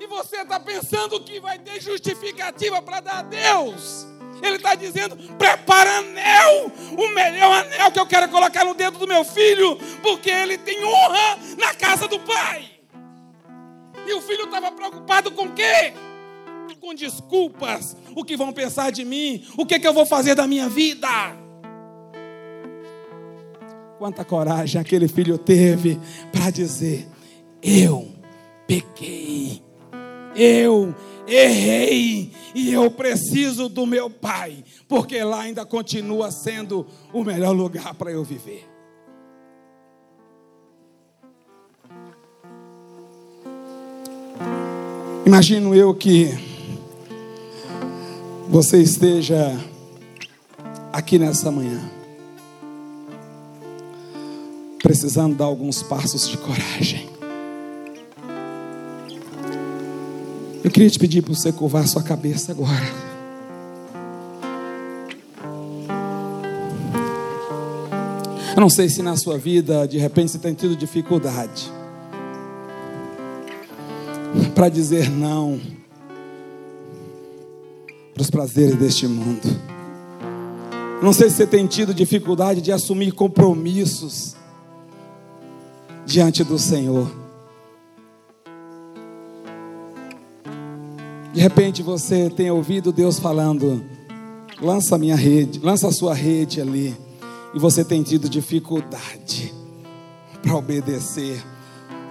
E 0.00 0.06
você 0.06 0.38
está 0.38 0.58
pensando 0.58 1.20
que 1.20 1.38
vai 1.40 1.58
ter 1.58 1.80
justificativa 1.80 2.82
para 2.82 3.00
dar 3.00 3.18
a 3.18 3.22
Deus. 3.22 4.06
Ele 4.42 4.56
está 4.56 4.74
dizendo: 4.74 5.16
prepara 5.38 5.98
anel, 5.98 6.72
o 6.98 7.08
melhor 7.14 7.64
anel 7.64 7.92
que 7.92 8.00
eu 8.00 8.06
quero 8.06 8.28
colocar 8.28 8.64
no 8.64 8.74
dedo 8.74 8.98
do 8.98 9.06
meu 9.06 9.24
filho, 9.24 9.78
porque 10.02 10.28
ele 10.28 10.58
tem 10.58 10.84
honra 10.84 11.38
na 11.56 11.72
casa 11.74 12.08
do 12.08 12.18
pai. 12.20 12.68
E 14.06 14.12
o 14.14 14.20
filho 14.20 14.44
estava 14.44 14.72
preocupado 14.72 15.30
com 15.30 15.44
o 15.44 15.52
quê? 15.52 15.94
Com 16.82 16.92
desculpas. 16.92 17.96
O 18.12 18.24
que 18.24 18.36
vão 18.36 18.52
pensar 18.52 18.90
de 18.90 19.04
mim? 19.04 19.44
O 19.56 19.64
que, 19.64 19.78
que 19.78 19.86
eu 19.86 19.94
vou 19.94 20.04
fazer 20.04 20.34
da 20.34 20.48
minha 20.48 20.68
vida? 20.68 21.08
Quanta 23.98 24.24
coragem 24.24 24.80
aquele 24.80 25.06
filho 25.06 25.38
teve 25.38 26.00
para 26.32 26.50
dizer: 26.50 27.06
Eu 27.62 28.08
pequei, 28.66 29.62
eu 30.34 30.92
errei 31.24 32.32
e 32.52 32.72
eu 32.72 32.90
preciso 32.90 33.68
do 33.68 33.86
meu 33.86 34.10
pai, 34.10 34.64
porque 34.88 35.22
lá 35.22 35.42
ainda 35.42 35.64
continua 35.64 36.32
sendo 36.32 36.84
o 37.12 37.22
melhor 37.22 37.52
lugar 37.52 37.94
para 37.94 38.10
eu 38.10 38.24
viver. 38.24 38.68
Imagino 45.24 45.76
eu 45.76 45.94
que 45.94 46.51
você 48.52 48.82
esteja 48.82 49.58
aqui 50.92 51.18
nessa 51.18 51.50
manhã, 51.50 51.80
precisando 54.82 55.34
dar 55.34 55.46
alguns 55.46 55.82
passos 55.82 56.28
de 56.28 56.36
coragem. 56.36 57.08
Eu 60.62 60.70
queria 60.70 60.90
te 60.90 60.98
pedir 60.98 61.22
para 61.22 61.32
você 61.32 61.50
curvar 61.50 61.88
sua 61.88 62.02
cabeça 62.02 62.52
agora. 62.52 62.92
Eu 68.54 68.60
não 68.60 68.68
sei 68.68 68.90
se 68.90 69.02
na 69.02 69.16
sua 69.16 69.38
vida, 69.38 69.88
de 69.88 69.96
repente, 69.96 70.30
você 70.30 70.38
tem 70.38 70.52
tido 70.52 70.76
dificuldade 70.76 71.72
para 74.54 74.68
dizer 74.68 75.10
não 75.10 75.58
para 78.22 78.24
os 78.24 78.30
prazeres 78.30 78.76
deste 78.76 79.06
mundo. 79.08 79.42
Não 81.02 81.12
sei 81.12 81.28
se 81.28 81.36
você 81.36 81.46
tem 81.46 81.66
tido 81.66 81.92
dificuldade 81.92 82.60
de 82.60 82.70
assumir 82.70 83.12
compromissos 83.12 84.36
diante 86.06 86.44
do 86.44 86.58
Senhor. 86.58 87.10
De 91.32 91.40
repente 91.40 91.82
você 91.82 92.30
tem 92.30 92.50
ouvido 92.50 92.92
Deus 92.92 93.18
falando: 93.18 93.82
lança 94.60 94.96
minha 94.96 95.16
rede, 95.16 95.58
lança 95.58 95.88
a 95.88 95.92
sua 95.92 96.14
rede 96.14 96.60
ali. 96.60 96.96
E 97.54 97.58
você 97.58 97.84
tem 97.84 98.02
tido 98.02 98.28
dificuldade 98.28 99.52
para 100.40 100.54
obedecer 100.54 101.42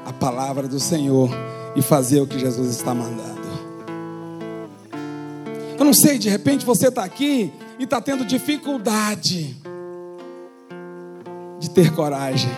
a 0.05 0.11
palavra 0.11 0.67
do 0.67 0.79
Senhor 0.79 1.29
e 1.75 1.81
fazer 1.81 2.21
o 2.21 2.27
que 2.27 2.37
Jesus 2.37 2.69
está 2.69 2.93
mandando. 2.93 3.40
Não 5.91 5.95
sei, 5.95 6.17
de 6.17 6.29
repente 6.29 6.65
você 6.65 6.87
está 6.87 7.03
aqui 7.03 7.51
e 7.77 7.83
está 7.83 7.99
tendo 7.99 8.23
dificuldade 8.23 9.57
de 11.59 11.69
ter 11.69 11.93
coragem 11.93 12.49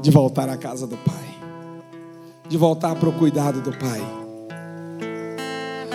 de 0.00 0.10
voltar 0.10 0.48
à 0.48 0.56
casa 0.56 0.84
do 0.84 0.96
Pai, 0.96 1.38
de 2.48 2.58
voltar 2.58 2.96
para 2.96 3.08
o 3.08 3.12
cuidado 3.12 3.60
do 3.60 3.70
Pai. 3.70 4.00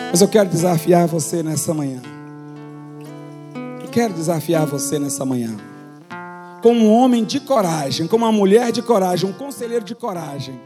Mas 0.09 0.21
eu 0.21 0.27
quero 0.29 0.47
desafiar 0.47 1.05
você 1.05 1.43
nessa 1.43 1.73
manhã. 1.73 2.01
Eu 3.83 3.89
quero 3.89 4.13
desafiar 4.13 4.65
você 4.65 4.97
nessa 4.97 5.25
manhã. 5.25 5.53
Como 6.63 6.79
um 6.79 6.93
homem 6.93 7.25
de 7.25 7.41
coragem, 7.41 8.07
como 8.07 8.23
uma 8.23 8.31
mulher 8.31 8.71
de 8.71 8.81
coragem, 8.81 9.29
um 9.29 9.33
conselheiro 9.33 9.83
de 9.83 9.95
coragem. 9.95 10.57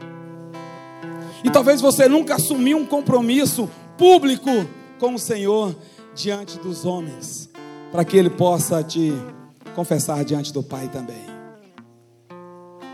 E 1.42 1.50
talvez 1.50 1.80
você 1.80 2.06
nunca 2.08 2.36
assumiu 2.36 2.78
um 2.78 2.86
compromisso 2.86 3.68
público 3.98 4.48
com 5.02 5.14
o 5.14 5.18
Senhor 5.18 5.74
diante 6.14 6.60
dos 6.60 6.84
homens, 6.84 7.50
para 7.90 8.04
que 8.04 8.16
Ele 8.16 8.30
possa 8.30 8.84
te 8.84 9.12
confessar 9.74 10.24
diante 10.24 10.52
do 10.52 10.62
Pai 10.62 10.86
também. 10.86 11.26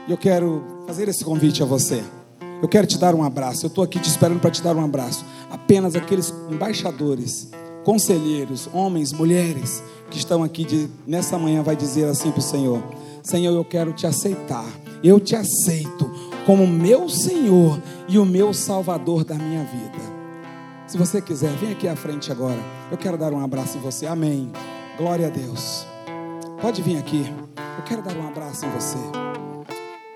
Eu 0.09 0.17
quero 0.17 0.65
fazer 0.87 1.07
esse 1.07 1.23
convite 1.23 1.63
a 1.63 1.67
você. 1.67 2.03
Eu 2.63 2.67
quero 2.67 2.87
te 2.87 2.97
dar 2.97 3.15
um 3.15 3.23
abraço. 3.23 3.67
Eu 3.67 3.69
estou 3.69 3.85
aqui 3.85 4.01
te 4.01 4.09
esperando 4.09 4.41
para 4.41 4.51
te 4.51 4.63
dar 4.63 4.75
um 4.75 4.83
abraço. 4.83 5.23
Apenas 5.51 5.95
aqueles 5.95 6.33
embaixadores, 6.51 7.51
conselheiros, 7.85 8.71
homens, 8.73 9.13
mulheres 9.13 9.83
que 10.11 10.17
estão 10.17 10.43
aqui 10.43 10.65
de, 10.65 10.89
nessa 11.07 11.37
manhã 11.37 11.63
vai 11.63 11.77
dizer 11.77 12.09
assim 12.09 12.31
para 12.31 12.41
o 12.41 12.43
Senhor: 12.43 12.83
Senhor, 13.23 13.55
eu 13.55 13.65
quero 13.67 13.93
te 13.93 14.07
aceitar. 14.07 14.65
Eu 15.05 15.21
te 15.21 15.37
aceito 15.37 16.11
como 16.47 16.67
meu 16.67 17.07
Senhor 17.11 17.79
e 18.09 18.19
o 18.19 18.25
meu 18.25 18.55
Salvador 18.55 19.25
da 19.25 19.35
minha 19.35 19.63
vida. 19.63 20.18
Se 20.89 20.97
você 20.97 21.21
quiser, 21.21 21.55
vem 21.57 21.73
aqui 21.73 21.87
à 21.87 21.95
frente 21.95 22.33
agora. 22.33 22.59
Eu 22.91 22.97
quero 22.97 23.19
dar 23.19 23.31
um 23.31 23.45
abraço 23.45 23.77
em 23.77 23.81
você. 23.83 24.07
Amém. 24.07 24.51
Glória 24.97 25.27
a 25.27 25.31
Deus. 25.31 25.87
Pode 26.63 26.81
vir 26.81 26.97
aqui. 26.97 27.31
Eu 27.77 27.85
quero 27.85 28.01
dar 28.01 28.17
um 28.17 28.27
abraço 28.27 28.65
em 28.65 28.71
você. 28.71 28.97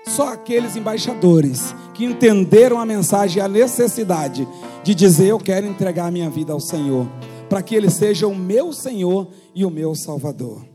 Só 0.03 0.33
aqueles 0.33 0.75
embaixadores 0.75 1.75
que 1.93 2.03
entenderam 2.03 2.79
a 2.79 2.87
mensagem 2.87 3.37
e 3.37 3.41
a 3.41 3.47
necessidade 3.47 4.47
de 4.83 4.95
dizer: 4.95 5.27
Eu 5.27 5.37
quero 5.37 5.67
entregar 5.67 6.11
minha 6.11 6.29
vida 6.31 6.51
ao 6.51 6.59
Senhor, 6.59 7.07
para 7.47 7.61
que 7.61 7.75
Ele 7.75 7.91
seja 7.91 8.27
o 8.27 8.35
meu 8.35 8.73
Senhor 8.73 9.27
e 9.53 9.63
o 9.63 9.69
meu 9.69 9.93
Salvador. 9.93 10.72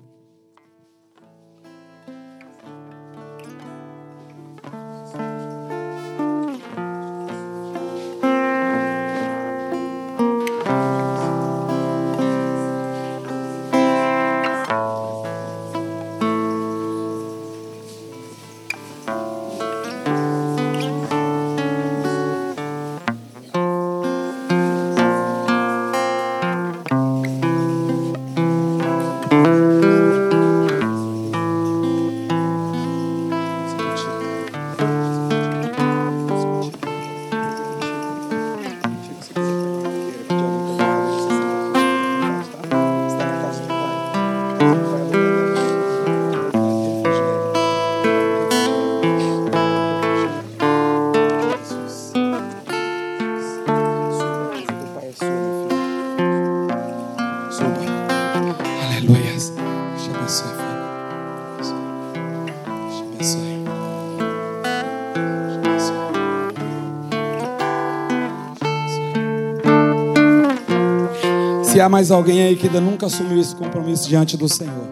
Há 71.80 71.88
mais 71.88 72.10
alguém 72.10 72.42
aí 72.42 72.56
que 72.56 72.66
ainda 72.66 72.80
nunca 72.80 73.06
assumiu 73.06 73.40
esse 73.40 73.54
compromisso 73.54 74.08
diante 74.08 74.36
do 74.36 74.48
Senhor, 74.48 74.86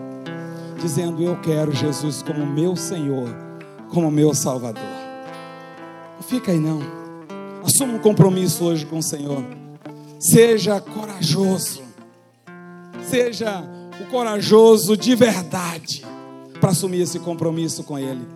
dizendo: 0.81 1.21
Eu 1.21 1.37
quero 1.41 1.73
Jesus 1.73 2.23
como 2.23 2.47
meu 2.47 2.77
Senhor, 2.77 3.29
como 3.91 4.09
meu 4.09 4.33
Salvador. 4.33 4.85
Não 6.15 6.23
fica 6.23 6.53
aí 6.53 6.61
não. 6.61 6.81
Assuma 7.65 7.95
um 7.95 7.99
compromisso 7.99 8.65
hoje 8.65 8.87
com 8.87 8.99
o 8.99 9.03
Senhor. 9.03 9.43
Seja 10.21 10.81
corajoso. 10.81 11.83
Seja 13.03 13.65
o 14.01 14.09
corajoso 14.09 14.97
de 14.97 15.17
verdade 15.17 16.05
para 16.61 16.71
assumir 16.71 17.01
esse 17.01 17.19
compromisso 17.19 17.83
com 17.83 17.99
Ele. 17.99 18.27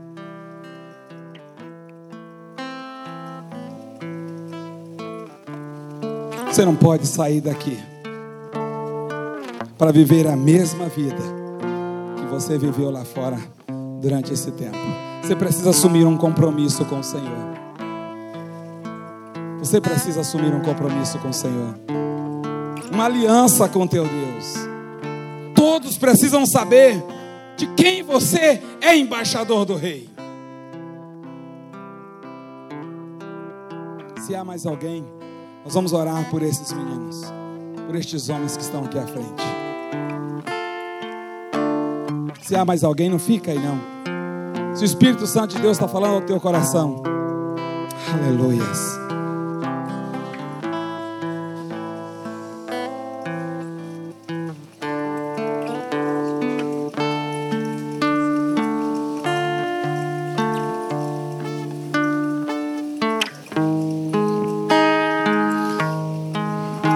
Você 6.49 6.65
não 6.65 6.75
pode 6.75 7.07
sair 7.07 7.41
daqui 7.41 7.79
para 9.81 9.93
viver 9.93 10.26
a 10.26 10.37
mesma 10.37 10.91
vida 10.91 11.22
que 12.14 12.26
você 12.26 12.59
viveu 12.59 12.91
lá 12.91 13.03
fora 13.03 13.39
durante 13.99 14.31
esse 14.31 14.51
tempo. 14.51 14.76
Você 15.22 15.35
precisa 15.35 15.70
assumir 15.70 16.05
um 16.05 16.18
compromisso 16.18 16.85
com 16.85 16.99
o 16.99 17.03
Senhor. 17.03 17.57
Você 19.59 19.81
precisa 19.81 20.20
assumir 20.20 20.55
um 20.55 20.61
compromisso 20.61 21.18
com 21.20 21.31
o 21.31 21.33
Senhor. 21.33 21.81
Uma 22.93 23.07
aliança 23.07 23.70
com 23.70 23.87
teu 23.87 24.05
Deus. 24.05 24.55
Todos 25.55 25.97
precisam 25.97 26.45
saber 26.45 27.03
de 27.57 27.66
quem 27.68 28.03
você 28.03 28.62
é 28.83 28.95
embaixador 28.95 29.64
do 29.64 29.76
rei. 29.76 30.11
Se 34.26 34.35
há 34.35 34.45
mais 34.45 34.66
alguém, 34.66 35.07
nós 35.64 35.72
vamos 35.72 35.95
orar 35.95 36.28
por 36.28 36.43
esses 36.43 36.70
meninos, 36.70 37.22
por 37.87 37.97
estes 37.97 38.28
homens 38.28 38.59
que 38.59 38.62
estão 38.62 38.85
aqui 38.85 38.99
à 38.99 39.07
frente. 39.07 39.60
Se 42.43 42.57
há 42.57 42.64
mais 42.64 42.82
alguém, 42.82 43.09
não 43.09 43.18
fica 43.18 43.51
aí 43.51 43.59
não. 43.59 44.74
Se 44.74 44.82
o 44.82 44.86
Espírito 44.86 45.26
Santo 45.26 45.55
de 45.57 45.62
Deus 45.62 45.76
está 45.76 45.86
falando 45.86 46.14
ao 46.14 46.20
teu 46.22 46.41
coração, 46.41 47.03
aleluias. 48.12 48.99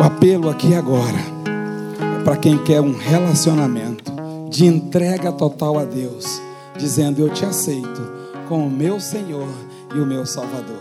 O 0.01 0.05
apelo 0.05 0.49
aqui 0.49 0.74
agora 0.74 1.18
é 2.20 2.24
para 2.24 2.36
quem 2.36 2.57
quer 2.59 2.80
um 2.80 2.97
relacionamento 2.97 4.14
de 4.55 4.67
entrega 4.67 5.33
total 5.33 5.81
a 5.81 5.85
Deus, 5.85 6.41
dizendo: 6.79 7.21
Eu 7.21 7.29
te 7.29 7.45
aceito 7.45 8.01
como 8.49 8.71
meu 8.71 9.01
Senhor 9.01 9.49
e 9.93 9.99
o 9.99 10.07
meu 10.07 10.25
Salvador. 10.25 10.79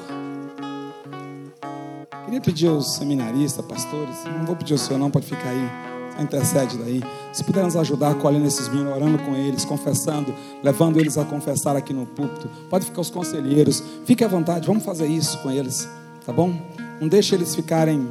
Queria 2.25 2.39
pedir 2.39 2.67
aos 2.67 2.93
seminaristas, 2.93 3.65
pastores, 3.65 4.15
não 4.25 4.45
vou 4.45 4.55
pedir 4.55 4.73
ao 4.73 4.77
senhor, 4.77 4.99
não, 4.99 5.09
pode 5.09 5.25
ficar 5.25 5.49
aí, 5.49 6.23
intercede 6.23 6.77
daí. 6.77 7.01
Se 7.31 7.43
puder 7.43 7.63
nos 7.63 7.75
ajudar 7.75 8.11
acolhendo 8.11 8.45
esses 8.45 8.67
meninos, 8.69 8.95
orando 8.95 9.17
com 9.19 9.35
eles, 9.35 9.65
confessando, 9.65 10.33
levando 10.63 10.99
eles 10.99 11.17
a 11.17 11.25
confessar 11.25 11.75
aqui 11.75 11.93
no 11.93 12.05
púlpito. 12.05 12.47
Pode 12.69 12.85
ficar 12.85 13.01
os 13.01 13.09
conselheiros, 13.09 13.83
fique 14.05 14.23
à 14.23 14.27
vontade, 14.27 14.67
vamos 14.67 14.83
fazer 14.83 15.07
isso 15.07 15.39
com 15.39 15.49
eles, 15.49 15.89
tá 16.23 16.31
bom? 16.31 16.53
Não 17.01 17.07
deixe 17.07 17.33
eles 17.33 17.55
ficarem 17.55 18.07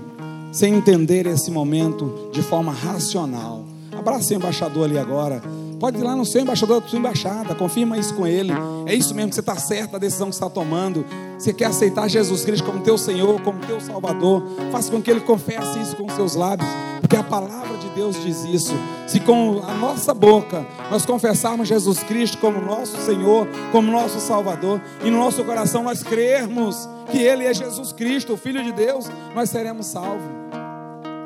sem 0.50 0.74
entender 0.74 1.26
esse 1.26 1.52
momento 1.52 2.30
de 2.32 2.42
forma 2.42 2.72
racional. 2.72 3.71
Abraça 4.02 4.34
o 4.34 4.36
embaixador 4.36 4.84
ali 4.86 4.98
agora. 4.98 5.40
Pode 5.78 5.96
ir 5.96 6.02
lá 6.02 6.16
no 6.16 6.26
seu 6.26 6.42
embaixador, 6.42 6.80
da 6.80 6.88
sua 6.88 6.98
embaixada, 6.98 7.54
confirma 7.54 7.96
isso 7.96 8.12
com 8.14 8.26
ele. 8.26 8.52
É 8.84 8.92
isso 8.92 9.14
mesmo 9.14 9.28
que 9.28 9.36
você 9.36 9.40
está 9.40 9.54
certo, 9.54 9.94
a 9.94 9.98
decisão 9.98 10.26
que 10.26 10.34
está 10.34 10.50
tomando. 10.50 11.06
Você 11.38 11.52
quer 11.52 11.66
aceitar 11.66 12.08
Jesus 12.08 12.44
Cristo 12.44 12.64
como 12.64 12.80
teu 12.80 12.98
Senhor, 12.98 13.40
como 13.42 13.60
teu 13.60 13.80
Salvador. 13.80 14.42
Faça 14.72 14.90
com 14.90 15.00
que 15.00 15.08
ele 15.08 15.20
confesse 15.20 15.78
isso 15.78 15.94
com 15.94 16.08
seus 16.08 16.34
lábios, 16.34 16.68
porque 17.00 17.14
a 17.14 17.22
palavra 17.22 17.78
de 17.78 17.88
Deus 17.90 18.20
diz 18.20 18.44
isso. 18.44 18.74
Se 19.06 19.20
com 19.20 19.62
a 19.68 19.74
nossa 19.74 20.12
boca 20.12 20.66
nós 20.90 21.06
confessarmos 21.06 21.68
Jesus 21.68 22.00
Cristo 22.00 22.38
como 22.38 22.60
nosso 22.60 22.96
Senhor, 23.02 23.46
como 23.70 23.92
nosso 23.92 24.18
Salvador, 24.18 24.80
e 25.04 25.10
no 25.10 25.18
nosso 25.18 25.44
coração 25.44 25.84
nós 25.84 26.02
crermos 26.02 26.88
que 27.12 27.18
Ele 27.18 27.44
é 27.44 27.54
Jesus 27.54 27.92
Cristo, 27.92 28.32
o 28.32 28.36
Filho 28.36 28.64
de 28.64 28.72
Deus, 28.72 29.08
nós 29.32 29.48
seremos 29.48 29.86
salvos. 29.86 30.28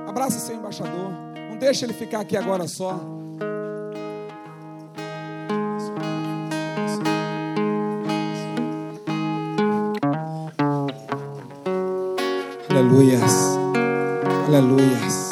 Abraça 0.06 0.38
seu 0.38 0.56
embaixador. 0.56 1.25
Não 1.56 1.60
deixe 1.60 1.86
ele 1.86 1.94
ficar 1.94 2.20
aqui 2.20 2.36
agora 2.36 2.68
só. 2.68 3.00
Aleluias. 12.68 13.56
Aleluias. 14.46 15.25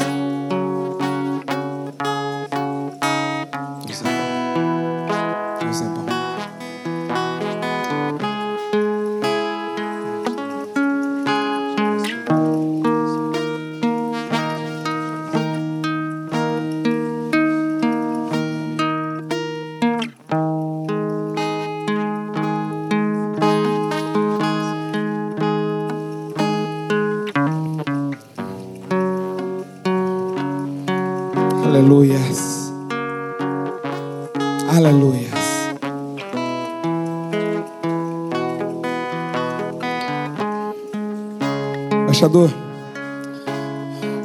Embaixador, 42.25 42.51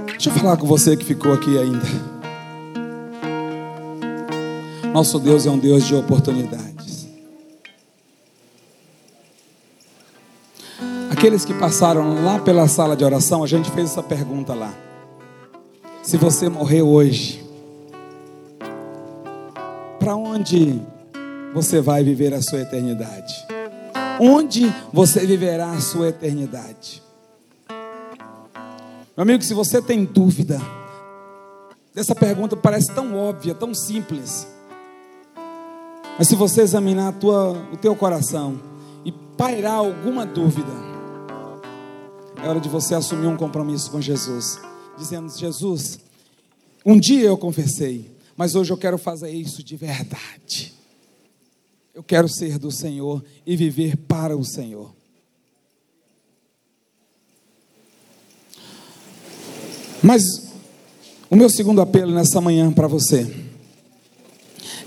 deixa 0.07 0.29
eu 0.29 0.33
falar 0.33 0.55
com 0.55 0.65
você 0.65 0.95
que 0.95 1.03
ficou 1.03 1.33
aqui 1.33 1.57
ainda. 1.57 1.85
Nosso 4.93 5.19
Deus 5.19 5.45
é 5.45 5.51
um 5.51 5.57
Deus 5.59 5.83
de 5.85 5.95
oportunidades. 5.95 7.09
Aqueles 11.11 11.43
que 11.43 11.53
passaram 11.53 12.23
lá 12.23 12.39
pela 12.39 12.69
sala 12.69 12.95
de 12.95 13.03
oração, 13.03 13.43
a 13.43 13.47
gente 13.47 13.69
fez 13.71 13.91
essa 13.91 14.01
pergunta 14.01 14.53
lá. 14.53 14.73
Se 16.01 16.15
você 16.15 16.47
morrer 16.47 16.81
hoje, 16.81 17.43
para 19.99 20.15
onde 20.15 20.81
você 21.53 21.81
vai 21.81 22.01
viver 22.01 22.33
a 22.33 22.41
sua 22.41 22.61
eternidade? 22.61 23.45
Onde 24.21 24.73
você 24.93 25.25
viverá 25.25 25.71
a 25.71 25.81
sua 25.81 26.07
eternidade? 26.07 26.98
Meu 29.19 29.23
amigo, 29.23 29.43
se 29.43 29.53
você 29.53 29.81
tem 29.81 30.05
dúvida, 30.05 30.61
essa 31.93 32.15
pergunta 32.15 32.55
parece 32.55 32.89
tão 32.95 33.17
óbvia, 33.17 33.53
tão 33.53 33.75
simples. 33.75 34.47
Mas 36.17 36.29
se 36.29 36.37
você 36.37 36.61
examinar 36.61 37.11
tua, 37.19 37.51
o 37.69 37.75
teu 37.75 37.93
coração 37.97 38.57
e 39.03 39.11
pairar 39.11 39.73
alguma 39.73 40.25
dúvida, 40.25 40.71
é 42.41 42.47
hora 42.47 42.61
de 42.61 42.69
você 42.69 42.95
assumir 42.95 43.27
um 43.27 43.35
compromisso 43.35 43.91
com 43.91 43.99
Jesus 43.99 44.57
dizendo: 44.97 45.29
Jesus, 45.37 45.99
um 46.85 46.97
dia 46.97 47.27
eu 47.27 47.37
confessei, 47.37 48.09
mas 48.37 48.55
hoje 48.55 48.71
eu 48.71 48.77
quero 48.77 48.97
fazer 48.97 49.31
isso 49.31 49.61
de 49.61 49.75
verdade. 49.75 50.73
Eu 51.93 52.03
quero 52.03 52.29
ser 52.29 52.57
do 52.57 52.71
Senhor 52.71 53.21
e 53.45 53.57
viver 53.57 53.97
para 53.97 54.37
o 54.37 54.45
Senhor. 54.45 54.95
Mas 60.01 60.51
o 61.29 61.35
meu 61.35 61.49
segundo 61.49 61.81
apelo 61.81 62.13
nessa 62.13 62.39
manhã 62.39 62.71
para 62.71 62.87
você 62.87 63.33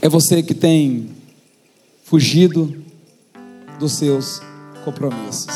é 0.00 0.08
você 0.08 0.42
que 0.42 0.54
tem 0.54 1.10
fugido 2.04 2.82
dos 3.78 3.92
seus 3.92 4.40
compromissos. 4.84 5.54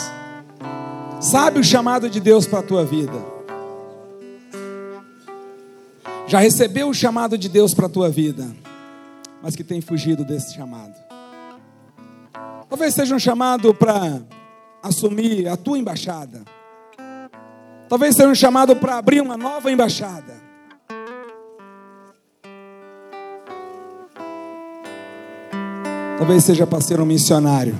Sabe 1.20 1.58
o 1.58 1.64
chamado 1.64 2.08
de 2.08 2.20
Deus 2.20 2.46
para 2.46 2.60
a 2.60 2.62
tua 2.62 2.84
vida? 2.84 3.36
já 6.26 6.40
recebeu 6.40 6.88
o 6.88 6.94
chamado 6.94 7.38
de 7.38 7.48
Deus 7.48 7.72
para 7.72 7.86
a 7.86 7.88
tua 7.88 8.10
vida, 8.10 8.54
mas 9.42 9.54
que 9.54 9.62
tem 9.62 9.80
fugido 9.80 10.24
desse 10.24 10.54
chamado. 10.54 10.94
Talvez 12.68 12.94
seja 12.94 13.14
um 13.14 13.18
chamado 13.18 13.72
para 13.72 14.20
assumir 14.82 15.46
a 15.48 15.56
tua 15.56 15.78
embaixada. 15.78 16.44
Talvez 17.88 18.16
seja 18.16 18.28
um 18.28 18.34
chamado 18.34 18.74
para 18.76 18.98
abrir 18.98 19.20
uma 19.20 19.36
nova 19.36 19.70
embaixada. 19.70 20.34
Talvez 26.18 26.44
seja 26.44 26.66
para 26.66 26.80
ser 26.80 27.00
um 27.00 27.04
missionário. 27.04 27.76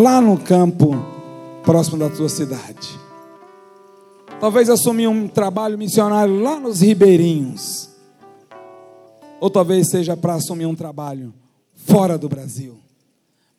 Lá 0.00 0.20
no 0.20 0.38
campo, 0.38 0.94
próximo 1.64 1.98
da 1.98 2.08
tua 2.08 2.28
cidade. 2.28 2.98
Talvez 4.38 4.70
assumir 4.70 5.08
um 5.08 5.26
trabalho 5.26 5.76
missionário 5.76 6.40
lá 6.40 6.60
nos 6.60 6.80
ribeirinhos. 6.80 7.88
Ou 9.40 9.50
talvez 9.50 9.90
seja 9.90 10.16
para 10.16 10.34
assumir 10.34 10.66
um 10.66 10.74
trabalho 10.74 11.34
fora 11.74 12.16
do 12.16 12.28
Brasil. 12.28 12.78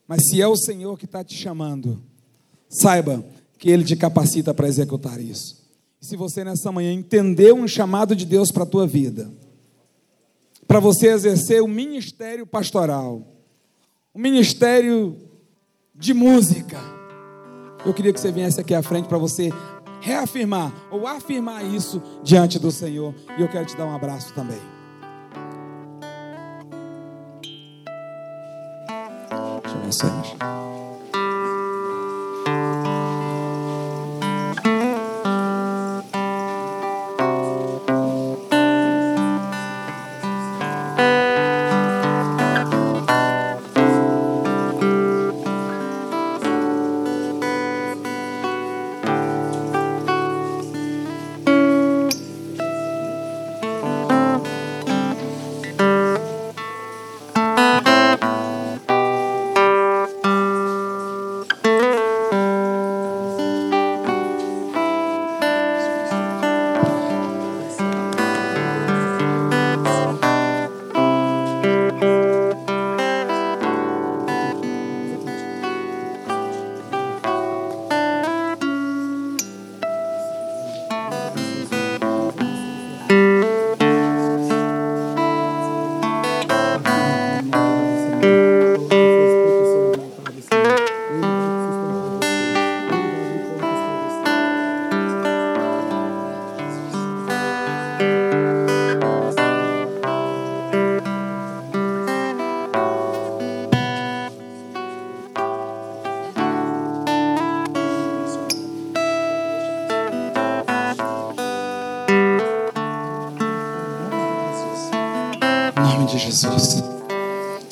Mas 0.08 0.30
se 0.30 0.42
é 0.42 0.48
o 0.48 0.56
Senhor 0.56 0.98
que 0.98 1.06
está 1.06 1.24
te 1.24 1.36
chamando, 1.36 2.02
saiba 2.70 3.24
que 3.60 3.70
Ele 3.70 3.84
te 3.84 3.95
capacita 3.95 4.53
para 4.53 4.68
executar 4.68 5.20
isso. 5.20 5.60
Se 5.99 6.16
você 6.16 6.45
nessa 6.45 6.72
manhã 6.72 6.93
entendeu 6.93 7.55
um 7.55 7.68
chamado 7.68 8.16
de 8.16 8.26
Deus 8.26 8.51
para 8.51 8.64
a 8.64 8.66
tua 8.66 8.88
vida, 8.88 9.30
para 10.66 10.80
você 10.80 11.07
exercer 11.07 11.62
o 11.62 11.68
ministério 11.68 12.47
pastoral, 12.47 13.28
o 14.14 14.20
ministério 14.20 15.18
de 15.93 16.14
música, 16.14 16.80
eu 17.86 17.93
queria 17.93 18.14
que 18.14 18.20
você 18.20 18.32
viesse 18.32 18.62
aqui 18.62 18.74
à 18.74 18.82
frente 18.82 19.10
para 19.10 19.18
você 19.18 19.49
reafirmar 19.99 20.74
ou 20.89 21.05
afirmar 21.05 21.66
isso 21.66 22.01
diante 22.24 22.57
do 22.57 22.72
Senhor. 22.72 23.14
E 23.38 23.41
eu 23.41 23.49
quero 23.49 23.66
te 23.66 23.76
dar 23.76 23.86
um 23.86 23.93
abraço 23.93 24.34
também. 24.34 24.60
Deixa 29.62 29.76
eu 29.76 29.82
ver 29.82 29.91
Jesus. 29.91 30.78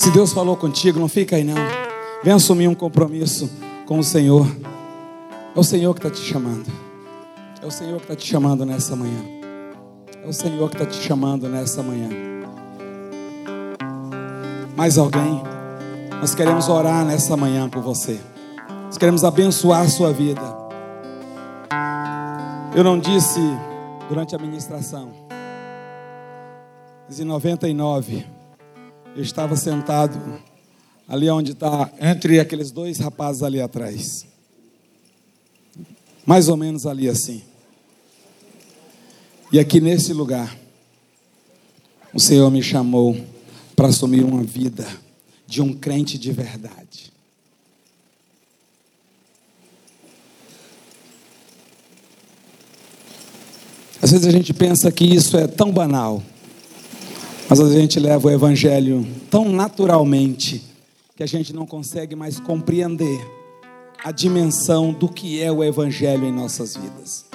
Se 0.07 0.13
Deus 0.13 0.31
falou 0.31 0.55
contigo, 0.55 1.01
não 1.01 1.09
fica 1.09 1.35
aí 1.35 1.43
não. 1.43 1.57
Vem 2.23 2.31
assumir 2.33 2.69
um 2.69 2.73
compromisso 2.73 3.51
com 3.85 3.99
o 3.99 4.03
Senhor. 4.03 4.47
É 5.53 5.59
o 5.59 5.63
Senhor 5.65 5.93
que 5.93 5.99
está 5.99 6.09
te 6.09 6.21
chamando. 6.21 6.65
É 7.61 7.65
o 7.65 7.69
Senhor 7.69 7.97
que 7.97 8.03
está 8.03 8.15
te 8.15 8.25
chamando 8.25 8.65
nessa 8.65 8.95
manhã. 8.95 9.19
É 10.23 10.25
o 10.25 10.31
Senhor 10.31 10.69
que 10.69 10.77
está 10.77 10.85
te 10.85 10.95
chamando 10.95 11.49
nessa 11.49 11.83
manhã. 11.83 12.07
Mais 14.77 14.97
alguém? 14.97 15.43
Nós 16.21 16.33
queremos 16.33 16.69
orar 16.69 17.03
nessa 17.03 17.35
manhã 17.35 17.67
por 17.67 17.81
você. 17.81 18.17
Nós 18.85 18.97
queremos 18.97 19.25
abençoar 19.25 19.81
a 19.81 19.89
sua 19.89 20.13
vida. 20.13 20.41
Eu 22.73 22.81
não 22.81 22.97
disse 22.97 23.41
durante 24.07 24.33
a 24.33 24.39
ministração, 24.39 25.09
mas 27.09 27.19
em 27.19 27.25
99 27.25 28.36
eu 29.17 29.23
estava 29.23 29.55
sentado 29.55 30.39
ali 31.07 31.27
onde 31.27 31.53
está, 31.53 31.91
entre 31.99 32.39
aqueles 32.39 32.69
dois 32.69 32.99
rapazes 32.99 33.41
ali 33.41 33.59
atrás. 33.59 34.27
Mais 36.23 36.47
ou 36.47 36.55
menos 36.55 36.85
ali 36.85 37.09
assim. 37.09 37.41
E 39.51 39.57
aqui 39.57 39.81
nesse 39.81 40.13
lugar, 40.13 40.55
o 42.13 42.19
Senhor 42.19 42.51
me 42.51 42.61
chamou 42.61 43.17
para 43.75 43.87
assumir 43.87 44.23
uma 44.23 44.43
vida 44.43 44.87
de 45.47 45.63
um 45.63 45.73
crente 45.73 46.19
de 46.19 46.31
verdade. 46.31 47.11
Às 53.99 54.11
vezes 54.11 54.27
a 54.27 54.31
gente 54.31 54.53
pensa 54.53 54.91
que 54.91 55.05
isso 55.05 55.35
é 55.37 55.47
tão 55.47 55.71
banal. 55.71 56.21
Mas 57.49 57.61
a 57.61 57.69
gente 57.69 57.97
leva 57.97 58.27
o 58.27 58.29
Evangelho 58.29 59.07
tão 59.31 59.45
naturalmente 59.49 60.61
que 61.15 61.23
a 61.23 61.25
gente 61.25 61.53
não 61.53 61.65
consegue 61.65 62.13
mais 62.13 62.41
compreender 62.41 63.25
a 64.03 64.11
dimensão 64.11 64.91
do 64.91 65.07
que 65.07 65.41
é 65.41 65.49
o 65.49 65.63
Evangelho 65.63 66.25
em 66.25 66.31
nossas 66.31 66.75
vidas. 66.75 67.25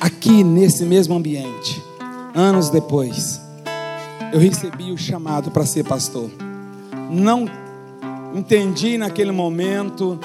Aqui 0.00 0.42
nesse 0.42 0.84
mesmo 0.84 1.14
ambiente, 1.14 1.80
anos 2.34 2.68
depois, 2.68 3.40
eu 4.32 4.40
recebi 4.40 4.90
o 4.90 4.98
chamado 4.98 5.52
para 5.52 5.64
ser 5.64 5.84
pastor. 5.84 6.28
Não 7.08 7.46
entendi 8.34 8.98
naquele 8.98 9.30
momento, 9.30 10.18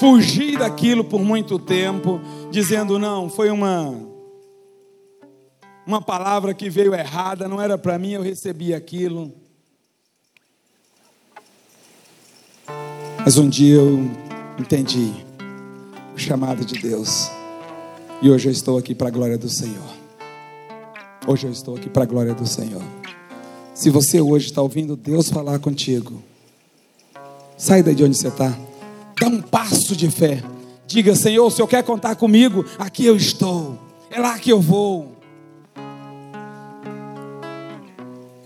fugi 0.00 0.56
daquilo 0.56 1.04
por 1.04 1.20
muito 1.20 1.58
tempo, 1.58 2.18
dizendo: 2.50 2.98
não, 2.98 3.28
foi 3.28 3.50
uma 3.50 4.15
uma 5.86 6.02
palavra 6.02 6.52
que 6.52 6.68
veio 6.68 6.94
errada, 6.94 7.48
não 7.48 7.62
era 7.62 7.78
para 7.78 7.98
mim, 7.98 8.12
eu 8.12 8.22
recebi 8.22 8.74
aquilo. 8.74 9.32
Mas 13.24 13.38
um 13.38 13.48
dia 13.48 13.76
eu 13.76 13.98
entendi 14.58 15.12
o 16.14 16.18
chamado 16.18 16.64
de 16.64 16.80
Deus. 16.80 17.30
E 18.20 18.30
hoje 18.30 18.48
eu 18.48 18.52
estou 18.52 18.78
aqui 18.78 18.94
para 18.94 19.08
a 19.08 19.10
glória 19.10 19.38
do 19.38 19.48
Senhor. 19.48 19.94
Hoje 21.26 21.46
eu 21.46 21.52
estou 21.52 21.76
aqui 21.76 21.88
para 21.88 22.02
a 22.02 22.06
glória 22.06 22.34
do 22.34 22.46
Senhor. 22.46 22.82
Se 23.74 23.90
você 23.90 24.20
hoje 24.20 24.46
está 24.46 24.62
ouvindo 24.62 24.96
Deus 24.96 25.28
falar 25.28 25.58
contigo, 25.58 26.22
sai 27.56 27.82
daí 27.82 27.94
de 27.94 28.02
onde 28.02 28.16
você 28.16 28.28
está. 28.28 28.56
Dá 29.20 29.28
um 29.28 29.40
passo 29.40 29.94
de 29.94 30.10
fé. 30.10 30.42
Diga, 30.86 31.14
Senhor, 31.14 31.50
se 31.50 31.60
eu 31.60 31.68
quer 31.68 31.84
contar 31.84 32.16
comigo, 32.16 32.64
aqui 32.78 33.04
eu 33.04 33.16
estou. 33.16 33.78
É 34.10 34.20
lá 34.20 34.38
que 34.38 34.50
eu 34.50 34.60
vou. 34.60 35.15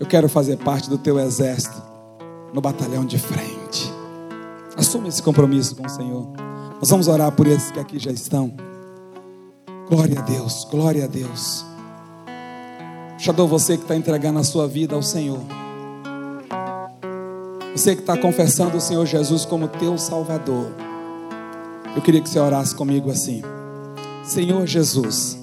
Eu 0.01 0.07
quero 0.07 0.27
fazer 0.27 0.57
parte 0.57 0.89
do 0.89 0.97
teu 0.97 1.19
exército 1.19 1.79
no 2.51 2.59
batalhão 2.59 3.05
de 3.05 3.19
frente. 3.19 3.93
Assuma 4.75 5.07
esse 5.07 5.21
compromisso 5.21 5.75
com 5.75 5.85
o 5.85 5.89
Senhor. 5.89 6.27
Nós 6.79 6.89
vamos 6.89 7.07
orar 7.07 7.31
por 7.33 7.45
esses 7.45 7.69
que 7.69 7.79
aqui 7.79 7.99
já 7.99 8.09
estão. 8.09 8.51
Glória 9.87 10.19
a 10.19 10.23
Deus, 10.23 10.67
glória 10.71 11.03
a 11.03 11.07
Deus. 11.07 11.63
Shadow, 13.19 13.47
você 13.47 13.77
que 13.77 13.83
está 13.83 13.95
entregando 13.95 14.39
a 14.39 14.43
sua 14.43 14.67
vida 14.67 14.95
ao 14.95 15.03
Senhor. 15.03 15.39
Você 17.75 17.93
que 17.95 18.01
está 18.01 18.17
confessando 18.17 18.77
o 18.77 18.81
Senhor 18.81 19.05
Jesus 19.05 19.45
como 19.45 19.67
teu 19.67 19.99
Salvador. 19.99 20.71
Eu 21.95 22.01
queria 22.01 22.21
que 22.21 22.29
você 22.29 22.39
orasse 22.39 22.73
comigo 22.73 23.11
assim. 23.11 23.43
Senhor 24.23 24.65
Jesus. 24.65 25.37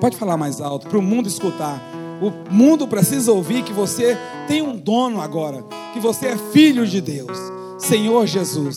Pode 0.00 0.16
falar 0.16 0.36
mais 0.36 0.60
alto 0.60 0.86
para 0.86 0.98
o 0.98 1.02
mundo 1.02 1.26
escutar. 1.26 1.97
O 2.20 2.52
mundo 2.52 2.88
precisa 2.88 3.32
ouvir 3.32 3.62
que 3.62 3.72
você 3.72 4.16
tem 4.48 4.60
um 4.60 4.76
dono 4.76 5.20
agora, 5.20 5.64
que 5.92 6.00
você 6.00 6.28
é 6.28 6.36
filho 6.36 6.86
de 6.86 7.00
Deus. 7.00 7.36
Senhor 7.78 8.26
Jesus, 8.26 8.76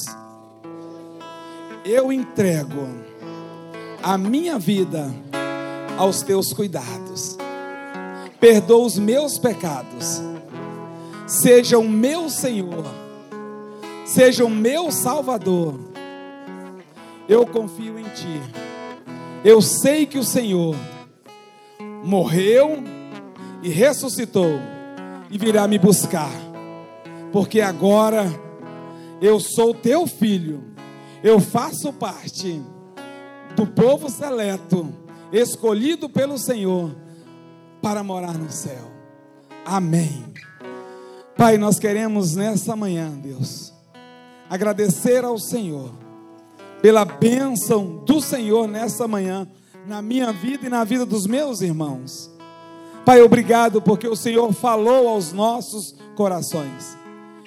eu 1.83 2.13
entrego 2.13 2.87
a 4.03 4.17
minha 4.17 4.59
vida 4.59 5.11
aos 5.97 6.21
teus 6.21 6.53
cuidados. 6.53 7.37
Perdoa 8.39 8.85
os 8.85 8.97
meus 8.97 9.39
pecados. 9.39 10.21
Seja 11.25 11.79
o 11.79 11.87
meu 11.87 12.29
Senhor. 12.29 12.85
Seja 14.05 14.45
o 14.45 14.49
meu 14.49 14.91
Salvador. 14.91 15.79
Eu 17.27 17.45
confio 17.45 17.97
em 17.97 18.03
Ti. 18.03 18.41
Eu 19.43 19.61
sei 19.61 20.05
que 20.05 20.19
o 20.19 20.23
Senhor 20.23 20.75
morreu 22.03 22.83
e 23.61 23.69
ressuscitou 23.69 24.59
e 25.29 25.37
virá 25.37 25.67
me 25.67 25.77
buscar. 25.77 26.31
Porque 27.31 27.61
agora 27.61 28.25
eu 29.21 29.39
sou 29.39 29.73
teu 29.73 30.07
filho. 30.07 30.63
Eu 31.23 31.39
faço 31.39 31.93
parte 31.93 32.61
do 33.55 33.67
povo 33.67 34.09
seleto 34.09 34.91
escolhido 35.31 36.09
pelo 36.09 36.37
Senhor 36.37 36.95
para 37.81 38.03
morar 38.03 38.37
no 38.37 38.51
céu. 38.51 38.91
Amém. 39.65 40.25
Pai, 41.37 41.57
nós 41.57 41.79
queremos 41.79 42.35
nessa 42.35 42.75
manhã, 42.75 43.09
Deus, 43.11 43.73
agradecer 44.49 45.23
ao 45.23 45.39
Senhor 45.39 45.91
pela 46.81 47.05
bênção 47.05 48.03
do 48.05 48.19
Senhor 48.19 48.67
nessa 48.67 49.07
manhã, 49.07 49.47
na 49.87 50.01
minha 50.01 50.31
vida 50.31 50.65
e 50.65 50.69
na 50.69 50.83
vida 50.83 51.05
dos 51.05 51.27
meus 51.27 51.61
irmãos. 51.61 52.30
Pai, 53.05 53.21
obrigado 53.21 53.81
porque 53.81 54.07
o 54.07 54.15
Senhor 54.15 54.53
falou 54.53 55.07
aos 55.07 55.33
nossos 55.33 55.95
corações. 56.15 56.97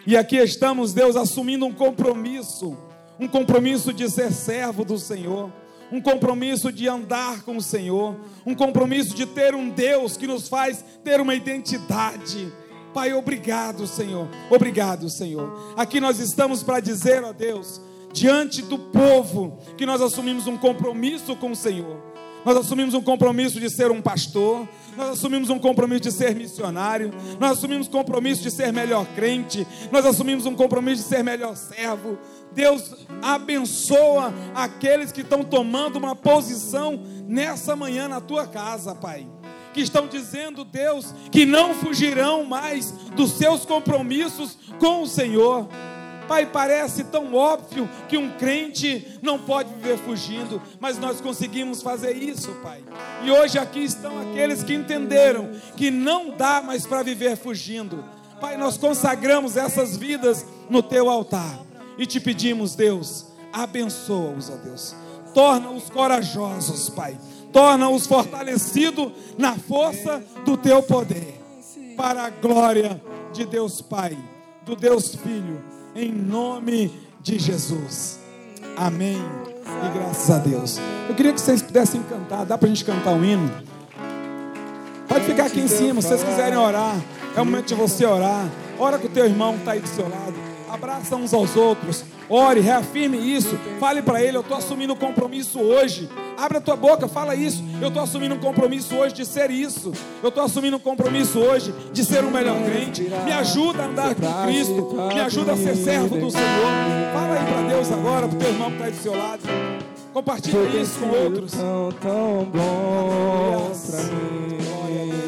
E 0.07 0.17
aqui 0.17 0.37
estamos, 0.37 0.93
Deus, 0.93 1.17
assumindo 1.17 1.65
um 1.65 1.73
compromisso, 1.73 2.77
um 3.19 3.29
compromisso 3.29 3.93
de 3.93 4.11
ser 4.11 4.33
servo 4.33 4.85
do 4.85 4.99
Senhor 4.99 5.51
um 5.93 6.01
compromisso 6.01 6.73
de 6.73 6.89
andar 6.89 7.43
com 7.43 7.57
o 7.57 7.63
Senhor, 7.63 8.17
um 8.45 8.55
compromisso 8.55 9.15
de 9.15 9.27
ter 9.27 9.55
um 9.55 9.69
Deus 9.69 10.17
que 10.17 10.27
nos 10.27 10.49
faz 10.49 10.85
ter 11.05 11.21
uma 11.21 11.35
identidade. 11.35 12.53
Pai, 12.93 13.13
obrigado, 13.13 13.87
Senhor. 13.87 14.29
Obrigado, 14.51 15.09
Senhor. 15.09 15.75
Aqui 15.77 16.01
nós 16.01 16.19
estamos 16.19 16.63
para 16.63 16.81
dizer, 16.81 17.23
ó 17.23 17.33
Deus, 17.33 17.81
diante 18.13 18.63
do 18.63 18.79
povo, 18.79 19.59
que 19.77 19.87
nós 19.87 20.01
assumimos 20.01 20.47
um 20.47 20.57
compromisso 20.57 21.37
com 21.37 21.53
o 21.53 21.57
Senhor 21.57 22.14
nós 22.45 22.57
assumimos 22.57 22.95
um 22.95 23.01
compromisso 23.01 23.59
de 23.59 23.71
ser 23.71 23.91
um 23.91 24.03
pastor, 24.03 24.69
nós 24.97 25.11
assumimos 25.11 25.51
um 25.51 25.59
compromisso 25.59 26.03
de 26.03 26.13
ser 26.13 26.35
missionário, 26.35 27.13
nós 27.41 27.53
assumimos 27.53 27.89
um 27.89 27.91
compromisso 27.91 28.43
de 28.43 28.51
ser 28.51 28.73
melhor 28.73 29.07
crente, 29.15 29.67
nós 29.91 30.05
assumimos 30.05 30.47
um 30.47 30.55
compromisso 30.55 31.03
de 31.03 31.09
ser 31.09 31.23
melhor 31.23 31.57
servo. 31.57 32.19
Deus 32.53 32.95
abençoa 33.23 34.33
aqueles 34.55 35.11
que 35.11 35.23
estão 35.23 35.43
tomando 35.43 35.97
uma 35.97 36.15
posição 36.15 37.01
nessa 37.27 37.75
manhã 37.75 38.09
na 38.09 38.21
tua 38.21 38.47
casa, 38.47 38.95
Pai 38.95 39.27
que 39.75 39.81
estão 39.81 40.07
dizendo, 40.07 40.65
Deus, 40.65 41.13
que 41.33 41.45
não 41.45 41.75
fugirão 41.75 42.45
mais 42.45 42.93
dos 43.17 43.33
seus 43.33 43.67
compromissos 43.67 44.57
com 44.79 45.03
o 45.03 45.07
Senhor. 45.07 45.69
Pai, 46.27 46.47
parece 46.47 47.05
tão 47.05 47.35
óbvio 47.35 47.89
que 48.09 48.16
um 48.16 48.31
crente 48.31 49.18
não 49.22 49.39
pode 49.39 49.72
viver 49.75 49.99
fugindo, 49.99 50.61
mas 50.81 50.99
nós 50.99 51.20
conseguimos 51.20 51.83
fazer 51.83 52.16
isso, 52.16 52.51
Pai. 52.62 52.83
E 53.22 53.31
hoje 53.31 53.59
aqui 53.59 53.85
estão 53.85 54.20
aqueles 54.20 54.62
que 54.62 54.75
entenderam 54.75 55.51
que 55.77 55.91
não 55.91 56.31
dá 56.31 56.62
mais 56.62 56.87
para 56.87 57.03
viver 57.03 57.37
fugindo. 57.37 58.05
Pai, 58.41 58.57
nós 58.57 58.77
consagramos 58.77 59.57
essas 59.57 59.97
vidas 59.97 60.47
no 60.68 60.83
teu 60.83 61.09
altar 61.11 61.61
e 61.99 62.07
te 62.07 62.18
pedimos, 62.18 62.75
Deus, 62.75 63.27
abençoa-os, 63.53 64.51
ó 64.51 64.57
Deus. 64.57 64.95
Torna-os 65.35 65.91
corajosos, 65.91 66.89
Pai. 66.89 67.18
Torna-os 67.53 68.07
fortalecidos 68.07 69.12
na 69.39 69.57
força 69.57 70.25
do 70.45 70.57
teu 70.57 70.83
poder. 70.83 71.41
Para 71.97 72.25
a 72.25 72.31
glória 72.31 73.01
de 73.33 73.45
Deus 73.45 73.81
Pai, 73.81 74.16
do 74.64 74.75
Deus 74.75 75.14
Filho 75.14 75.74
em 75.95 76.13
nome 76.13 76.93
de 77.23 77.39
Jesus. 77.39 78.19
Amém. 78.77 79.17
E 79.17 79.99
graças 79.99 80.31
a 80.31 80.39
Deus. 80.39 80.79
Eu 81.09 81.15
queria 81.15 81.33
que 81.33 81.41
vocês 81.41 81.63
pudessem 81.63 82.03
cantar. 82.03 82.45
Dá 82.45 82.59
para 82.59 82.67
a 82.67 82.69
gente 82.69 82.85
cantar 82.85 83.13
um 83.13 83.25
hino? 83.25 83.51
Pode 85.09 85.25
ficar 85.25 85.47
aqui 85.47 85.61
em 85.61 85.69
cima, 85.69 86.01
se 86.03 86.09
vocês 86.09 86.23
quiserem 86.25 86.59
orar. 86.59 86.97
É 87.37 87.41
o 87.41 87.45
momento 87.45 87.67
de 87.67 87.75
você 87.75 88.05
orar. 88.05 88.49
Ora 88.79 88.99
com 88.99 89.07
o 89.07 89.11
teu 89.11 89.25
irmão 89.25 89.55
que 89.55 89.61
está 89.61 89.73
aí 89.73 89.81
do 89.81 89.89
seu 89.89 90.09
lado. 90.09 90.54
Abraça 90.75 91.14
uns 91.14 91.33
aos 91.33 91.55
outros. 91.55 92.05
Ore, 92.29 92.59
reafirme 92.59 93.16
isso. 93.16 93.57
Fale 93.79 94.03
para 94.03 94.20
ele: 94.20 94.37
Eu 94.37 94.41
estou 94.41 94.57
assumindo 94.57 94.93
um 94.93 94.97
compromisso 94.97 95.61
hoje. 95.61 96.09
Abra 96.37 96.59
a 96.59 96.61
tua 96.61 96.75
boca, 96.75 97.07
fala 97.07 97.37
isso. 97.37 97.62
Eu 97.81 97.89
estou 97.89 98.03
assumindo 98.03 98.35
um 98.35 98.41
compromisso 98.41 98.97
hoje 98.97 99.14
de 99.14 99.25
ser 99.25 99.53
isso. 99.53 99.93
Eu 100.20 100.31
estou 100.31 100.43
assumindo 100.43 100.77
um 100.77 100.81
compromisso 100.81 101.39
hoje 101.39 101.72
de 101.93 102.05
ser 102.05 102.25
um 102.25 102.31
melhor 102.33 102.57
crente. 102.64 103.03
Me 103.25 103.31
ajuda 103.31 103.85
a 103.85 103.87
andar 103.87 104.16
com 104.16 104.47
Cristo. 104.47 104.97
Me 105.14 105.20
ajuda 105.20 105.53
a 105.53 105.57
ser 105.57 105.77
servo 105.77 106.18
do 106.18 106.29
Senhor. 106.29 106.72
Fala 107.12 107.39
aí 107.39 107.47
para 107.47 107.68
Deus 107.68 107.93
agora, 107.93 108.27
para 108.27 108.37
o 108.37 108.41
teu 108.41 108.49
irmão 108.49 108.70
que 108.70 108.75
está 108.75 108.85
aí 108.87 108.91
do 108.91 108.99
seu 108.99 109.16
lado. 109.16 109.43
Compartilhe 110.12 110.83
isso 110.83 110.99
com 110.99 111.09
outros. 111.09 111.53
Tão, 111.53 111.93
tão 111.93 112.45
bom 112.53 113.70
para 113.91 114.03
mim. 114.03 115.24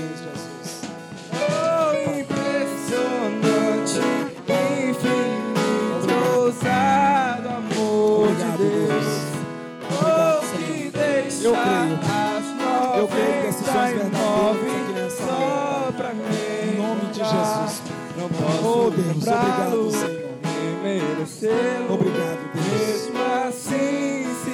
Obrigado, 19.29 19.91
Senhor. 19.91 20.83
merecê-lo. 20.83 21.95
Obrigado, 21.95 22.53
Deus. 22.55 22.66
Mesmo 22.79 23.18
assim 23.49 24.27
se 24.45 24.51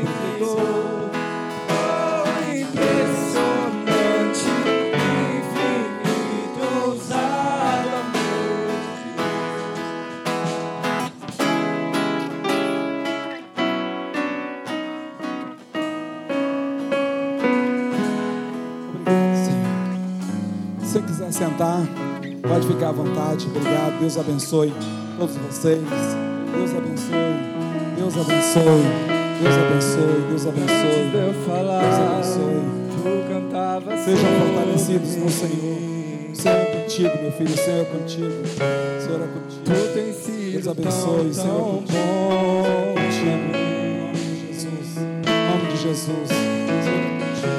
entregou. 0.00 1.10
Oh, 1.68 2.06
sentar, 21.36 21.82
pode 22.48 22.66
ficar 22.66 22.88
à 22.88 22.92
vontade. 22.92 23.46
Obrigado. 23.46 23.98
Deus 24.00 24.18
abençoe 24.18 24.72
todos 25.18 25.36
vocês. 25.36 25.80
Deus 25.80 26.74
abençoe. 26.74 27.36
Deus 27.96 28.14
abençoe. 28.16 28.82
Deus 29.42 29.56
abençoe. 29.56 30.24
Deus 30.28 30.46
abençoe. 30.46 31.10
De 31.10 31.16
eu 31.16 31.32
Deus 31.32 31.98
abençoe. 31.98 32.86
Sejam 34.04 34.18
sempre. 34.18 34.38
fortalecidos 34.38 35.16
no 35.16 35.28
Senhor. 35.30 35.76
O 36.30 36.36
Senhor 36.36 36.56
é 36.56 36.64
contigo, 36.66 37.22
meu 37.22 37.32
filho. 37.32 37.50
O 37.50 37.56
Senhor 37.56 37.80
é 37.80 37.84
contigo. 37.84 38.26
O 38.26 39.00
Senhor 39.00 39.20
é 39.22 39.26
contigo. 39.26 39.64
Deus 40.52 40.68
abençoe, 40.68 41.24
tão, 41.24 41.32
Senhor, 41.32 41.56
tão 41.56 41.76
contigo. 41.76 41.96
Contigo. 42.94 43.56
Em 43.56 43.98
nome 44.00 44.16
de 44.16 44.46
Jesus. 44.46 44.88
Em 44.96 45.40
nome 45.50 45.66
de 45.72 45.76
Jesus. 45.82 46.28
Senhor 46.28 47.00
é 47.00 47.18
contigo. 47.20 47.56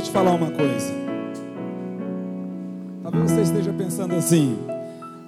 te 0.02 0.10
falar 0.10 0.32
uma 0.32 0.50
coisa. 0.50 0.92
Talvez 3.02 3.30
você 3.30 3.42
esteja 3.42 3.72
pensando 3.72 4.14
assim: 4.14 4.56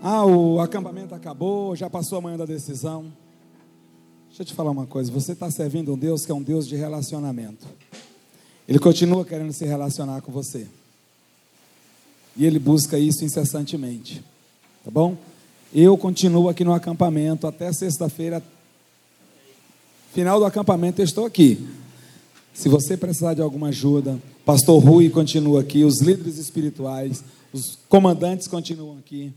ah, 0.03 0.25
o 0.25 0.61
acampamento 0.61 1.14
acabou, 1.14 1.75
já 1.75 1.91
passou 1.91 2.18
a 2.18 2.21
manhã 2.21 2.37
da 2.37 2.45
decisão. 2.45 3.12
Deixa 4.29 4.43
eu 4.43 4.47
te 4.47 4.55
falar 4.55 4.71
uma 4.71 4.87
coisa: 4.87 5.11
você 5.11 5.33
está 5.33 5.51
servindo 5.51 5.93
um 5.93 5.99
Deus 5.99 6.25
que 6.25 6.31
é 6.31 6.35
um 6.35 6.43
Deus 6.43 6.68
de 6.68 6.77
relacionamento. 6.77 7.66
Ele 8.68 8.79
continua 8.79 9.25
querendo 9.25 9.53
se 9.53 9.64
relacionar 9.64 10.21
com 10.21 10.31
você. 10.31 10.68
E 12.37 12.47
ele 12.47 12.59
busca 12.59 12.97
isso 12.99 13.25
incessantemente. 13.25 14.23
Tá 14.85 14.91
bom? 14.91 15.16
Eu 15.75 15.97
continuo 15.99 16.49
aqui 16.49 16.64
no 16.64 16.73
acampamento 16.73 17.47
até 17.47 17.73
sexta-feira, 17.73 18.43
final 20.12 20.39
do 20.39 20.45
acampamento, 20.45 21.01
eu 21.01 21.05
estou 21.05 21.27
aqui. 21.27 21.68
Se 22.53 22.68
você 22.68 22.96
precisar 22.96 23.34
de 23.34 23.42
alguma 23.42 23.68
ajuda, 23.68 24.20
Pastor 24.44 24.82
Rui 24.82 25.09
continua 25.09 25.61
aqui, 25.61 25.84
os 25.84 26.01
líderes 26.01 26.38
espirituais, 26.38 27.22
os 27.53 27.78
comandantes 27.88 28.48
continuam 28.48 28.98
aqui. 28.98 29.32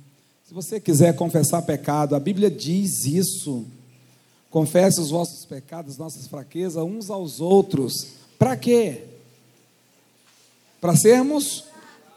Se 0.48 0.54
você 0.54 0.80
quiser 0.80 1.16
confessar 1.16 1.62
pecado, 1.62 2.16
a 2.16 2.20
Bíblia 2.20 2.50
diz 2.50 3.06
isso. 3.06 3.66
Confesse 4.50 5.02
os 5.02 5.10
vossos 5.10 5.46
pecados, 5.46 5.98
nossas 5.98 6.28
fraquezas 6.28 6.84
uns 6.84 7.10
aos 7.10 7.40
outros. 7.40 8.10
Para 8.38 8.56
quê? 8.56 9.06
Para 10.80 10.96
sermos 10.96 11.64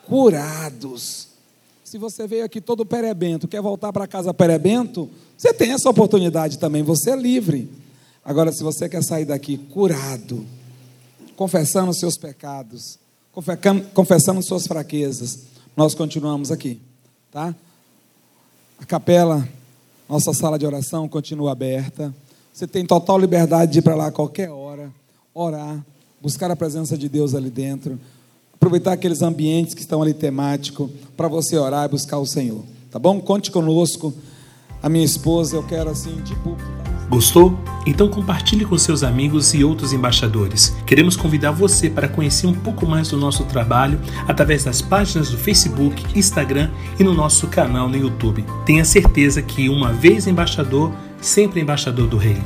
curados. 0.07 1.29
Se 1.85 1.99
você 1.99 2.27
veio 2.27 2.45
aqui 2.45 2.61
todo 2.61 2.85
perebento, 2.85 3.47
quer 3.49 3.63
voltar 3.63 3.93
para 3.93 4.07
casa 4.07 4.35
perebento, 4.35 5.09
você 5.37 5.55
tem 5.55 5.73
essa 5.73 5.89
oportunidade 5.89 6.59
também, 6.59 6.83
você 6.83 7.11
é 7.11 7.17
livre. 7.17 7.71
Agora, 8.25 8.53
se 8.53 8.63
você 8.63 8.89
quer 8.89 9.05
sair 9.05 9.25
daqui 9.25 9.57
curado, 9.57 10.45
confessando 11.37 11.93
seus 11.95 12.17
pecados, 12.17 12.99
confessando 13.95 14.43
suas 14.43 14.67
fraquezas, 14.67 15.41
nós 15.77 15.95
continuamos 15.95 16.51
aqui, 16.51 16.81
tá? 17.31 17.55
A 18.81 18.85
capela, 18.85 19.47
nossa 20.09 20.33
sala 20.33 20.59
de 20.59 20.67
oração 20.67 21.09
continua 21.09 21.53
aberta. 21.53 22.15
Você 22.53 22.67
tem 22.67 22.87
total 22.87 23.19
liberdade 23.19 23.73
de 23.73 23.79
ir 23.81 23.83
para 23.83 23.95
lá 23.95 24.07
a 24.07 24.13
qualquer 24.13 24.51
hora, 24.51 24.91
orar, 25.35 25.85
buscar 26.21 26.51
a 26.51 26.57
presença 26.57 26.97
de 26.97 27.09
Deus 27.09 27.35
ali 27.35 27.51
dentro, 27.51 28.01
aproveitar 28.55 28.93
aqueles 28.93 29.21
ambientes 29.21 29.75
que 29.75 29.83
estão 29.83 30.01
ali 30.01 30.15
temáticos 30.15 30.91
para 31.15 31.29
você 31.29 31.59
orar 31.59 31.85
e 31.85 31.89
buscar 31.89 32.19
o 32.19 32.27
Senhor, 32.27 32.65
tá 32.91 32.99
bom? 32.99 33.21
Conte 33.21 33.51
conosco. 33.51 34.15
A 34.83 34.89
minha 34.89 35.05
esposa, 35.05 35.57
eu 35.57 35.67
quero 35.67 35.91
assim, 35.91 36.23
de 36.23 36.35
público. 36.37 36.96
Gostou? 37.09 37.59
Então 37.87 38.09
compartilhe 38.09 38.65
com 38.65 38.77
seus 38.77 39.03
amigos 39.03 39.55
e 39.55 39.63
outros 39.63 39.93
embaixadores. 39.93 40.77
Queremos 40.85 41.17
convidar 41.17 41.53
você 41.53 41.89
para 41.89 42.09
conhecer 42.09 42.47
um 42.47 42.53
pouco 42.53 42.85
mais 42.85 43.09
do 43.09 43.17
nosso 43.17 43.45
trabalho 43.45 44.01
através 44.27 44.65
das 44.65 44.83
páginas 44.83 45.31
do 45.31 45.39
Facebook, 45.39 46.19
Instagram 46.19 46.71
e 46.99 47.05
no 47.05 47.15
nosso 47.15 47.47
canal 47.47 47.89
no 47.89 47.97
YouTube. 47.97 48.45
Tenha 48.65 48.85
certeza 48.85 49.41
que 49.41 49.69
uma 49.69 49.93
vez 49.93 50.27
embaixador, 50.27 50.93
sempre 51.21 51.61
embaixador 51.61 52.09
do 52.09 52.17
Rei. 52.17 52.43